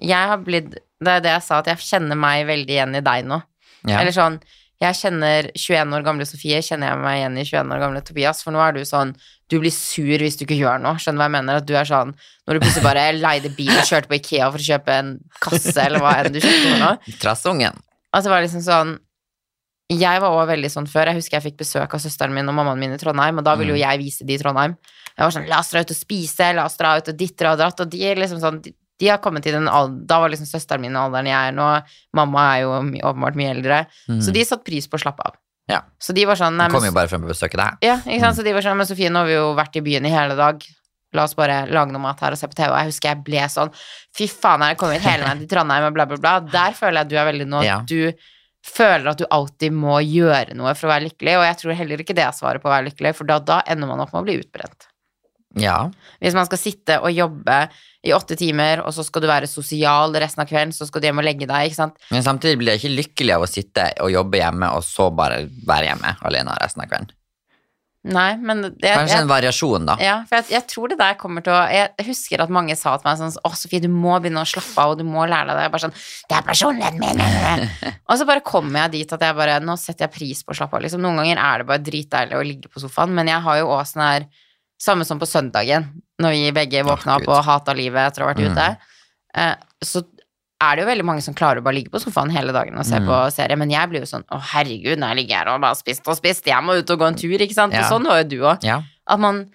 jeg 0.00 0.28
har 0.30 0.40
blitt 0.40 0.70
Det 1.02 1.10
er 1.12 1.20
det 1.20 1.32
jeg 1.34 1.44
sa, 1.44 1.58
at 1.60 1.66
jeg 1.68 1.84
kjenner 1.84 2.16
meg 2.16 2.46
veldig 2.48 2.72
igjen 2.72 2.94
i 2.96 3.02
deg 3.04 3.26
nå. 3.28 3.36
ja. 3.90 3.98
Eller 3.98 4.14
sånn 4.14 4.38
Jeg 4.82 4.96
kjenner 4.98 5.46
21 5.54 5.92
år 5.94 6.02
gamle 6.02 6.24
Sofie, 6.26 6.58
kjenner 6.66 6.90
jeg 6.90 6.98
meg 7.04 7.18
igjen 7.20 7.36
i 7.38 7.44
21 7.46 7.74
år 7.76 7.82
gamle 7.84 8.00
Tobias, 8.02 8.40
for 8.42 8.50
nå 8.54 8.58
er 8.64 8.74
du 8.74 8.80
sånn 8.88 9.12
Du 9.52 9.60
blir 9.62 9.70
sur 9.70 10.18
hvis 10.24 10.38
du 10.40 10.42
ikke 10.42 10.56
gjør 10.58 10.80
noe. 10.82 10.98
Skjønner 10.98 11.20
du 11.20 11.22
hva 11.22 11.28
jeg 11.28 11.34
mener? 11.36 11.60
At 11.62 11.68
du 11.68 11.74
er 11.78 11.86
sånn 11.86 12.10
Når 12.48 12.58
du 12.58 12.64
plutselig 12.64 12.82
bare 12.88 13.04
leide 13.26 13.52
bil 13.54 13.70
og 13.70 13.86
kjørte 13.86 14.10
på 14.10 14.18
Ikea 14.18 14.48
for 14.50 14.58
å 14.58 14.66
kjøpe 14.66 14.96
en 14.98 15.12
kasse, 15.44 15.76
eller 15.84 16.02
hva 16.02 16.16
enn 16.24 16.34
du 16.34 16.40
kjøpte 16.42 16.74
noe. 16.82 16.96
Trassungen. 17.22 17.78
Altså 18.10 18.26
det 18.28 18.34
var 18.34 18.42
liksom 18.48 18.64
sånn 18.66 18.92
Jeg 19.92 20.24
var 20.24 20.32
også 20.32 20.48
veldig 20.50 20.72
sånn 20.72 20.90
før. 20.90 21.12
Jeg 21.12 21.20
husker 21.20 21.38
jeg 21.38 21.46
fikk 21.52 21.58
besøk 21.62 21.94
av 21.94 22.00
søsteren 22.02 22.34
min 22.34 22.48
og 22.48 22.54
mammaen 22.58 22.80
min 22.80 22.94
i 22.96 23.00
Trondheim, 23.00 23.38
og 23.38 23.44
da 23.46 23.54
ville 23.60 23.74
jo 23.76 23.78
Mm. 23.78 23.84
jeg 23.86 24.02
vise 24.02 24.24
de 24.26 24.34
i 24.34 24.40
Trondheim. 24.40 24.74
Jeg 25.12 25.22
var 25.26 25.32
sånn 25.34 25.48
La 25.50 25.58
oss 25.60 25.70
dra 25.70 25.82
ut 25.84 25.90
og 25.92 25.98
spise, 25.98 26.46
la 26.56 26.64
oss 26.64 26.78
dra 26.80 26.96
ut 26.96 27.10
og 27.12 27.16
ditt 27.20 27.42
og 27.44 27.58
datt, 27.60 27.80
og 27.84 27.90
de 27.92 28.14
liksom 28.16 28.40
sånn 28.40 28.62
de, 28.64 28.72
de 29.02 29.08
har 29.10 29.18
kommet 29.22 29.42
til 29.42 29.56
den 29.56 29.66
alderen 29.66 30.04
Da 30.06 30.20
var 30.22 30.30
liksom 30.30 30.46
søsteren 30.46 30.84
min 30.84 30.94
i 30.94 31.00
alderen 31.00 31.30
jeg 31.30 31.50
er 31.50 31.56
nå. 31.56 31.68
Mamma 32.14 32.44
er 32.52 32.64
jo 32.64 32.74
åpenbart 33.10 33.38
mye 33.38 33.54
eldre. 33.56 33.80
Mm. 34.06 34.20
Så 34.22 34.34
de 34.34 34.44
satte 34.46 34.66
pris 34.68 34.86
på 34.86 35.00
å 35.00 35.02
slappe 35.02 35.26
av. 35.26 35.38
Ja. 35.70 35.80
Så 36.02 36.14
de 36.14 36.26
var 36.28 36.38
sånn 36.38 36.56
nei, 36.58 36.68
kom 36.74 36.84
jo 36.86 36.94
bare 36.94 37.10
frem 37.10 37.24
og 37.26 37.32
besøke 37.32 37.58
deg. 37.58 37.82
ja, 37.86 37.96
ikke 38.04 38.22
sant? 38.26 38.38
Så 38.38 38.46
de 38.46 38.54
var 38.54 38.64
sånn 38.64 38.78
Men 38.78 38.88
Sofie, 38.88 39.10
nå 39.10 39.22
har 39.22 39.30
vi 39.30 39.34
jo 39.38 39.50
vært 39.58 39.78
i 39.78 39.84
byen 39.84 40.06
i 40.06 40.12
hele 40.14 40.38
dag. 40.38 40.62
La 41.12 41.26
oss 41.26 41.34
bare 41.36 41.64
lage 41.68 41.92
noe 41.92 42.02
mat 42.02 42.22
her 42.24 42.34
og 42.34 42.40
se 42.40 42.48
på 42.48 42.56
TV. 42.56 42.70
Og 42.70 42.78
jeg 42.78 42.92
husker 42.92 43.12
jeg 43.12 43.24
ble 43.26 43.48
sånn 43.52 43.72
Fy 44.16 44.28
faen, 44.30 44.64
jeg 44.64 44.76
har 44.76 44.80
kommet 44.80 45.04
hele 45.04 45.26
veien 45.26 45.42
til 45.42 45.50
Trondheim 45.50 45.88
og 45.88 45.98
bla, 45.98 46.06
bla, 46.10 46.20
bla. 46.20 46.36
Der 46.52 46.78
føler 46.78 47.02
jeg 47.02 47.12
du 47.12 47.18
er 47.20 47.28
veldig 47.28 47.48
nå. 47.50 47.64
Ja. 47.66 47.80
Du 47.88 48.12
føler 48.62 49.10
at 49.10 49.18
du 49.18 49.26
alltid 49.26 49.74
må 49.74 49.98
gjøre 50.06 50.54
noe 50.54 50.76
for 50.78 50.86
å 50.86 50.92
være 50.94 51.08
lykkelig, 51.08 51.34
og 51.40 51.44
jeg 51.48 51.58
tror 51.62 51.78
heller 51.80 52.04
ikke 52.04 52.14
det 52.14 52.24
er 52.28 52.36
svaret 52.36 52.62
på 52.62 52.70
å 52.70 52.74
være 52.76 52.92
lykkelig, 52.92 53.14
for 53.18 53.26
da, 53.26 53.40
da 53.42 53.58
ender 53.66 53.90
man 53.90 54.04
opp 54.04 54.12
med 54.14 54.22
å 54.22 54.26
bli 54.28 54.38
utbrent. 54.38 54.86
Ja. 55.60 55.78
Hvis 56.22 56.36
man 56.36 56.46
skal 56.48 56.60
sitte 56.60 56.98
og 57.02 57.12
jobbe 57.12 57.56
i 58.02 58.12
åtte 58.16 58.36
timer, 58.38 58.82
og 58.86 58.94
så 58.96 59.04
skal 59.06 59.22
du 59.22 59.30
være 59.30 59.50
sosial 59.50 60.14
resten 60.22 60.42
av 60.42 60.50
kvelden, 60.50 60.74
så 60.74 60.88
skal 60.88 61.02
du 61.02 61.08
hjem 61.08 61.22
og 61.22 61.26
legge 61.26 61.48
deg, 61.48 61.70
ikke 61.70 61.78
sant. 61.78 61.98
Men 62.10 62.24
samtidig 62.26 62.60
blir 62.60 62.74
jeg 62.74 62.82
ikke 62.82 63.00
lykkelig 63.00 63.36
av 63.36 63.46
å 63.46 63.50
sitte 63.50 63.88
og 64.02 64.14
jobbe 64.14 64.40
hjemme, 64.40 64.70
og 64.76 64.86
så 64.86 65.10
bare 65.14 65.44
være 65.68 65.92
hjemme 65.92 66.16
alene 66.28 66.56
resten 66.62 66.84
av 66.84 66.90
kvelden. 66.90 67.12
Nei, 68.02 68.32
men 68.34 68.64
det, 68.64 68.80
Kanskje 68.82 69.14
jeg, 69.14 69.22
en 69.22 69.28
variasjon, 69.30 69.84
da. 69.86 69.94
Ja, 70.02 70.14
for 70.26 70.40
jeg, 70.40 70.48
jeg 70.56 70.66
tror 70.72 70.90
det 70.90 70.96
der 70.98 71.14
kommer 71.20 71.44
til 71.46 71.54
å 71.54 71.60
Jeg 71.70 72.06
husker 72.08 72.42
at 72.42 72.50
mange 72.50 72.74
sa 72.74 72.96
til 72.98 73.06
meg 73.06 73.20
sånn 73.20 73.36
Å, 73.46 73.52
Sofie, 73.54 73.78
du 73.78 73.86
må 73.86 74.16
begynne 74.18 74.42
å 74.42 74.48
slappe 74.48 74.74
av, 74.82 74.94
og 74.94 74.98
du 74.98 75.06
må 75.06 75.22
lære 75.22 75.52
deg 75.52 75.60
det. 75.60 75.66
Jeg 75.68 75.72
bare 75.76 75.84
sånn 75.84 75.94
Det 76.26 76.34
er 76.34 76.48
personligheten 76.48 76.98
min! 76.98 77.68
og 78.10 78.18
så 78.18 78.26
bare 78.26 78.42
kommer 78.42 78.80
jeg 78.80 78.94
dit 78.96 79.14
at 79.14 79.22
jeg 79.22 79.38
bare 79.38 79.60
Nå 79.62 79.78
setter 79.78 80.08
jeg 80.08 80.14
pris 80.16 80.42
på 80.42 80.50
å 80.50 80.58
slappe 80.58 80.80
av, 80.80 80.82
liksom. 80.82 81.04
Noen 81.04 81.22
ganger 81.22 81.44
er 81.44 81.62
det 81.62 81.68
bare 81.70 81.86
dritdeilig 81.92 82.40
å 82.40 82.42
ligge 82.48 82.72
på 82.72 82.82
sofaen, 82.82 83.14
men 83.14 83.30
jeg 83.30 83.46
har 83.46 83.62
jo 83.62 83.70
også 83.70 83.94
sånn 83.94 84.04
her 84.08 84.26
Samme 84.82 85.04
som 85.06 85.20
på 85.20 85.28
søndagen, 85.30 85.84
når 86.22 86.34
vi 86.34 86.52
begge 86.56 86.82
våkna 86.86 87.20
opp 87.20 87.28
og 87.30 87.44
hata 87.46 87.74
livet 87.78 88.08
etter 88.10 88.24
å 88.24 88.26
ha 88.26 88.32
vært 88.34 88.42
Mm. 88.42 88.52
ute. 88.56 88.76
Eh, 89.38 89.54
så 89.84 90.02
er 90.62 90.76
det 90.76 90.82
jo 90.84 90.88
veldig 90.90 91.04
mange 91.06 91.22
som 91.22 91.34
klarer 91.34 91.58
å 91.60 91.62
bare 91.66 91.74
ligge 91.78 91.90
på 91.90 92.00
sofaen 92.02 92.30
hele 92.34 92.52
dagen 92.52 92.76
og 92.78 92.84
se 92.86 92.98
Mm. 92.98 93.06
på 93.06 93.32
serie, 93.32 93.56
men 93.58 93.70
jeg 93.70 93.88
blir 93.90 94.00
jo 94.02 94.10
sånn 94.10 94.24
Å, 94.30 94.40
herregud, 94.40 94.98
når 94.98 95.08
jeg 95.14 95.16
ligger 95.20 95.36
her 95.38 95.48
og 95.54 95.60
bare 95.60 95.74
spist 95.78 96.06
og 96.08 96.16
spist, 96.18 96.44
jeg 96.46 96.62
må 96.62 96.78
ut 96.78 96.90
og 96.90 96.98
gå 96.98 97.06
en 97.06 97.14
tur, 97.14 97.38
ikke 97.38 97.54
sant? 97.54 97.72
Ja. 97.72 97.80
Og 97.86 97.90
sånn 97.92 98.06
var 98.06 98.22
jo 98.22 98.28
du 98.28 98.38
òg. 98.42 98.62
Ja. 98.64 98.82
At 99.06 99.18
man 99.20 99.50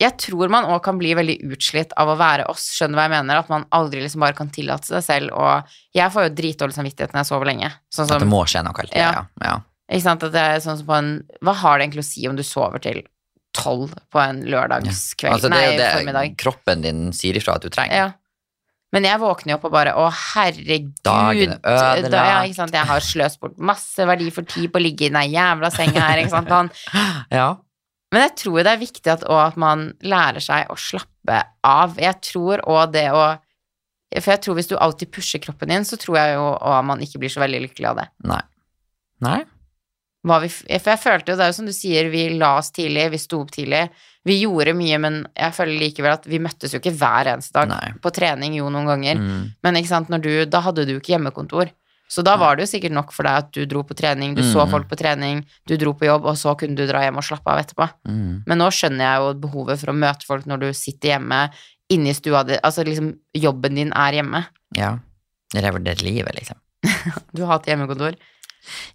Jeg 0.00 0.18
tror 0.18 0.48
man 0.50 0.64
òg 0.64 0.82
kan 0.82 0.98
bli 0.98 1.14
veldig 1.14 1.36
utslitt 1.54 1.92
av 1.96 2.08
å 2.08 2.16
være 2.18 2.48
oss, 2.50 2.64
skjønner 2.74 2.94
du 2.94 2.98
hva 2.98 3.02
jeg 3.08 3.10
mener? 3.22 3.38
At 3.38 3.48
man 3.48 3.64
aldri 3.70 4.02
liksom 4.02 4.20
bare 4.20 4.34
kan 4.34 4.48
tillate 4.50 4.82
seg 4.84 5.02
selv 5.04 5.30
og 5.32 5.62
Jeg 5.94 6.10
får 6.10 6.28
jo 6.28 6.34
dritdårlig 6.34 6.74
samvittighet 6.74 7.12
når 7.14 7.22
jeg 7.22 7.26
sover 7.30 7.46
lenge. 7.46 7.70
Sånn 7.94 8.10
At 8.10 8.18
det 8.18 8.26
må 8.28 8.42
skje 8.44 8.64
noe 8.64 8.74
hele 8.76 8.88
tida. 8.90 8.98
Ja. 8.98 9.24
Ja. 9.40 9.60
ikke 9.88 10.02
sant, 10.02 10.22
at 10.24 10.32
det 10.32 10.40
er 10.42 10.58
sånn 10.58 10.78
som 10.78 10.86
på 10.86 10.96
en 10.98 11.24
Hva 11.40 11.54
har 11.54 11.78
det 11.78 11.86
egentlig 11.88 12.02
å 12.02 12.10
si 12.10 12.26
om 12.26 12.34
du 12.34 12.42
sover 12.42 12.80
til 12.82 13.04
tolv 13.56 13.94
på 14.12 14.20
en 14.22 14.42
lørdagskveld? 14.50 15.36
Altså, 15.36 15.50
det 15.52 15.62
er 15.62 15.70
jo 15.70 15.78
det 15.80 15.88
formiddag. 15.94 16.36
kroppen 16.40 16.84
din 16.84 17.08
sier 17.16 17.38
ifra 17.40 17.56
at 17.58 17.64
du 17.64 17.72
trenger. 17.72 17.96
Ja. 17.96 18.12
Men 18.94 19.08
jeg 19.08 19.18
våkner 19.18 19.54
jo 19.54 19.58
opp 19.58 19.64
og 19.66 19.72
bare 19.74 19.92
Å, 19.98 20.06
herregud. 20.34 20.92
Dagen 21.02 21.56
ødelagt. 21.56 22.10
Da, 22.12 22.24
ja, 22.30 22.40
ikke 22.46 22.60
sant? 22.60 22.76
Jeg 22.76 22.86
har 22.86 23.02
sløst 23.02 23.40
bort 23.42 23.56
masse 23.58 24.06
verdi 24.06 24.28
for 24.34 24.46
tid 24.46 24.70
på 24.70 24.78
å 24.78 24.84
ligge 24.84 25.08
i 25.08 25.10
den 25.10 25.32
jævla 25.34 25.70
senga 25.74 26.04
her, 26.04 26.22
ikke 26.22 26.34
sant. 26.36 26.52
Han, 26.54 26.70
Ja. 27.40 27.48
Men 28.14 28.28
jeg 28.28 28.36
tror 28.44 28.60
det 28.62 28.70
er 28.70 28.78
viktig 28.78 29.10
at, 29.10 29.24
også 29.26 29.48
at 29.48 29.56
man 29.58 29.88
lærer 30.06 30.44
seg 30.44 30.70
å 30.70 30.76
slappe 30.78 31.40
av. 31.66 31.96
Jeg 31.98 32.20
tror 32.22 32.62
òg 32.70 32.92
det 32.94 33.08
å 33.10 33.24
For 34.20 34.30
jeg 34.30 34.42
tror 34.44 34.54
hvis 34.60 34.70
du 34.70 34.76
alltid 34.78 35.10
pusher 35.10 35.42
kroppen 35.42 35.72
din, 35.72 35.82
så 35.88 35.98
tror 35.98 36.20
jeg 36.20 36.36
jo 36.36 36.44
at 36.54 36.86
man 36.86 37.02
ikke 37.02 37.18
blir 37.24 37.32
så 37.34 37.42
veldig 37.42 37.64
lykkelig 37.64 37.88
av 37.90 37.98
det. 37.98 38.06
Nei. 38.30 38.42
Nei? 39.26 39.40
Vi, 40.24 40.48
for 40.48 40.90
jeg 40.94 41.00
følte 41.02 41.32
jo, 41.32 41.36
det 41.36 41.44
er 41.44 41.50
jo 41.52 41.56
som 41.58 41.66
du 41.68 41.72
sier, 41.76 42.08
vi 42.10 42.22
la 42.38 42.54
oss 42.58 42.70
tidlig, 42.72 43.10
vi 43.12 43.18
sto 43.20 43.42
opp 43.44 43.50
tidlig. 43.52 43.82
Vi 44.24 44.38
gjorde 44.40 44.72
mye, 44.72 44.98
men 44.98 45.26
jeg 45.36 45.52
føler 45.52 45.76
likevel 45.82 46.14
at 46.16 46.24
vi 46.24 46.38
møttes 46.40 46.72
jo 46.72 46.78
ikke 46.80 46.94
hver 46.96 47.28
eneste 47.34 47.52
dag. 47.58 47.68
Nei. 47.68 47.92
På 48.00 48.08
trening 48.14 48.54
jo 48.56 48.70
noen 48.72 48.86
ganger, 48.88 49.18
Mm. 49.20 49.50
men 49.62 49.74
ikke 49.76 49.88
sant, 49.92 50.08
når 50.08 50.22
du, 50.24 50.30
da 50.46 50.60
hadde 50.64 50.86
du 50.88 50.94
ikke 50.96 51.12
hjemmekontor. 51.12 51.68
Så 52.08 52.22
da 52.24 52.36
var 52.36 52.56
det 52.56 52.64
jo 52.64 52.70
sikkert 52.78 52.92
nok 52.92 53.12
for 53.12 53.24
deg 53.24 53.32
at 53.42 53.52
du 53.52 53.64
dro 53.66 53.82
på 53.82 53.94
trening, 53.96 54.34
du 54.34 54.42
så 54.42 54.64
Mm. 54.64 54.70
folk 54.70 54.88
på 54.88 54.96
trening, 54.96 55.44
du 55.66 55.76
dro 55.76 55.92
på 55.92 56.06
jobb, 56.06 56.24
og 56.24 56.36
så 56.36 56.56
kunne 56.56 56.76
du 56.76 56.86
dra 56.86 57.00
hjem 57.04 57.16
og 57.20 57.24
slappe 57.24 57.48
av 57.52 57.58
etterpå. 57.64 57.90
Mm. 58.08 58.44
Men 58.46 58.58
nå 58.58 58.68
skjønner 58.72 59.04
jeg 59.04 59.20
jo 59.20 59.34
behovet 59.44 59.78
for 59.80 59.92
å 59.92 59.96
møte 59.98 60.24
folk 60.24 60.44
når 60.46 60.60
du 60.60 60.72
sitter 60.72 61.08
hjemme 61.18 61.50
inne 61.90 62.08
i 62.08 62.12
stua 62.16 62.44
di. 62.46 62.54
Altså 62.64 62.84
liksom, 62.84 63.14
jobben 63.34 63.74
din 63.74 63.92
er 63.92 64.12
hjemme. 64.12 64.46
Ja. 64.76 64.98
Revurdere 65.54 66.00
livet, 66.02 66.32
liksom. 66.34 66.56
Du 67.34 67.44
hatt 67.46 67.66
hjemmekontor. 67.66 68.14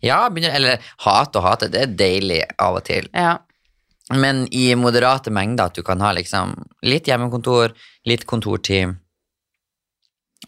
Ja, 0.05 0.21
begynner, 0.29 0.55
eller 0.55 0.77
hat 1.05 1.36
og 1.39 1.43
hate, 1.45 1.69
det 1.71 1.82
er 1.86 1.93
deilig 1.99 2.41
av 2.60 2.79
og 2.79 2.86
til. 2.89 3.10
Ja. 3.13 3.38
Men 4.13 4.47
i 4.55 4.71
moderate 4.79 5.29
mengder 5.29 5.69
at 5.69 5.75
du 5.77 5.84
kan 5.86 6.01
ha 6.01 6.12
liksom 6.17 6.55
litt 6.82 7.05
hjemmekontor, 7.12 7.75
litt 8.10 8.25
kontortid. 8.29 8.95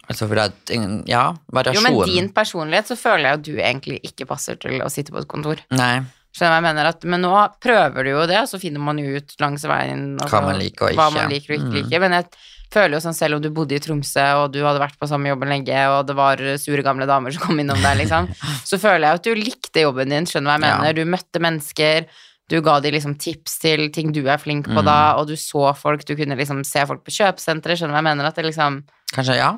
Altså 0.10 0.26
for 0.28 0.40
at, 0.42 0.72
ja, 1.08 1.26
Jo, 1.36 1.82
men 1.84 2.00
din 2.08 2.32
personlighet 2.34 2.90
så 2.90 2.96
føler 3.00 3.28
jeg 3.28 3.38
at 3.38 3.44
du 3.46 3.54
egentlig 3.60 4.00
ikke 4.08 4.26
passer 4.28 4.58
til 4.60 4.82
å 4.84 4.90
sitte 4.92 5.14
på 5.14 5.22
et 5.22 5.30
kontor. 5.30 5.62
Nei, 5.76 6.02
Skjønner 6.32 6.54
hva 6.54 6.60
jeg 6.62 6.64
mener? 6.70 6.88
At, 6.88 7.04
men 7.12 7.24
nå 7.26 7.32
prøver 7.60 8.08
du 8.08 8.10
jo 8.14 8.22
det, 8.30 8.38
og 8.40 8.48
så 8.48 8.60
finner 8.62 8.80
man 8.80 9.00
jo 9.02 9.18
ut 9.20 9.34
langs 9.44 9.66
veien 9.68 10.14
altså, 10.16 10.32
Hva 10.32 10.40
man 10.46 10.62
liker 10.62 10.88
og 10.88 10.96
hva 10.96 11.08
man 11.12 11.28
liker 11.32 11.52
og 11.52 11.58
ikke 11.60 11.68
Mm. 11.68 11.74
liker. 11.82 12.00
Men 12.06 12.16
jeg 12.16 12.30
føler 12.72 12.96
jo 12.98 13.02
sånn 13.04 13.14
selv 13.18 13.36
om 13.38 13.42
du 13.44 13.50
bodde 13.52 13.76
i 13.76 13.80
Tromsø, 13.84 14.24
og 14.44 14.52
du 14.54 14.62
hadde 14.64 14.80
vært 14.80 14.98
på 15.00 15.08
samme 15.12 15.28
jobben 15.32 15.50
lenge, 15.52 15.78
og 15.92 16.08
det 16.08 16.16
var 16.16 16.38
sure 16.58 16.84
gamle 16.88 17.06
damer 17.10 17.32
som 17.36 17.44
kom 17.46 17.60
innom 17.60 17.80
deg, 17.84 17.98
liksom, 18.06 18.30
så 18.70 18.80
føler 18.80 19.08
jeg 19.10 19.20
at 19.20 19.24
du 19.28 19.34
likte 19.36 19.84
jobben 19.86 20.10
din, 20.10 20.26
skjønner 20.30 20.56
hva 20.56 20.60
jeg 20.60 20.70
Ja. 20.72 20.78
mener? 20.82 20.94
Du 20.94 21.06
møtte 21.06 21.42
mennesker, 21.44 22.06
du 22.52 22.60
ga 22.62 22.80
de 22.84 22.92
liksom 22.92 23.18
tips 23.20 23.60
til 23.64 23.90
ting 23.96 24.12
du 24.12 24.24
er 24.28 24.38
flink 24.38 24.66
på 24.68 24.80
Mm. 24.82 24.86
da, 24.86 25.16
og 25.20 25.28
du 25.28 25.36
så 25.40 25.76
folk, 25.76 26.04
du 26.06 26.16
kunne 26.16 26.36
liksom 26.36 26.64
se 26.66 26.86
folk 26.86 27.04
på 27.04 27.12
kjøpesenteret, 27.16 27.78
skjønner 27.80 27.96
hva 27.96 28.02
jeg 28.04 28.10
mener? 28.16 28.26
At 28.28 28.36
det 28.36 28.46
liksom 28.50 28.82
kanskje, 29.14 29.38
ja. 29.40 29.52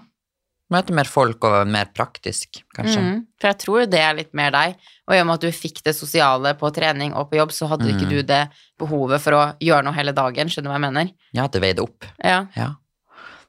Møte 0.71 0.93
mer 0.95 1.05
folk 1.05 1.43
og 1.45 1.67
mer 1.67 1.85
praktisk, 1.93 2.63
kanskje. 2.73 2.97
Mm. 3.01 3.17
For 3.39 3.47
jeg 3.51 3.57
tror 3.61 3.85
det 3.91 3.99
er 3.99 4.13
litt 4.17 4.33
mer 4.33 4.49
deg. 4.55 4.75
Og 5.07 5.13
i 5.13 5.19
og 5.19 5.27
med 5.27 5.35
at 5.35 5.41
du 5.41 5.51
fikk 5.53 5.83
det 5.85 5.93
sosiale 5.93 6.53
på 6.57 6.71
trening 6.73 7.13
og 7.13 7.29
på 7.29 7.37
jobb, 7.37 7.51
så 7.53 7.67
hadde 7.69 7.91
ikke 7.91 8.07
Mm. 8.07 8.09
du 8.09 8.23
det 8.23 8.49
behovet 8.79 9.21
for 9.21 9.31
å 9.37 9.41
gjøre 9.61 9.83
noe 9.83 9.93
hele 9.93 10.13
dagen, 10.13 10.47
skjønner 10.49 10.63
du 10.63 10.69
hva 10.71 10.79
jeg 10.79 10.87
mener? 10.87 11.11
Ja, 11.35 11.45
det 11.47 11.61
veide 11.61 11.83
opp. 11.83 12.05
Ja. 12.23 12.47
Ja. 12.55 12.71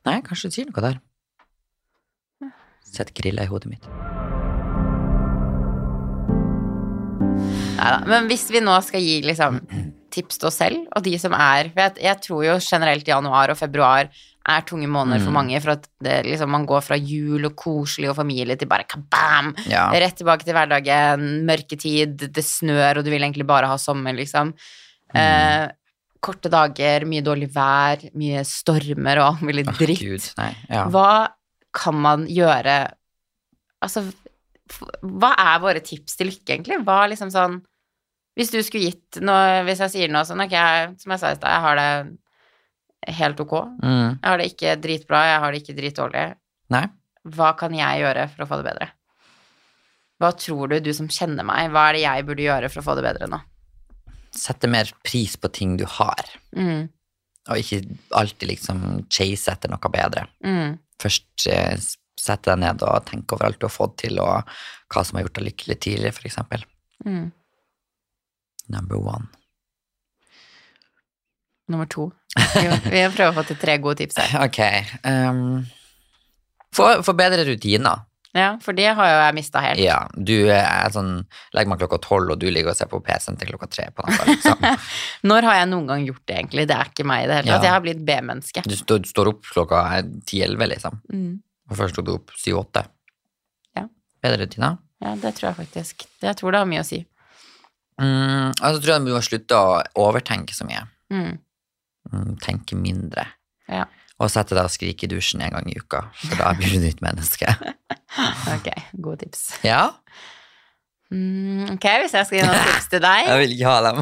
Nei, 0.05 0.19
kanskje 0.27 0.51
du 0.51 0.57
sier 0.59 0.69
noe 0.71 0.85
der. 0.85 1.01
Sett 2.95 3.15
grilla 3.17 3.47
i 3.47 3.51
hodet 3.51 3.71
mitt. 3.73 3.87
Neida. 7.75 8.05
Men 8.09 8.29
hvis 8.31 8.47
vi 8.55 8.61
nå 8.65 8.75
skal 8.87 9.03
gi 9.03 9.17
liksom 9.27 9.59
tips 10.15 10.39
til 10.39 10.47
oss 10.51 10.61
selv, 10.61 10.85
og 10.95 11.03
de 11.03 11.17
som 11.19 11.35
er 11.35 11.73
For 11.73 11.81
jeg, 11.83 11.97
jeg 12.05 12.21
tror 12.23 12.45
jo 12.47 12.55
generelt 12.63 13.09
januar 13.11 13.51
og 13.51 13.59
februar 13.59 14.07
er 14.45 14.65
tunge 14.69 14.87
måneder 14.87 15.23
for 15.25 15.33
Mm. 15.33 15.39
mange, 15.39 15.61
for 15.65 15.73
at 15.73 15.89
det, 16.05 16.19
liksom, 16.27 16.51
man 16.53 16.67
går 16.69 16.83
fra 16.85 16.97
jul 17.01 17.47
og 17.49 17.57
koselig 17.57 18.11
og 18.11 18.17
familie 18.17 18.57
til 18.61 18.69
bare 18.69 18.85
kabam! 18.85 19.55
Ja. 19.67 19.89
Rett 19.91 20.19
tilbake 20.21 20.45
til 20.45 20.53
hverdagen, 20.53 21.47
mørketid, 21.49 22.29
det 22.31 22.45
snør, 22.45 22.99
og 22.99 23.05
du 23.05 23.11
vil 23.11 23.23
egentlig 23.25 23.47
bare 23.47 23.67
ha 23.67 23.77
sommer, 23.81 24.13
liksom. 24.13 24.53
Mm. 25.15 25.17
Eh, 25.17 25.69
korte 26.25 26.51
dager, 26.53 27.05
mye 27.09 27.23
dårlig 27.25 27.51
vær, 27.55 28.03
mye 28.19 28.43
stormer 28.49 29.21
og 29.21 29.27
all 29.29 29.47
mulig 29.51 29.67
dritt. 29.69 29.81
dritt. 29.85 30.05
Gud, 30.05 30.29
nei. 30.41 30.51
Ja. 30.73 30.87
Hva 30.93 31.11
kan 31.75 31.99
man 31.99 32.29
gjøre 32.31 32.79
Altså, 33.85 34.01
hva 35.03 35.35
er 35.37 35.59
våre 35.61 35.81
tips 35.85 36.15
til 36.17 36.31
lykke, 36.31 36.55
egentlig? 36.55 36.79
Hva 36.87 37.03
liksom 37.11 37.29
sånn 37.35 37.59
Hvis 38.39 38.53
du 38.55 38.61
skulle 38.65 38.89
gitt 38.89 39.19
noe 39.21 39.65
Hvis 39.67 39.83
jeg 39.85 39.93
sier 39.93 40.13
noe 40.15 40.25
sånn 40.25 40.41
Ok, 40.47 40.55
jeg, 40.57 40.95
som 41.03 41.13
jeg 41.13 41.21
sa 41.21 41.33
i 41.35 41.37
stad, 41.37 41.51
jeg 41.53 41.65
har 41.67 41.81
det 41.81 41.89
helt 43.19 43.41
ok. 43.45 43.55
Mm. 43.83 44.07
Jeg 44.23 44.29
har 44.31 44.41
det 44.41 44.47
ikke 44.49 44.77
dritbra, 44.81 45.19
jeg 45.29 45.41
har 45.43 45.53
det 45.53 45.59
ikke 45.61 45.75
dritdårlig. 45.77 46.23
Nei. 46.73 46.85
Hva 47.37 47.51
kan 47.61 47.75
jeg 47.77 48.01
gjøre 48.01 48.23
for 48.33 48.45
å 48.45 48.49
få 48.49 48.61
det 48.61 48.69
bedre? 48.71 48.87
Hva 50.23 50.31
tror 50.39 50.71
du, 50.73 50.79
du 50.81 50.89
som 50.97 51.11
kjenner 51.13 51.45
meg, 51.45 51.69
hva 51.75 51.91
er 51.91 51.99
det 51.99 52.05
jeg 52.07 52.25
burde 52.31 52.47
gjøre 52.47 52.71
for 52.73 52.81
å 52.81 52.87
få 52.87 52.95
det 52.97 53.05
bedre 53.05 53.29
nå? 53.29 53.43
Sette 54.35 54.67
mer 54.71 54.91
pris 55.07 55.37
på 55.39 55.49
ting 55.55 55.77
du 55.79 55.85
har, 55.87 56.25
Mm, 56.57 56.89
og 57.49 57.59
ikke 57.61 57.83
alltid 58.17 58.49
liksom 58.49 59.07
chase 59.13 59.53
etter 59.53 59.71
noe 59.71 59.91
bedre. 59.93 60.27
mm, 60.45 60.79
Først 61.03 61.47
eh, 61.51 61.77
sette 62.19 62.51
deg 62.51 62.59
ned 62.63 62.83
og 62.83 63.05
tenke 63.07 63.35
over 63.37 63.47
alt 63.47 63.59
du 63.61 63.67
har 63.67 63.75
fått 63.75 63.97
til, 64.05 64.19
og 64.23 64.49
hva 64.95 65.05
som 65.05 65.19
har 65.19 65.27
gjort 65.27 65.39
deg 65.39 65.45
lykkelig 65.51 65.77
tidligere, 65.81 66.13
eksempel. 66.31 66.65
mm. 67.05 67.31
Number 68.73 68.97
one. 68.97 69.27
Nummer 71.69 71.87
to. 71.89 72.11
vi 72.37 72.65
vi 72.93 73.03
prøver 73.15 73.31
å 73.31 73.37
få 73.39 73.45
til 73.49 73.57
tre 73.61 73.79
gode 73.79 73.99
tips 74.03 74.17
her. 74.21 74.35
Ok. 74.47 74.61
Um, 75.05 75.65
Forbedre 76.75 77.05
få 77.07 77.15
bedre 77.17 77.45
rutiner. 77.47 78.03
Ja, 78.35 78.57
for 78.59 78.75
det 78.75 78.89
har 78.99 79.09
jo 79.09 79.19
jeg 79.21 79.35
mista 79.37 79.61
helt. 79.63 79.79
Ja, 79.79 80.01
du 80.15 80.49
er 80.51 80.91
sånn 80.91 81.13
Legger 81.55 81.71
meg 81.71 81.79
klokka 81.85 82.01
tolv, 82.03 82.33
og 82.35 82.41
du 82.43 82.49
ligger 82.51 82.73
og 82.73 82.79
ser 82.79 82.89
på 82.91 82.99
PC-en 83.05 83.39
til 83.39 83.53
klokka 83.53 83.69
tre 83.71 83.85
på 83.95 84.03
natta. 84.03 84.27
Liksom. 84.27 84.65
Når 85.31 85.47
har 85.47 85.61
jeg 85.61 85.69
noen 85.71 85.87
gang 85.93 86.07
gjort 86.09 86.25
det, 86.27 86.41
egentlig? 86.41 86.67
Det 86.71 86.77
er 86.77 86.91
ikke 86.91 87.07
meg 87.07 87.25
i 87.25 87.29
det 87.31 87.37
hele 87.39 87.53
tatt. 87.53 87.63
Ja. 87.63 87.69
Jeg 87.69 87.75
har 87.77 87.85
blitt 87.85 88.03
B-menneske. 88.09 88.65
Du 88.67 88.75
står, 88.81 89.05
du 89.05 89.11
står 89.13 89.31
opp 89.31 89.47
klokka 89.47 89.85
ti-elleve, 90.27 90.69
liksom. 90.75 90.99
Mm. 91.15 91.33
Og 91.71 91.79
først 91.79 91.95
sto 91.95 92.05
du 92.07 92.13
opp 92.17 92.35
syv-åtte. 92.43 92.85
Ja. 93.79 93.87
Bedre 94.27 94.43
rutiner. 94.43 94.81
Ja, 95.05 95.15
det 95.21 95.37
tror 95.39 95.53
jeg 95.53 95.61
faktisk. 95.63 96.07
Jeg 96.25 96.41
tror 96.41 96.55
det 96.55 96.65
har 96.65 96.71
mye 96.75 96.83
å 96.83 96.89
si. 96.89 97.05
Mm, 98.03 98.51
og 98.51 98.65
så 98.65 98.81
tror 98.81 98.97
jeg 98.97 99.05
du 99.07 99.13
må 99.15 99.23
slutte 99.23 99.59
å 99.59 99.79
overtenke 100.09 100.57
så 100.57 100.67
mye. 100.67 100.83
Mm. 101.15 101.37
Mm, 102.11 102.33
tenke 102.43 102.79
mindre. 102.79 103.29
Ja. 103.71 103.87
Og 104.23 104.31
sette 104.31 104.55
deg 104.55 104.69
og 104.69 104.71
skrike 104.71 105.09
i 105.09 105.11
dusjen 105.11 105.43
en 105.43 105.51
gang 105.57 105.67
i 105.73 105.75
uka, 105.81 106.05
for 106.23 106.39
da 106.39 106.53
blir 106.59 106.71
du 106.77 106.83
nytt 106.85 107.03
menneske. 107.05 107.51
Ok, 108.55 108.69
gode 109.03 109.25
tips. 109.25 109.41
Ja, 109.67 109.89
Mm, 111.15 111.75
ok, 111.75 111.85
hvis 112.01 112.15
jeg 112.17 112.27
skal 112.27 112.39
gi 112.39 112.45
noen 112.47 112.63
tips 112.65 112.87
til 112.91 113.03
deg 113.05 113.27
jeg 113.29 113.41
vil 113.43 113.53
ikke 113.55 113.69
ha 113.71 113.81
dem. 113.85 113.99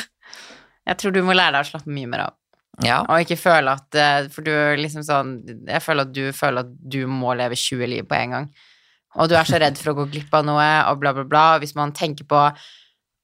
Jeg 0.90 0.96
tror 1.00 1.12
du 1.12 1.18
må 1.26 1.34
lære 1.36 1.52
deg 1.56 1.66
å 1.66 1.68
slappe 1.68 1.92
mye 1.92 2.08
mer 2.08 2.22
av. 2.28 2.34
ja. 2.86 3.00
Og 3.10 3.20
ikke 3.24 3.36
føle 3.36 3.74
at 3.76 3.98
eh, 3.98 4.28
For 4.32 4.46
du 4.46 4.52
liksom 4.80 5.02
sånn 5.04 5.32
Jeg 5.68 5.82
føler 5.84 6.06
at 6.06 6.14
du 6.16 6.22
føler 6.32 6.64
at 6.64 6.70
du 6.94 7.02
må 7.10 7.34
leve 7.36 7.58
20 7.58 7.90
liv 7.92 8.06
på 8.08 8.16
en 8.16 8.36
gang. 8.36 8.46
Og 9.20 9.28
du 9.28 9.34
er 9.36 9.44
så 9.50 9.58
redd 9.60 9.76
for 9.80 9.92
å 9.92 9.96
gå 10.00 10.06
glipp 10.14 10.32
av 10.38 10.46
noe, 10.46 10.68
og 10.88 11.00
bla, 11.02 11.12
bla, 11.16 11.26
bla. 11.28 11.44
Hvis 11.60 11.74
man 11.76 11.92
tenker 11.92 12.24
på 12.30 12.40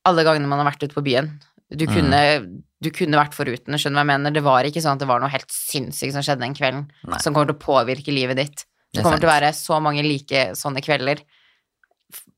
alle 0.06 0.26
gangene 0.26 0.50
man 0.50 0.60
har 0.60 0.68
vært 0.72 0.84
ute 0.88 0.98
på 0.98 1.04
byen 1.06 1.30
Du 1.74 1.84
Mm. 1.86 1.94
kunne, 1.94 2.62
du 2.80 2.90
kunne 2.90 3.18
vært 3.18 3.34
foruten, 3.34 3.74
skjønner 3.74 3.90
du 3.90 3.98
hva 3.98 4.04
jeg 4.04 4.12
mener? 4.12 4.30
Det 4.30 4.42
var 4.44 4.62
ikke 4.64 4.82
sånn 4.84 4.92
at 4.94 4.98
det 5.00 5.08
var 5.08 5.18
noe 5.20 5.28
helt 5.32 5.50
sinnssykt 5.50 6.12
som 6.12 6.22
skjedde 6.22 6.40
den 6.44 6.54
kvelden, 6.54 6.90
Nei. 7.04 7.18
som 7.18 7.34
kommer 7.34 7.46
til 7.50 7.56
å 7.56 7.64
påvirke 7.64 8.12
livet 8.14 8.36
ditt. 8.36 8.56
Det 8.56 8.66
Det 8.94 9.00
er 9.00 9.02
kommer 9.02 9.18
til 9.18 9.28
å 9.28 9.34
være 9.40 9.50
så 9.52 9.80
mange 9.82 10.02
like 10.06 10.52
sånne 10.54 10.80
kvelder, 10.80 11.18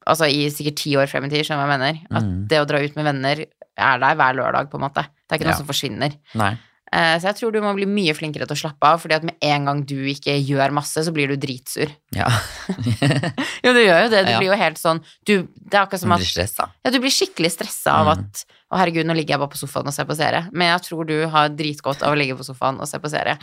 altså 0.08 0.24
i 0.32 0.48
sikkert 0.48 0.76
ti 0.80 0.94
år 0.96 1.06
frem 1.10 1.24
i 1.26 1.28
tid, 1.28 1.44
skjønner 1.44 1.66
du 1.66 1.68
hva 1.68 1.76
jeg 1.76 1.78
mener? 1.78 2.00
At 2.16 2.24
Mm. 2.24 2.48
det 2.48 2.58
å 2.62 2.66
dra 2.66 2.78
ut 2.80 2.96
med 2.96 3.04
venner 3.04 3.44
er 3.76 3.98
der 3.98 4.14
hver 4.16 4.34
lørdag, 4.34 4.70
på 4.70 4.74
en 4.80 4.88
måte. 4.88 5.04
Det 5.28 5.30
er 5.32 5.38
ikke 5.38 5.44
noe 5.44 5.52
Ja. 5.52 5.60
som 5.60 5.66
forsvinner. 5.66 6.16
Nei. 6.34 6.58
Eh, 6.92 7.18
så 7.20 7.28
jeg 7.28 7.36
tror 7.36 7.52
du 7.52 7.60
må 7.60 7.74
bli 7.76 7.84
mye 7.84 8.14
flinkere 8.16 8.46
til 8.48 8.56
å 8.56 8.60
slappe 8.62 8.86
av, 8.88 9.00
fordi 9.02 9.14
at 9.18 9.24
med 9.28 9.36
en 9.44 9.64
gang 9.68 9.82
du 9.84 9.96
ikke 10.08 10.34
gjør 10.40 10.72
masse, 10.72 11.02
så 11.04 11.12
blir 11.12 11.28
du 11.28 11.36
dritsur. 11.36 11.90
Ja. 12.16 12.28
Jo, 13.64 13.72
du 13.74 13.80
gjør 13.82 14.04
jo 14.06 14.10
det. 14.14 14.22
Du 14.24 14.30
Ja. 14.32 14.38
blir 14.38 14.48
jo 14.52 14.56
helt 14.56 14.78
sånn 14.80 15.00
du, 15.26 15.42
Det 15.58 15.74
er 15.74 15.82
akkurat 15.84 16.00
som 16.00 16.12
at 16.14 16.22
blir 16.22 16.28
stressa. 16.30 16.68
ja, 16.84 16.90
du 16.94 16.98
blir 17.02 17.10
skikkelig 17.12 17.50
stressa 17.52 17.92
av 18.00 18.06
Mm. 18.06 18.12
at 18.18 18.44
Å, 18.70 18.76
herregud, 18.76 19.06
nå 19.08 19.14
ligger 19.16 19.32
jeg 19.36 19.40
bare 19.40 19.48
på 19.54 19.56
sofaen 19.60 19.86
og 19.88 19.94
ser 19.96 20.04
på 20.04 20.14
serie. 20.16 20.42
Men 20.52 20.68
jeg 20.78 20.82
tror 20.90 21.06
du 21.08 21.26
har 21.32 21.48
dritgodt 21.48 22.02
av 22.04 22.12
å 22.12 22.16
ligge 22.20 22.36
på 22.36 22.44
sofaen 22.44 22.76
og 22.80 22.86
se 22.86 22.98
på 23.00 23.08
serie. 23.08 23.38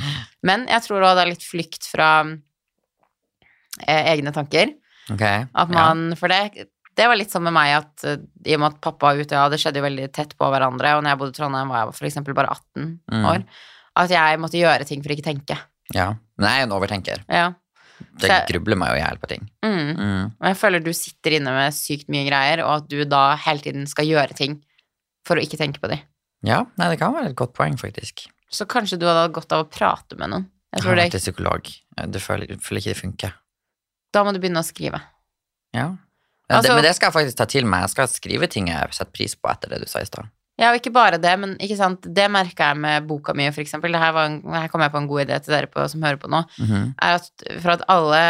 Men 0.46 0.68
jeg 0.70 0.82
tror 0.86 1.02
òg 1.02 1.16
det 1.18 1.24
er 1.26 1.32
litt 1.32 1.42
flykt 1.46 1.88
fra 1.90 2.10
eh, 3.88 4.12
egne 4.14 4.32
tanker. 4.36 4.74
Ok. 5.12 5.22
At 5.54 5.70
man, 5.74 6.16
For 6.18 6.28
det, 6.30 6.68
det 6.96 7.08
var 7.12 7.18
litt 7.20 7.32
sånn 7.34 7.44
med 7.44 7.54
meg 7.56 7.74
at 7.78 8.04
eh, 8.08 8.18
i 8.46 8.56
og 8.56 8.62
med 8.64 8.74
at 8.74 8.82
pappa 8.82 9.10
var 9.12 9.20
ute, 9.20 9.36
ja, 9.36 9.50
det 9.52 9.60
skjedde 9.60 9.82
jo 9.82 9.86
veldig 9.88 10.08
tett 10.16 10.36
på 10.40 10.48
hverandre, 10.52 10.96
og 10.98 11.04
når 11.04 11.12
jeg 11.14 11.20
bodde 11.22 11.34
i 11.36 11.40
Trondheim, 11.40 11.70
var 11.74 11.92
jeg 11.92 12.10
eksempel 12.12 12.34
bare 12.38 12.54
18 12.56 13.00
Mm. 13.12 13.26
år, 13.32 13.44
at 13.98 14.10
jeg 14.16 14.40
måtte 14.40 14.60
gjøre 14.60 14.86
ting 14.88 15.04
for 15.04 15.12
ikke 15.16 15.24
tenke. 15.28 15.58
Ja. 15.94 16.00
ja. 16.00 16.08
Men 16.38 16.50
jeg 16.50 16.60
er 16.60 16.64
en 16.68 16.76
overtenker. 16.76 17.24
Ja. 17.30 17.54
Det 18.20 18.28
jeg- 18.30 18.48
grubler 18.50 18.76
meg 18.76 18.90
jo 18.92 18.96
i 18.96 19.04
hjel 19.06 19.18
på 19.22 19.28
ting. 19.28 19.50
Mm. 19.64 19.96
Mm. 19.96 20.26
Og 20.42 20.48
jeg 20.50 20.58
føler 20.60 20.84
du 20.84 20.92
sitter 20.94 21.32
inne 21.38 21.52
med 21.56 21.72
sykt 21.74 22.10
mye 22.12 22.26
greier, 22.28 22.64
og 22.66 22.82
at 22.84 22.90
du 22.90 23.06
da 23.06 23.36
hele 23.38 23.60
tiden 23.64 23.86
skal 23.88 24.06
gjøre 24.06 24.36
ting 24.36 24.58
for 25.26 25.38
å 25.38 25.42
ikke 25.44 25.58
tenke 25.58 25.80
på 25.80 25.88
de. 25.90 26.02
Ja, 26.44 26.66
nei, 26.78 26.90
det 26.92 27.00
kan 27.00 27.14
være 27.16 27.30
et 27.32 27.36
godt 27.40 27.54
poeng, 27.56 27.78
faktisk. 27.80 28.28
Så 28.52 28.68
kanskje 28.68 29.00
du 29.00 29.06
hadde 29.08 29.24
hatt 29.28 29.34
godt 29.34 29.52
av 29.56 29.64
å 29.66 29.70
prate 29.72 30.16
med 30.20 30.30
noen. 30.30 30.50
Jeg 30.76 30.82
tror 30.84 30.92
har 30.92 30.96
det, 30.96 31.12
til 31.16 31.20
psykolog. 31.24 31.72
Du 32.12 32.20
føler, 32.20 32.60
føler 32.60 32.82
ikke 32.84 32.94
det 32.94 33.00
funker. 33.00 33.34
da 34.14 34.24
må 34.24 34.34
du 34.34 34.40
begynne 34.40 34.60
å 34.60 34.68
skrive. 34.68 35.02
Ja. 35.74 35.96
Altså- 36.50 36.70
det, 36.70 36.76
men 36.76 36.84
det 36.84 36.96
skal 36.96 37.08
jeg 37.08 37.14
faktisk 37.14 37.38
ta 37.38 37.46
til 37.50 37.66
meg. 37.66 37.82
Jeg 37.82 37.90
skal 37.96 38.08
skrive 38.08 38.48
ting 38.48 38.68
jeg 38.70 38.94
setter 38.94 39.12
pris 39.12 39.36
på 39.36 39.50
etter 39.50 39.70
det 39.70 39.82
du 39.82 39.88
sa 39.90 40.04
i 40.04 40.06
stad. 40.06 40.28
Ja, 40.58 40.70
og 40.72 40.78
ikke 40.80 40.94
bare 40.94 41.18
det, 41.20 41.34
men 41.40 41.58
ikke 41.60 41.76
sant, 41.76 42.06
det 42.16 42.30
merka 42.32 42.70
jeg 42.70 42.78
med 42.80 43.08
boka 43.10 43.34
mi, 43.36 43.50
for 43.52 43.60
eksempel. 43.62 43.92
Det 43.92 44.00
her, 44.00 44.14
var 44.16 44.30
en, 44.30 44.38
her 44.54 44.70
kom 44.72 44.82
jeg 44.86 44.92
på 44.94 45.02
en 45.02 45.08
god 45.10 45.26
idé 45.26 45.40
til 45.44 45.52
dere 45.52 45.68
på, 45.68 45.84
som 45.92 46.06
hører 46.06 46.20
på 46.22 46.30
nå. 46.32 46.44
Mhm. 46.62 46.94
Er 47.02 47.18
at 47.20 47.28
for 47.60 47.72
at 47.74 47.84
alle, 47.92 48.22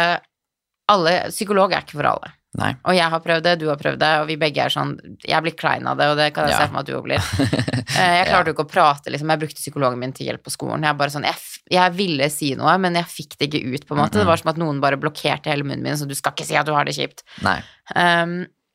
alle 0.88 1.12
Psykolog 1.30 1.72
er 1.72 1.84
ikke 1.84 2.00
for 2.00 2.08
alle. 2.10 2.32
Nei. 2.56 2.70
Og 2.88 2.94
jeg 2.96 3.10
har 3.12 3.20
prøvd 3.20 3.42
det, 3.44 3.52
du 3.60 3.66
har 3.68 3.76
prøvd 3.76 3.98
det, 4.00 4.10
og 4.22 4.26
vi 4.30 4.36
begge 4.40 4.62
er 4.64 4.72
sånn 4.72 4.94
Jeg 5.28 5.42
blir 5.44 5.52
klein 5.58 5.84
av 5.90 5.98
det, 6.00 6.06
og 6.08 6.16
det 6.16 6.30
kan 6.32 6.46
jeg 6.48 6.54
Ja. 6.54 6.60
se 6.62 6.68
for 6.70 6.76
meg 6.78 6.80
at 6.80 6.86
du 6.88 6.94
òg 6.96 7.04
blir. 7.04 7.26
Eh, 7.96 8.14
Jeg 8.18 8.26
klarte 8.28 8.50
jo 8.50 8.54
ikke 8.56 8.64
å 8.66 8.68
prate, 8.68 9.08
liksom. 9.12 9.30
Jeg 9.32 9.40
brukte 9.40 9.60
psykologen 9.62 9.98
min 10.02 10.12
til 10.12 10.26
hjelp 10.26 10.42
på 10.44 10.50
skolen. 10.52 10.82
Jeg, 10.84 10.96
bare 10.98 11.12
sånn, 11.14 11.24
jeg, 11.24 11.32
f- 11.38 11.62
jeg 11.72 11.92
ville 11.96 12.26
si 12.28 12.50
noe, 12.58 12.74
men 12.82 12.98
jeg 12.98 13.06
fikk 13.08 13.36
det 13.40 13.46
ikke 13.48 13.70
ut, 13.72 13.86
på 13.88 13.94
en 13.94 14.00
måte. 14.02 14.18
Det 14.20 14.26
var 14.28 14.36
som 14.36 14.50
at 14.52 14.58
noen 14.60 14.80
bare 14.82 14.98
blokkerte 15.00 15.48
hele 15.48 15.64
munnen 15.64 15.82
min, 15.86 15.96
så 15.96 16.04
du 16.08 16.12
skal 16.18 16.34
ikke 16.34 16.44
si 16.44 16.58
at 16.60 16.66
du 16.68 16.74
har 16.76 16.84
det 16.84 16.92
kjipt. 16.98 17.22
Nei. 17.46 17.54
Um, 17.94 18.34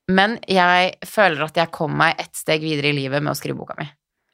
men 0.10 0.40
jeg 0.50 0.96
føler 1.06 1.44
at 1.46 1.60
jeg 1.60 1.70
kom 1.76 1.94
meg 2.02 2.18
ett 2.24 2.34
steg 2.40 2.64
videre 2.66 2.90
i 2.90 2.98
livet 2.98 3.22
med 3.22 3.36
å 3.36 3.38
skrive 3.38 3.60
boka 3.62 3.76
mi. 3.78 3.86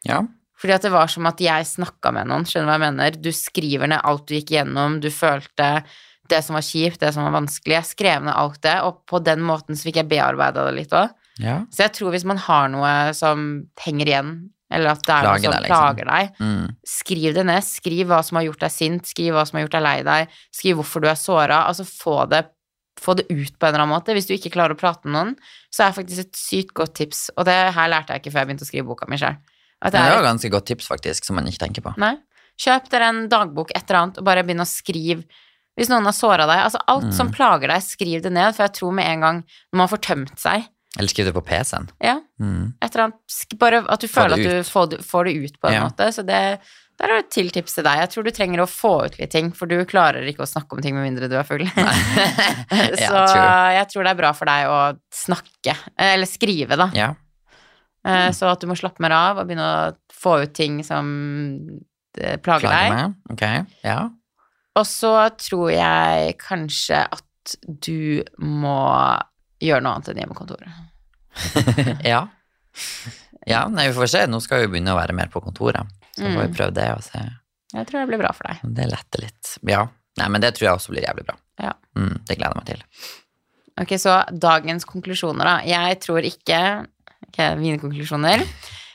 Ja. 0.08 0.22
Fordi 0.62 0.74
at 0.78 0.88
det 0.88 0.94
var 0.96 1.12
som 1.12 1.28
at 1.30 1.42
jeg 1.44 1.68
snakka 1.68 2.14
med 2.16 2.30
noen, 2.32 2.48
skjønner 2.48 2.70
du 2.70 2.72
hva 2.72 2.78
jeg 2.80 2.86
mener? 2.88 3.20
Du 3.28 3.32
skriver 3.36 3.92
ned 3.92 4.02
alt 4.08 4.24
du 4.30 4.38
gikk 4.40 4.56
gjennom, 4.56 5.02
du 5.04 5.10
følte 5.12 5.84
det 6.30 6.44
som 6.46 6.56
var 6.58 6.66
kjipt, 6.66 7.00
det 7.00 7.14
som 7.16 7.24
var 7.28 7.34
vanskelig. 7.42 7.74
Jeg 7.78 7.86
skrev 7.92 8.24
ned 8.26 8.34
alt 8.36 8.62
det, 8.62 8.76
og 8.84 9.06
på 9.10 9.22
den 9.24 9.40
måten 9.46 9.76
så 9.78 9.88
fikk 9.90 10.02
jeg 10.02 10.10
bearbeida 10.12 10.66
det 10.68 10.76
litt 10.82 10.94
òg. 10.98 11.10
ja. 11.40 11.60
Så 11.72 11.84
jeg 11.86 11.94
tror 11.94 12.12
hvis 12.12 12.26
man 12.26 12.38
har 12.38 12.70
noe 12.74 13.14
som 13.14 13.48
henger 13.84 14.06
igjen, 14.08 14.32
eller 14.70 14.90
at 14.92 15.04
det 15.06 15.14
er 15.16 15.24
Plager 15.24 15.32
noe 15.32 15.40
som 15.40 15.52
deg, 15.54 15.62
liksom. 15.62 15.78
plager 15.78 16.06
deg, 16.12 16.32
Mm. 16.44 16.76
skriv 16.86 17.34
det 17.38 17.46
ned. 17.46 17.64
Skriv 17.64 18.08
hva 18.08 18.22
som 18.26 18.36
har 18.36 18.44
gjort 18.50 18.60
deg 18.60 18.72
sint, 18.72 19.04
skriv 19.08 19.34
hva 19.34 19.46
som 19.48 19.58
har 19.58 19.64
gjort 19.68 19.78
deg 19.78 19.84
lei 19.84 19.98
deg, 20.04 20.28
skriv 20.52 20.76
hvorfor 20.82 21.02
du 21.02 21.08
er 21.08 21.16
såra. 21.16 21.62
Altså 21.70 21.86
få 21.88 22.28
det, 22.30 22.42
få 23.00 23.16
det 23.16 23.28
ut 23.30 23.54
på 23.60 23.64
en 23.68 23.74
eller 23.74 23.86
annen 23.86 23.96
måte. 23.96 24.12
Hvis 24.12 24.28
du 24.28 24.34
ikke 24.36 24.52
klarer 24.52 24.76
å 24.76 24.78
prate 24.82 25.06
med 25.08 25.14
noen, 25.16 25.36
så 25.72 25.86
er 25.88 25.94
faktisk 25.96 26.20
et 26.20 26.34
sykt 26.36 26.74
godt 26.74 26.96
tips, 27.00 27.30
og 27.38 27.46
det 27.46 27.56
her 27.74 27.88
lærte 27.88 28.12
jeg 28.12 28.22
ikke 28.26 28.34
før 28.34 28.44
jeg 28.44 28.48
begynte 28.50 28.66
å 28.68 28.72
skrive 28.74 28.88
boka 28.90 29.08
mi 29.08 29.16
sjøl. 29.22 29.38
Men 29.82 29.92
det 29.94 30.00
er 30.02 30.16
jo 30.18 30.24
ganske 30.26 30.50
godt 30.52 30.66
tips, 30.66 30.88
faktisk, 30.90 31.24
som 31.24 31.36
man 31.38 31.46
ikke 31.48 31.64
tenker 31.64 31.82
på. 31.86 31.94
Nei. 32.02 32.18
Kjøp 32.60 32.90
dere 32.90 33.08
en 33.14 33.28
dagbok, 33.30 33.70
et 33.78 33.86
eller 33.88 34.00
annet, 34.02 34.18
og 34.18 34.26
bare 34.26 34.44
begynn 34.44 34.64
å 34.64 34.68
skrive. 34.68 35.24
Hvis 35.78 35.90
noen 35.92 36.06
har 36.10 36.16
såra 36.18 36.48
deg, 36.50 36.64
altså 36.66 36.80
alt 36.88 37.04
Mm. 37.06 37.14
som 37.14 37.30
plager 37.32 37.68
deg, 37.70 37.82
skriv 37.86 38.22
det 38.24 38.32
ned, 38.34 38.56
for 38.56 38.64
jeg 38.66 38.74
tror 38.74 38.94
med 38.98 39.06
en 39.06 39.22
gang 39.22 39.44
når 39.72 39.78
man 39.78 39.88
får 39.92 40.02
tømt 40.02 40.40
seg, 40.40 40.66
Eller 40.98 41.08
skriv 41.12 41.26
det 41.30 41.34
på 41.36 41.46
PC-en. 41.46 41.90
ja, 42.02 42.16
Mm. 42.42 42.74
annet, 42.82 43.14
bare 43.60 43.84
at 43.88 44.00
du 44.02 44.08
føler 44.08 44.34
at 44.34 44.44
du 44.44 44.64
får 44.64 44.90
det, 44.90 45.00
får 45.06 45.26
det 45.26 45.36
ut 45.46 45.62
på 45.62 45.68
en 45.70 45.74
Ja. 45.74 45.88
måte, 45.88 46.08
så 46.12 46.26
det 46.26 46.60
der 47.00 47.10
er 47.14 47.18
et 47.20 47.30
til 47.30 47.52
tips 47.52 47.76
til 47.76 47.84
deg. 47.84 48.00
Jeg 48.00 48.10
tror 48.10 48.24
du 48.24 48.32
trenger 48.32 48.58
å 48.58 48.66
få 48.66 49.06
ut 49.06 49.20
litt 49.20 49.30
ting, 49.30 49.52
for 49.52 49.68
du 49.68 49.86
klarer 49.86 50.26
ikke 50.26 50.42
å 50.42 50.50
snakke 50.50 50.74
om 50.74 50.82
ting 50.82 50.96
med 50.96 51.06
mindre 51.14 51.30
du 51.30 51.36
er 51.38 51.44
full. 51.44 51.60
så 52.98 53.22
jeg 53.78 53.88
tror 53.92 54.04
det 54.04 54.12
er 54.12 54.18
bra 54.18 54.32
for 54.34 54.46
deg 54.50 54.66
å 54.66 54.98
snakke, 55.14 55.76
eller 55.96 56.26
skrive, 56.26 56.76
da. 56.76 56.90
Ja. 56.96 57.14
Mm. 58.04 58.34
Så 58.34 58.50
at 58.50 58.60
du 58.62 58.66
må 58.66 58.74
slappe 58.76 59.00
mer 59.00 59.12
av 59.12 59.38
og 59.38 59.48
begynne 59.48 59.92
å 59.92 59.96
få 60.12 60.42
ut 60.42 60.54
ting 60.56 60.82
som 60.84 61.80
plager, 62.16 62.42
plager 62.42 62.70
deg. 62.72 62.94
Meg. 62.96 63.16
Ok. 63.30 63.44
Ja. 63.84 64.10
Og 64.78 64.86
så 64.86 65.12
tror 65.42 65.72
jeg 65.74 66.36
kanskje 66.42 67.00
at 67.08 67.56
du 67.82 68.22
må 68.44 68.78
gjøre 69.64 69.82
noe 69.84 69.96
annet 69.98 70.12
enn 70.14 70.20
hjemmekontoret. 70.22 70.70
ja. 72.12 72.26
Ja, 73.48 73.62
nei, 73.72 73.88
vi 73.90 73.96
får 73.96 74.10
se. 74.12 74.24
Nå 74.30 74.40
skal 74.44 74.66
vi 74.66 74.72
begynne 74.76 74.94
å 74.94 75.00
være 75.00 75.16
mer 75.18 75.30
på 75.34 75.42
kontoret. 75.44 75.88
Så 76.18 76.26
får 76.26 76.34
vi 76.42 76.48
Mm. 76.50 76.56
prøve 76.58 76.74
det 76.76 76.88
og 76.96 77.04
se 77.06 77.22
Jeg 77.74 77.86
tror 77.88 78.00
det 78.02 78.08
blir 78.10 78.20
bra 78.22 78.32
for 78.34 78.48
deg. 78.48 78.60
det 78.76 78.86
letter 78.92 79.22
litt. 79.26 79.54
Ja. 79.68 79.88
Nei, 80.18 80.28
men 80.34 80.42
det 80.42 80.54
tror 80.56 80.66
jeg 80.68 80.76
også 80.80 80.94
blir 80.94 81.04
jævlig 81.06 81.26
bra. 81.28 81.36
Ja. 81.62 81.74
Mm, 81.98 82.14
det 82.26 82.38
gleder 82.38 82.54
jeg 82.54 82.62
meg 82.62 82.66
til. 82.66 82.84
Ok, 83.82 83.92
så 84.02 84.14
dagens 84.34 84.86
konklusjoner, 84.90 85.44
da. 85.46 85.58
Jeg 85.68 86.00
tror 86.02 86.22
ikke 86.26 86.62
Ok, 87.28 87.38
mine 87.60 87.78
konklusjoner. 87.82 88.44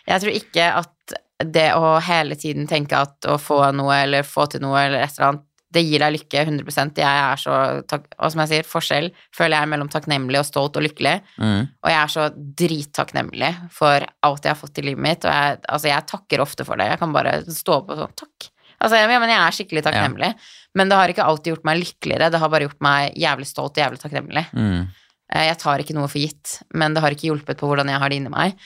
Jeg 0.06 0.20
tror 0.22 0.32
ikke 0.32 0.64
at 0.80 1.14
det 1.52 1.72
å 1.74 2.00
hele 2.02 2.34
tiden 2.38 2.66
tenke 2.70 2.96
at 2.96 3.26
å 3.28 3.34
få 3.38 3.58
noe 3.74 3.92
eller 4.02 4.22
få 4.26 4.46
til 4.50 4.62
noe 4.64 4.78
eller 4.86 5.02
et 5.04 5.10
eller 5.18 5.28
annet, 5.28 5.44
det 5.72 5.82
gir 5.86 6.02
deg 6.02 6.14
lykke 6.16 6.44
100% 6.44 7.00
Jeg 7.00 7.20
er 7.24 7.40
så 7.40 7.56
Og 7.82 8.32
som 8.32 8.42
jeg 8.42 8.50
sier, 8.50 8.68
forskjell 8.68 9.10
føler 9.34 9.56
jeg 9.56 9.66
er 9.66 9.70
mellom 9.72 9.90
takknemlig 9.92 10.40
og 10.42 10.48
stolt 10.48 10.76
og 10.76 10.84
lykkelig. 10.86 11.14
Mm. 11.40 11.68
Og 11.82 11.90
jeg 11.92 11.98
er 11.98 12.12
så 12.12 12.26
drittakknemlig 12.62 13.52
for 13.74 14.06
alt 14.28 14.44
jeg 14.48 14.52
har 14.54 14.60
fått 14.60 14.80
i 14.82 14.86
livet 14.86 15.04
mitt. 15.04 15.24
Og 15.24 15.32
jeg, 15.32 15.60
altså, 15.68 15.90
jeg 15.90 16.08
takker 16.12 16.44
ofte 16.44 16.66
for 16.68 16.80
det. 16.80 16.90
Jeg 16.92 17.00
kan 17.02 17.14
bare 17.14 17.38
stå 17.48 17.78
opp 17.80 17.94
og 17.94 18.02
sånn 18.02 18.18
Takk. 18.22 18.50
Altså, 18.82 18.98
jeg, 18.98 19.08
men 19.22 19.30
jeg 19.30 19.38
er 19.38 19.56
skikkelig 19.56 19.84
takknemlig. 19.86 20.32
Men 20.78 20.90
det 20.90 20.98
har 20.98 21.12
ikke 21.12 21.26
alltid 21.28 21.52
gjort 21.54 21.68
meg 21.68 21.80
lykkeligere. 21.82 22.30
Det 22.32 22.40
har 22.42 22.52
bare 22.52 22.66
gjort 22.66 22.82
meg 22.84 23.18
jævlig 23.20 23.48
stolt 23.48 23.76
og 23.76 23.82
jævlig 23.84 24.02
takknemlig. 24.02 24.44
Mm. 24.56 24.86
Eh, 25.32 25.46
Jeg 25.48 25.58
tar 25.62 25.82
ikke 25.82 25.96
noe 25.96 26.10
for 26.10 26.22
gitt, 26.22 26.58
men 26.74 26.94
det 26.94 27.02
har 27.04 27.14
ikke 27.14 27.28
hjulpet 27.30 27.60
på 27.60 27.68
hvordan 27.70 27.92
jeg 27.92 28.02
har 28.02 28.12
det 28.12 28.20
inni 28.20 28.32
meg. 28.32 28.56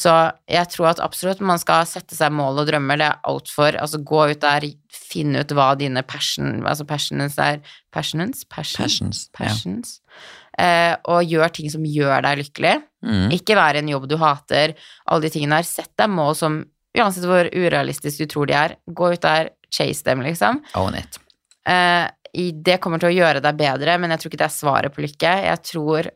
Så 0.00 0.12
jeg 0.48 0.68
tror 0.72 0.90
at 0.94 1.02
absolutt 1.04 1.42
man 1.44 1.60
skal 1.60 1.84
sette 1.88 2.16
seg 2.16 2.32
mål 2.32 2.62
og 2.62 2.70
drømmer. 2.70 3.00
Det 3.00 3.08
er 3.10 3.22
altfor 3.28 3.76
Altså 3.80 4.00
gå 4.06 4.22
ut 4.30 4.42
der, 4.42 4.66
finne 4.94 5.42
ut 5.42 5.54
hva 5.56 5.72
dine 5.78 6.02
passion 6.06 6.62
Altså 6.64 6.86
passions 6.88 7.36
er 7.42 7.60
Passions? 7.92 8.44
Passion? 8.48 9.10
Passions. 9.36 9.98
Ja. 10.00 10.20
Eh, 10.60 10.94
og 11.10 11.26
gjør 11.26 11.52
ting 11.54 11.70
som 11.72 11.84
gjør 11.86 12.22
deg 12.26 12.40
lykkelig. 12.44 12.74
Mm. 13.06 13.30
Ikke 13.34 13.56
vær 13.58 13.76
i 13.76 13.82
en 13.82 13.90
jobb 13.90 14.06
du 14.10 14.16
hater. 14.20 14.76
Alle 15.06 15.26
de 15.26 15.32
tingene 15.34 15.58
der. 15.58 15.68
Sett 15.68 15.92
deg 16.00 16.12
mål 16.12 16.36
som 16.38 16.62
Uansett 16.98 17.22
hvor 17.22 17.46
urealistisk 17.54 18.18
du 18.18 18.26
tror 18.26 18.48
de 18.50 18.54
er, 18.58 18.72
gå 18.86 19.12
ut 19.12 19.22
der, 19.22 19.52
chase 19.70 20.02
dem, 20.08 20.24
liksom. 20.26 20.58
Own 20.74 20.96
it. 20.98 21.20
Eh, 21.62 22.08
det 22.34 22.80
kommer 22.82 22.98
til 23.02 23.12
å 23.12 23.14
gjøre 23.14 23.42
deg 23.44 23.58
bedre, 23.58 23.94
men 24.02 24.10
jeg 24.10 24.22
tror 24.22 24.30
ikke 24.32 24.40
det 24.40 24.48
er 24.48 24.56
svaret 24.56 24.94
på 24.94 25.04
lykke. 25.04 25.34
Jeg 25.46 25.62
tror 25.66 26.08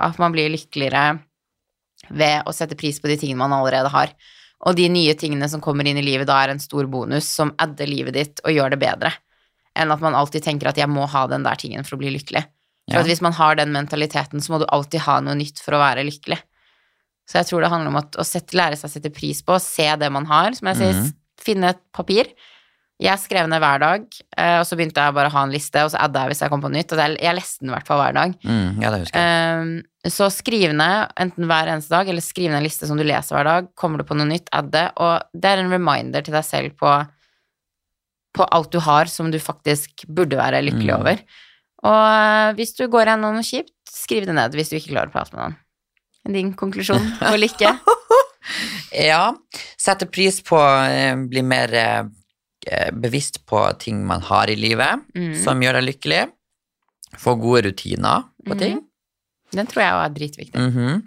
at 0.00 0.20
man 0.20 0.32
blir 0.32 0.48
lykkeligere 0.52 1.20
ved 2.10 2.46
å 2.46 2.54
sette 2.54 2.76
pris 2.78 3.00
på 3.00 3.08
de 3.10 3.16
tingene 3.20 3.40
man 3.40 3.54
allerede 3.56 3.90
har. 3.92 4.12
Og 4.68 4.76
de 4.76 4.88
nye 4.92 5.14
tingene 5.16 5.48
som 5.48 5.62
kommer 5.64 5.88
inn 5.88 5.98
i 6.00 6.04
livet 6.04 6.28
da, 6.28 6.36
er 6.42 6.52
en 6.52 6.62
stor 6.62 6.88
bonus 6.90 7.28
som 7.28 7.54
adder 7.58 7.88
livet 7.88 8.16
ditt 8.16 8.42
og 8.44 8.52
gjør 8.52 8.74
det 8.74 8.80
bedre. 8.82 9.12
Enn 9.78 9.92
at 9.94 10.02
man 10.02 10.16
alltid 10.18 10.44
tenker 10.44 10.68
at 10.68 10.76
'jeg 10.76 10.90
må 10.90 11.06
ha 11.08 11.26
den 11.26 11.42
der 11.42 11.56
tingen 11.56 11.84
for 11.84 11.96
å 11.96 12.00
bli 12.00 12.10
lykkelig'. 12.10 12.44
For 12.90 12.98
Ja. 12.98 13.00
at 13.00 13.06
hvis 13.06 13.22
man 13.22 13.32
har 13.32 13.54
den 13.54 13.72
mentaliteten, 13.72 14.40
så 14.40 14.50
må 14.50 14.58
du 14.58 14.66
alltid 14.66 15.00
ha 15.00 15.20
noe 15.20 15.34
nytt 15.34 15.60
for 15.60 15.72
å 15.72 15.78
være 15.78 16.04
lykkelig. 16.04 16.38
Så 17.28 17.38
jeg 17.38 17.46
tror 17.46 17.60
det 17.60 17.70
handler 17.70 17.88
om 17.88 17.96
at, 17.96 18.16
å 18.18 18.26
sette, 18.26 18.56
lære 18.58 18.76
seg 18.76 18.90
å 18.90 18.92
sette 18.92 19.14
pris 19.14 19.40
på, 19.42 19.54
se 19.60 19.86
det 19.96 20.10
man 20.10 20.26
har. 20.26 20.52
Som 20.52 20.66
jeg 20.66 20.76
sier, 20.76 20.92
mm 20.92 21.04
-hmm. 21.04 21.14
finne 21.38 21.68
et 21.70 21.92
papir. 21.92 22.26
Jeg 23.00 23.16
skrev 23.22 23.46
ned 23.48 23.62
hver 23.62 23.80
dag, 23.80 24.02
eh, 24.36 24.58
og 24.60 24.66
så 24.68 24.76
begynte 24.76 25.00
jeg 25.00 25.14
bare 25.16 25.30
å 25.30 25.32
ha 25.32 25.42
en 25.46 25.54
liste, 25.54 25.80
og 25.86 25.92
så 25.94 26.02
adda 26.04 26.26
jeg 26.26 26.34
hvis 26.34 26.42
jeg 26.44 26.52
kom 26.52 26.60
på 26.60 26.68
nytt. 26.72 26.92
Jeg, 27.00 27.14
jeg 27.24 27.36
leste 27.38 27.62
den 27.64 27.70
i 27.70 27.72
hvert 27.72 27.86
fall 27.88 28.00
hver 28.02 28.16
dag. 28.18 28.34
Mm, 28.44 28.82
ja, 28.82 28.90
det 28.92 28.98
husker 29.06 29.22
jeg. 29.24 29.62
Um, 29.62 30.10
så 30.16 30.28
skriv 30.34 30.74
ned 30.76 31.14
enten 31.24 31.48
hver 31.48 31.70
eneste 31.72 31.94
dag, 31.94 32.10
eller 32.12 32.24
skriv 32.24 32.50
ned 32.50 32.60
en 32.60 32.66
liste 32.66 32.88
som 32.90 33.00
du 33.00 33.04
leser 33.08 33.36
hver 33.38 33.48
dag. 33.48 33.70
Kommer 33.80 34.02
du 34.02 34.04
på 34.08 34.18
noe 34.18 34.28
nytt, 34.28 34.52
add 34.52 34.68
det. 34.74 34.84
Og 35.00 35.24
det 35.32 35.48
er 35.54 35.62
en 35.64 35.72
reminder 35.72 36.26
til 36.26 36.36
deg 36.36 36.44
selv 36.44 36.76
på, 36.80 36.92
på 38.36 38.50
alt 38.58 38.70
du 38.76 38.80
har 38.84 39.08
som 39.12 39.32
du 39.32 39.40
faktisk 39.40 40.04
burde 40.08 40.36
være 40.40 40.60
lykkelig 40.68 40.92
Mm. 40.92 41.00
over. 41.00 41.24
Og 41.88 42.04
eh, 42.04 42.52
hvis 42.60 42.76
du 42.76 42.84
går 42.92 43.08
gjennom 43.14 43.32
noe 43.40 43.46
kjipt, 43.46 43.72
skriv 43.88 44.28
det 44.28 44.36
ned 44.36 44.52
hvis 44.52 44.68
du 44.68 44.76
ikke 44.76 44.92
klarer 44.92 45.08
å 45.08 45.16
prate 45.16 45.32
med 45.32 45.40
noen. 45.46 45.58
Din 46.36 46.52
konklusjon 46.52 47.14
på 47.22 47.36
lykke? 47.40 47.72
Ja, 48.90 49.30
sette 49.78 50.06
pris 50.10 50.40
på 50.42 50.56
å 50.58 51.26
Bli 51.30 51.42
mer 51.46 51.72
eh, 51.76 51.98
eh, 52.00 52.08
bevisst 52.92 53.44
på 53.46 53.62
ting 53.78 54.04
man 54.06 54.20
har 54.20 54.50
i 54.50 54.56
livet, 54.56 55.00
Mm. 55.16 55.34
som 55.42 55.60
gjør 55.60 55.80
deg 55.80 55.84
lykkelig. 55.94 56.30
Få 57.18 57.34
gode 57.40 57.62
rutiner 57.70 58.24
på 58.46 58.58
ting. 58.58 58.80
Den 59.52 59.66
tror 59.66 59.82
jeg 59.82 59.92
er 59.92 60.14
dritviktig. 60.14 60.54
Mhm. 60.60 61.02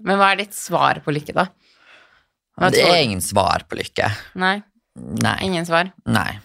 Men 0.00 0.18
hva 0.18 0.32
er 0.32 0.36
ditt 0.42 0.52
svar 0.54 1.00
på 1.04 1.12
lykke, 1.14 1.32
da? 1.32 1.46
Hva 2.58 2.70
Det 2.70 2.82
er 2.84 3.02
ingen 3.02 3.20
svar 3.20 3.62
på 3.68 3.76
lykke. 3.78 4.10
Nei, 4.34 4.62
Nei. 4.96 5.38
ingen 5.42 5.64
svar. 5.64 5.92
Nei. 6.06 6.38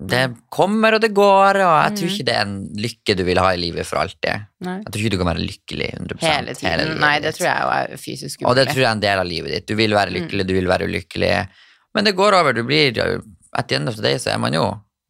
Det 0.00 0.34
kommer 0.50 0.94
og 0.94 1.00
det 1.02 1.12
går, 1.12 1.56
og 1.60 1.74
jeg 1.84 1.96
tror 1.98 2.08
Mhm. 2.08 2.14
ikke 2.14 2.24
det 2.24 2.34
er 2.36 2.40
en 2.42 2.68
lykke 2.76 3.16
du 3.16 3.24
vil 3.24 3.38
ha 3.38 3.48
i 3.52 3.56
livet 3.56 3.84
for 3.86 3.96
alltid. 3.98 4.46
Nei. 4.60 4.76
Jeg 4.78 4.86
tror 4.92 5.00
ikke 5.02 5.10
du 5.10 5.18
kan 5.18 5.26
være 5.26 5.46
lykkelig 5.48 5.90
100 5.98 6.20
Hele 6.20 6.54
tiden. 6.54 6.70
Hele 6.80 6.98
Nei, 7.00 7.18
det 7.20 7.34
tror 7.34 7.46
jeg 7.46 7.60
jo 7.60 7.68
er 7.68 7.96
fysisk 7.96 8.42
Og 8.46 8.54
det 8.56 8.68
tror 8.68 8.76
jeg 8.76 8.84
er 8.84 8.92
en 8.92 9.00
del 9.00 9.18
av 9.18 9.26
livet 9.26 9.50
ditt. 9.50 9.66
Du 9.66 9.74
vil 9.74 9.90
være 9.90 10.10
Mm. 10.10 10.14
lykkelig, 10.28 10.46
du 10.46 10.54
vil 10.54 10.66
være 10.66 10.86
ulykkelig. 10.88 11.48
Men 11.94 12.04
det 12.04 12.14
går 12.16 12.32
over. 12.32 12.52
Du 12.54 12.62
blir 12.62 12.92
At 13.56 13.68
the 13.68 13.76
end 13.80 13.88
of 13.90 13.96
the 13.98 14.02
day 14.04 14.18
så 14.22 14.30
er 14.34 14.38
man 14.42 14.54
jo 14.54 14.64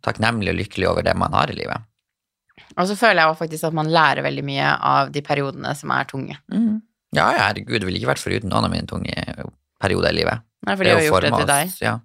takknemlig 0.05 0.53
og 0.55 0.59
lykkelig 0.62 0.88
over 0.88 1.03
det 1.05 1.14
man 1.16 1.32
har 1.36 1.51
i 1.53 1.57
livet. 1.59 1.82
Og 2.78 2.86
så 2.88 2.95
føler 2.97 3.22
jeg 3.24 3.36
faktisk 3.41 3.66
at 3.68 3.74
man 3.76 3.88
lærer 3.93 4.22
veldig 4.24 4.45
mye 4.47 4.68
av 4.93 5.11
de 5.12 5.20
periodene 5.26 5.72
som 5.76 5.91
er 5.93 6.07
tunge. 6.09 6.36
Ja, 7.12 7.24
ja, 7.34 7.49
herregud, 7.49 7.80
det 7.80 7.88
ville 7.88 7.99
ikke 7.99 8.12
vært 8.12 8.22
foruten 8.22 8.53
noen 8.53 8.68
av 8.68 8.70
mine 8.72 8.86
tunge 8.88 9.16
perioder 9.82 10.12
i 10.14 10.18
livet. 10.20 10.45
Nei, 10.68 10.76
for 10.76 10.84
de 10.86 10.93
har 10.95 11.03
jo 11.03 11.11
gjort 11.11 11.26
det 11.26 11.32
til 11.41 11.49
deg. 11.51 11.74
Ja. 11.82 11.97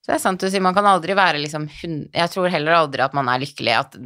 Så 0.00 0.08
det 0.10 0.16
er 0.16 0.22
sant 0.22 0.40
du 0.40 0.48
sier, 0.48 0.62
man 0.64 0.72
kan 0.74 0.86
aldri 0.88 1.12
være 1.12 1.36
liksom 1.42 1.66
Jeg 1.76 2.30
tror 2.32 2.48
heller 2.48 2.72
aldri 2.78 3.02
at 3.04 3.12
man 3.14 3.28
er 3.28 3.42
lykkelig, 3.42 3.74
at 3.76 3.96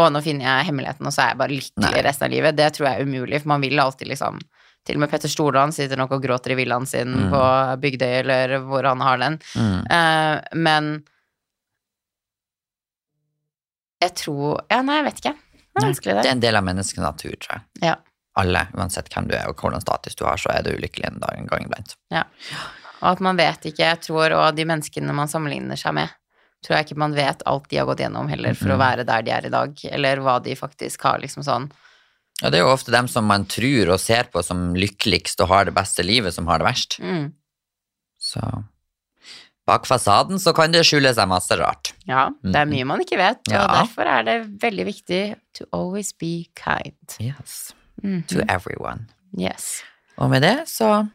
å, 0.00 0.06
nå 0.10 0.22
finner 0.24 0.48
jeg 0.48 0.70
hemmeligheten, 0.70 1.04
og 1.06 1.12
så 1.12 1.26
er 1.26 1.32
jeg 1.34 1.40
bare 1.42 1.52
lykkelig 1.58 1.90
Nei. 1.92 2.04
resten 2.08 2.26
av 2.26 2.32
livet. 2.32 2.56
Det 2.56 2.68
tror 2.74 2.88
jeg 2.88 2.96
er 3.00 3.04
umulig, 3.10 3.40
for 3.42 3.52
man 3.52 3.64
vil 3.64 3.80
alltid 3.84 4.08
liksom 4.14 4.40
Til 4.84 4.98
og 4.98 5.00
med 5.00 5.08
Petter 5.12 5.30
Stordalen 5.32 5.72
sitter 5.72 5.96
nok 5.96 6.10
og 6.12 6.20
gråter 6.24 6.52
i 6.52 6.56
villaen 6.58 6.84
sin 6.88 7.08
Mm. 7.14 7.28
på 7.32 7.42
Bygdøy, 7.80 8.14
eller 8.20 8.58
hvor 8.68 8.84
han 8.84 9.00
har 9.00 9.16
den. 9.22 9.38
Mm. 9.56 9.78
Eh, 9.88 10.40
men 10.60 10.90
jeg 14.04 14.14
tror 14.20 14.60
Ja, 14.70 14.82
nei, 14.86 14.96
jeg 15.00 15.04
vet 15.08 15.20
ikke. 15.22 15.34
Det 15.74 15.82
er 15.82 15.86
vanskelig, 15.88 16.14
Det 16.14 16.22
det. 16.22 16.26
er 16.30 16.36
en 16.36 16.40
del 16.44 16.56
av 16.60 16.64
menneskets 16.68 17.02
natur, 17.02 17.34
tror 17.42 17.56
jeg. 17.58 17.62
Ja. 17.88 17.94
Alle, 18.36 18.64
uansett 18.74 19.08
hvem 19.14 19.28
du 19.30 19.34
er 19.38 19.48
og 19.50 19.56
hvordan 19.58 19.80
status 19.82 20.14
du 20.18 20.24
har, 20.26 20.36
så 20.38 20.50
er 20.54 20.62
du 20.66 20.70
ulykkelig 20.74 21.06
en 21.08 21.20
dag 21.22 21.36
en 21.38 21.46
gang 21.50 21.64
iblant. 21.66 21.94
Og 22.14 23.08
at 23.10 23.20
man 23.20 23.36
vet 23.36 23.66
ikke, 23.68 23.82
jeg 23.84 24.00
tror, 24.06 24.32
og 24.38 24.54
de 24.56 24.64
menneskene 24.64 25.12
man 25.14 25.28
sammenligner 25.30 25.76
seg 25.78 25.94
med, 25.94 26.08
tror 26.64 26.78
jeg 26.78 26.86
ikke 26.86 26.96
man 27.02 27.12
vet 27.14 27.42
alt 27.46 27.66
de 27.68 27.76
har 27.76 27.86
gått 27.90 28.00
gjennom 28.00 28.28
heller 28.30 28.54
for 28.54 28.70
å 28.72 28.78
Mhm. 28.78 28.82
være 28.84 29.04
der 29.06 29.22
de 29.22 29.30
er 29.30 29.46
i 29.46 29.50
dag, 29.50 29.74
eller 29.92 30.16
hva 30.24 30.38
de 30.42 30.54
faktisk 30.56 31.02
har, 31.02 31.18
liksom 31.20 31.42
sånn. 31.44 31.70
Ja, 32.42 32.50
det 32.50 32.58
er 32.58 32.64
jo 32.64 32.72
ofte 32.74 32.90
dem 32.90 33.06
som 33.06 33.24
man 33.26 33.44
tror 33.46 33.92
og 33.92 34.00
ser 34.00 34.24
på 34.24 34.42
som 34.42 34.74
lykkeligst 34.74 35.40
og 35.40 35.48
har 35.48 35.64
det 35.66 35.74
beste 35.74 36.02
livet, 36.02 36.32
som 36.34 36.46
har 36.46 36.58
det 36.58 36.66
verst. 36.66 36.98
Mm. 37.00 37.32
Så 38.18 38.64
bak 39.66 39.86
fasaden 39.88 40.38
så 40.38 40.52
kan 40.54 40.72
det 40.74 40.82
skjule 40.84 41.12
seg 41.16 41.28
masse 41.28 41.56
rart. 41.56 41.92
Ja, 42.06 42.28
det 42.42 42.54
er 42.54 42.64
Mhm. 42.66 42.74
mye 42.74 42.84
man 42.86 43.00
ikke 43.00 43.16
vet, 43.16 43.40
og 43.48 43.52
Ja. 43.54 43.66
derfor 43.82 44.02
er 44.06 44.22
det 44.22 44.58
veldig 44.60 44.84
viktig 44.86 45.36
to 45.54 45.64
always 45.72 46.12
be 46.12 46.44
kind. 46.54 47.16
Yes. 47.20 47.72
Mhm. 48.02 48.26
To 48.28 48.40
everyone. 48.48 49.06
Yes. 49.38 49.82
Og 50.18 50.30
med 50.30 50.42
det 50.42 50.66
så 50.68 51.10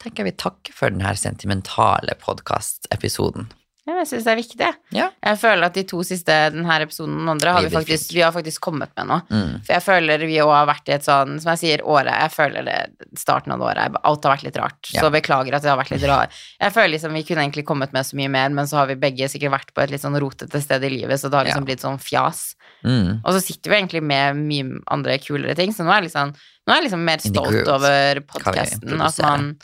tenker 0.00 0.24
jeg 0.24 0.32
vi 0.34 0.36
takker 0.36 0.72
for 0.74 0.90
denne 0.90 1.16
sentimentale 1.16 2.14
podkastepisoden. 2.20 3.50
Ja, 3.84 3.98
jeg 4.00 4.06
syns 4.08 4.24
det 4.24 4.32
er 4.32 4.38
viktig. 4.38 4.68
Ja. 4.96 5.06
Jeg 5.20 5.36
føler 5.42 5.66
at 5.66 5.74
de 5.76 5.82
to 5.84 5.98
siste, 6.08 6.32
denne 6.54 6.76
episoden 6.80 7.18
den 7.20 7.28
andre, 7.28 7.52
har 7.52 7.66
vi 7.66 7.72
faktisk, 7.74 8.14
vi 8.16 8.22
har 8.24 8.32
faktisk 8.32 8.62
kommet 8.64 8.88
med 8.96 9.10
noe. 9.10 9.18
Mm. 9.28 9.58
For 9.60 9.74
jeg 9.74 9.84
føler 9.84 10.24
vi 10.24 10.38
òg 10.40 10.52
har 10.54 10.68
vært 10.70 10.88
i 10.88 10.94
et 10.96 11.04
sånn, 11.04 11.34
som 11.42 11.50
jeg 11.52 11.60
sier, 11.60 11.82
året 11.84 12.08
Jeg 12.08 12.32
føler 12.32 12.64
det, 12.64 12.78
starten 13.20 13.52
av 13.52 13.60
det 13.60 13.66
året 13.68 13.98
Alt 14.08 14.24
har 14.24 14.32
vært 14.38 14.46
litt 14.46 14.56
rart. 14.56 14.88
Ja. 14.94 15.02
Så 15.04 15.10
beklager 15.12 15.58
at 15.58 15.66
det 15.66 15.68
har 15.68 15.76
vært 15.76 15.92
litt 15.92 16.06
rart. 16.08 16.32
Jeg 16.62 16.72
føler 16.78 16.94
liksom 16.94 17.12
vi 17.18 17.24
kunne 17.28 17.44
egentlig 17.44 17.66
kommet 17.68 17.92
med 17.92 18.08
så 18.08 18.16
mye 18.16 18.32
mer, 18.32 18.48
men 18.56 18.70
så 18.70 18.80
har 18.80 18.88
vi 18.88 18.96
begge 19.04 19.28
sikkert 19.28 19.52
vært 19.58 19.74
på 19.76 19.84
et 19.84 19.92
litt 19.92 20.04
sånn 20.06 20.16
rotete 20.16 20.62
sted 20.64 20.88
i 20.88 20.92
livet, 20.94 21.20
så 21.20 21.28
det 21.28 21.40
har 21.42 21.44
liksom 21.50 21.66
Ja. 21.66 21.68
blitt 21.68 21.84
sånn 21.84 22.00
fjas. 22.00 22.54
Mm. 22.88 23.20
Og 23.20 23.30
så 23.36 23.44
sitter 23.44 23.68
vi 23.70 23.76
egentlig 23.82 24.02
med 24.02 24.40
mye 24.40 24.80
andre 24.96 25.18
kulere 25.20 25.54
ting, 25.60 25.76
så 25.76 25.84
nå 25.84 25.92
er 25.92 26.00
jeg 26.00 26.08
liksom, 26.08 26.32
nå 26.32 26.72
er 26.72 26.80
jeg 26.80 26.88
liksom 26.88 27.04
mer 27.04 27.20
stolt 27.20 27.68
over 27.68 28.20
podkasten. 28.32 29.00
At 29.04 29.20
man 29.20 29.56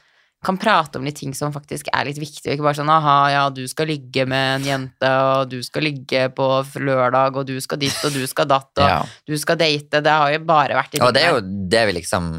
kan 0.45 0.57
prate 0.57 0.97
om 0.99 1.05
litt 1.05 1.19
ting 1.21 1.35
som 1.37 1.53
faktisk 1.53 1.91
er 1.93 2.07
litt 2.09 2.17
viktig, 2.21 2.47
og 2.49 2.55
ikke 2.55 2.65
bare 2.65 2.79
sånn 2.79 2.89
aha, 2.93 3.17
ja, 3.33 3.43
du 3.53 3.61
skal 3.69 3.91
ligge 3.93 4.25
med 4.25 4.61
en 4.61 4.65
jente, 4.71 5.11
og 5.35 5.51
du 5.53 5.59
skal 5.67 5.85
ligge 5.85 6.23
på 6.33 6.47
lørdag, 6.81 7.37
og 7.37 7.45
du 7.51 7.59
skal 7.61 7.79
dit, 7.83 7.97
og 8.09 8.15
du 8.17 8.23
skal 8.31 8.49
datt, 8.49 8.71
og 8.81 8.89
Ja. 8.95 9.03
du 9.29 9.37
skal 9.37 9.59
date. 9.61 10.01
Det 10.01 10.15
har 10.23 10.33
jo 10.33 10.39
bare 10.49 10.79
vært 10.81 10.97
i 10.97 11.03
Og 11.05 11.13
det 11.13 11.27
er 11.27 11.37
jo 11.37 11.43
det 11.45 11.83
vi 11.91 11.97
liksom 12.01 12.31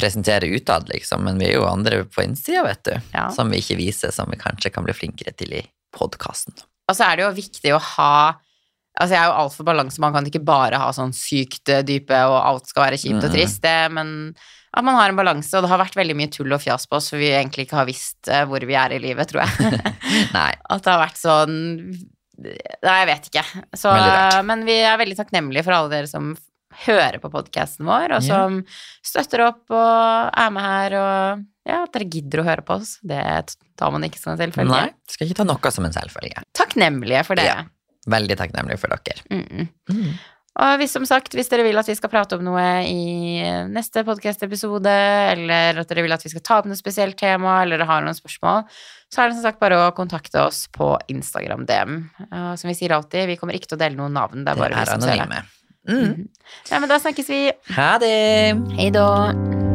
presenterer 0.00 0.46
utad, 0.56 0.88
liksom, 0.88 1.24
men 1.26 1.38
vi 1.38 1.50
er 1.50 1.56
jo 1.58 1.66
andre 1.68 2.04
på 2.08 2.22
innsida, 2.24 2.62
vet 2.64 2.84
du, 2.88 2.94
Ja. 3.12 3.28
som 3.34 3.50
vi 3.50 3.58
ikke 3.60 3.76
viser, 3.76 4.12
som 4.16 4.30
vi 4.30 4.38
kanskje 4.40 4.72
kan 4.72 4.84
bli 4.86 4.94
flinkere 4.96 5.36
til 5.36 5.52
i 5.60 5.62
podkasten. 5.92 6.54
Og 6.88 6.96
så 6.96 7.04
er 7.10 7.16
det 7.20 7.24
jo 7.26 7.32
viktig 7.36 7.74
å 7.76 7.80
ha 7.96 8.12
Altså, 9.00 9.14
jeg 9.16 9.20
er 9.22 9.30
jo 9.30 9.36
altfor 9.42 9.66
balanse, 9.70 10.00
man 10.02 10.12
kan 10.12 10.26
ikke 10.28 10.42
bare 10.44 10.80
ha 10.80 10.90
sånn 10.92 11.14
sykt 11.16 11.72
eh, 11.72 11.84
dype, 11.86 12.18
og 12.28 12.36
alt 12.38 12.68
skal 12.68 12.84
være 12.84 13.00
kjipt 13.00 13.24
og 13.24 13.32
trist, 13.32 13.62
det, 13.64 13.76
men 13.96 14.34
at 14.70 14.86
man 14.86 14.94
har 14.94 15.10
en 15.10 15.18
balanse, 15.18 15.50
og 15.56 15.64
det 15.64 15.70
har 15.72 15.80
vært 15.80 15.96
veldig 15.98 16.14
mye 16.18 16.30
tull 16.30 16.52
og 16.54 16.62
fjas 16.62 16.84
på 16.86 16.98
oss, 17.00 17.08
for 17.10 17.18
vi 17.18 17.32
egentlig 17.32 17.66
ikke 17.66 17.80
har 17.80 17.88
visst 17.88 18.30
eh, 18.30 18.44
hvor 18.46 18.62
vi 18.68 18.76
er 18.78 18.94
i 18.94 19.00
livet, 19.02 19.32
tror 19.32 19.42
jeg. 19.42 19.80
Nei. 20.36 20.52
At 20.74 20.84
det 20.84 20.92
har 20.92 21.02
vært 21.02 21.20
sånn 21.20 21.56
Nei, 22.40 22.92
jeg 23.02 23.08
vet 23.10 23.26
ikke. 23.28 23.42
Så, 23.76 23.90
men 24.48 24.62
vi 24.64 24.78
er 24.80 24.96
veldig 24.96 25.16
takknemlige 25.18 25.66
for 25.66 25.76
alle 25.76 25.90
dere 25.92 26.08
som 26.08 26.30
hører 26.86 27.18
på 27.20 27.28
podkasten 27.34 27.84
vår, 27.84 28.14
og 28.16 28.24
som 28.24 28.60
støtter 29.04 29.42
opp 29.44 29.74
og 29.74 30.30
er 30.40 30.54
med 30.54 30.64
her, 30.64 30.96
og 30.96 31.42
ja, 31.68 31.82
at 31.82 31.92
dere 31.92 32.08
gidder 32.08 32.40
å 32.40 32.46
høre 32.46 32.64
på 32.64 32.78
oss. 32.78 32.94
Det 33.04 33.20
tar 33.76 33.92
man 33.92 34.06
ikke 34.06 34.22
som 34.22 34.32
en 34.32 34.40
selvfølge. 34.40 34.72
Nei. 34.72 34.88
Skal 35.10 35.28
ikke 35.28 35.42
ta 35.42 35.46
noe 35.50 35.74
som 35.74 35.84
en 35.84 35.98
selvfølge. 35.98 36.46
Takknemlige 36.56 37.26
for 37.28 37.36
det. 37.36 37.50
Ja. 37.50 37.58
Veldig 38.08 38.36
takknemlig 38.40 38.78
for 38.80 38.88
dere. 38.88 39.24
Mm 39.30 39.68
-mm. 39.88 40.12
Og 40.60 40.80
hvis, 40.80 40.92
som 40.92 41.06
sagt, 41.06 41.34
hvis 41.34 41.48
dere 41.48 41.62
vil 41.62 41.78
at 41.78 41.88
vi 41.88 41.94
skal 41.94 42.10
prate 42.10 42.36
om 42.36 42.42
noe 42.44 42.82
i 42.84 43.40
neste 43.70 44.02
podcast-episode, 44.04 44.94
eller 45.32 45.78
at 45.78 45.88
dere 45.88 46.02
vil 46.02 46.12
at 46.12 46.24
vi 46.24 46.32
skal 46.32 46.42
ta 46.42 46.58
opp 46.58 46.66
noe 46.66 46.76
spesielt 46.76 47.16
tema, 47.16 47.62
eller 47.62 47.84
har 47.86 48.02
noen 48.02 48.18
spørsmål, 48.18 48.66
så 49.12 49.22
er 49.22 49.30
det 49.30 49.38
som 49.38 49.46
sagt 49.46 49.62
bare 49.62 49.78
å 49.78 49.94
kontakte 49.94 50.42
oss 50.42 50.66
på 50.74 50.98
Instagram 51.08 51.64
DM. 51.70 52.10
Og 52.28 52.58
som 52.58 52.68
vi 52.68 52.74
sier 52.74 52.92
alltid, 52.92 53.28
vi 53.30 53.36
kommer 53.36 53.54
ikke 53.54 53.72
til 53.72 53.78
å 53.78 53.84
dele 53.84 53.96
noen 53.96 54.12
navn, 54.12 54.44
det 54.44 54.50
er 54.50 54.54
Det 54.54 54.60
bare 54.66 54.74
vi 54.74 54.80
er 54.80 54.86
som 54.86 55.00
ser 55.00 55.24
det. 55.24 55.42
Mm. 55.88 55.96
Mhm. 55.96 56.28
Ja, 56.70 56.78
men 56.78 56.88
da 56.88 56.98
snakkes 56.98 57.28
vi. 57.28 57.52
Ha 57.76 57.98
det! 57.98 58.74
Hei 58.76 58.90
da. 58.90 59.69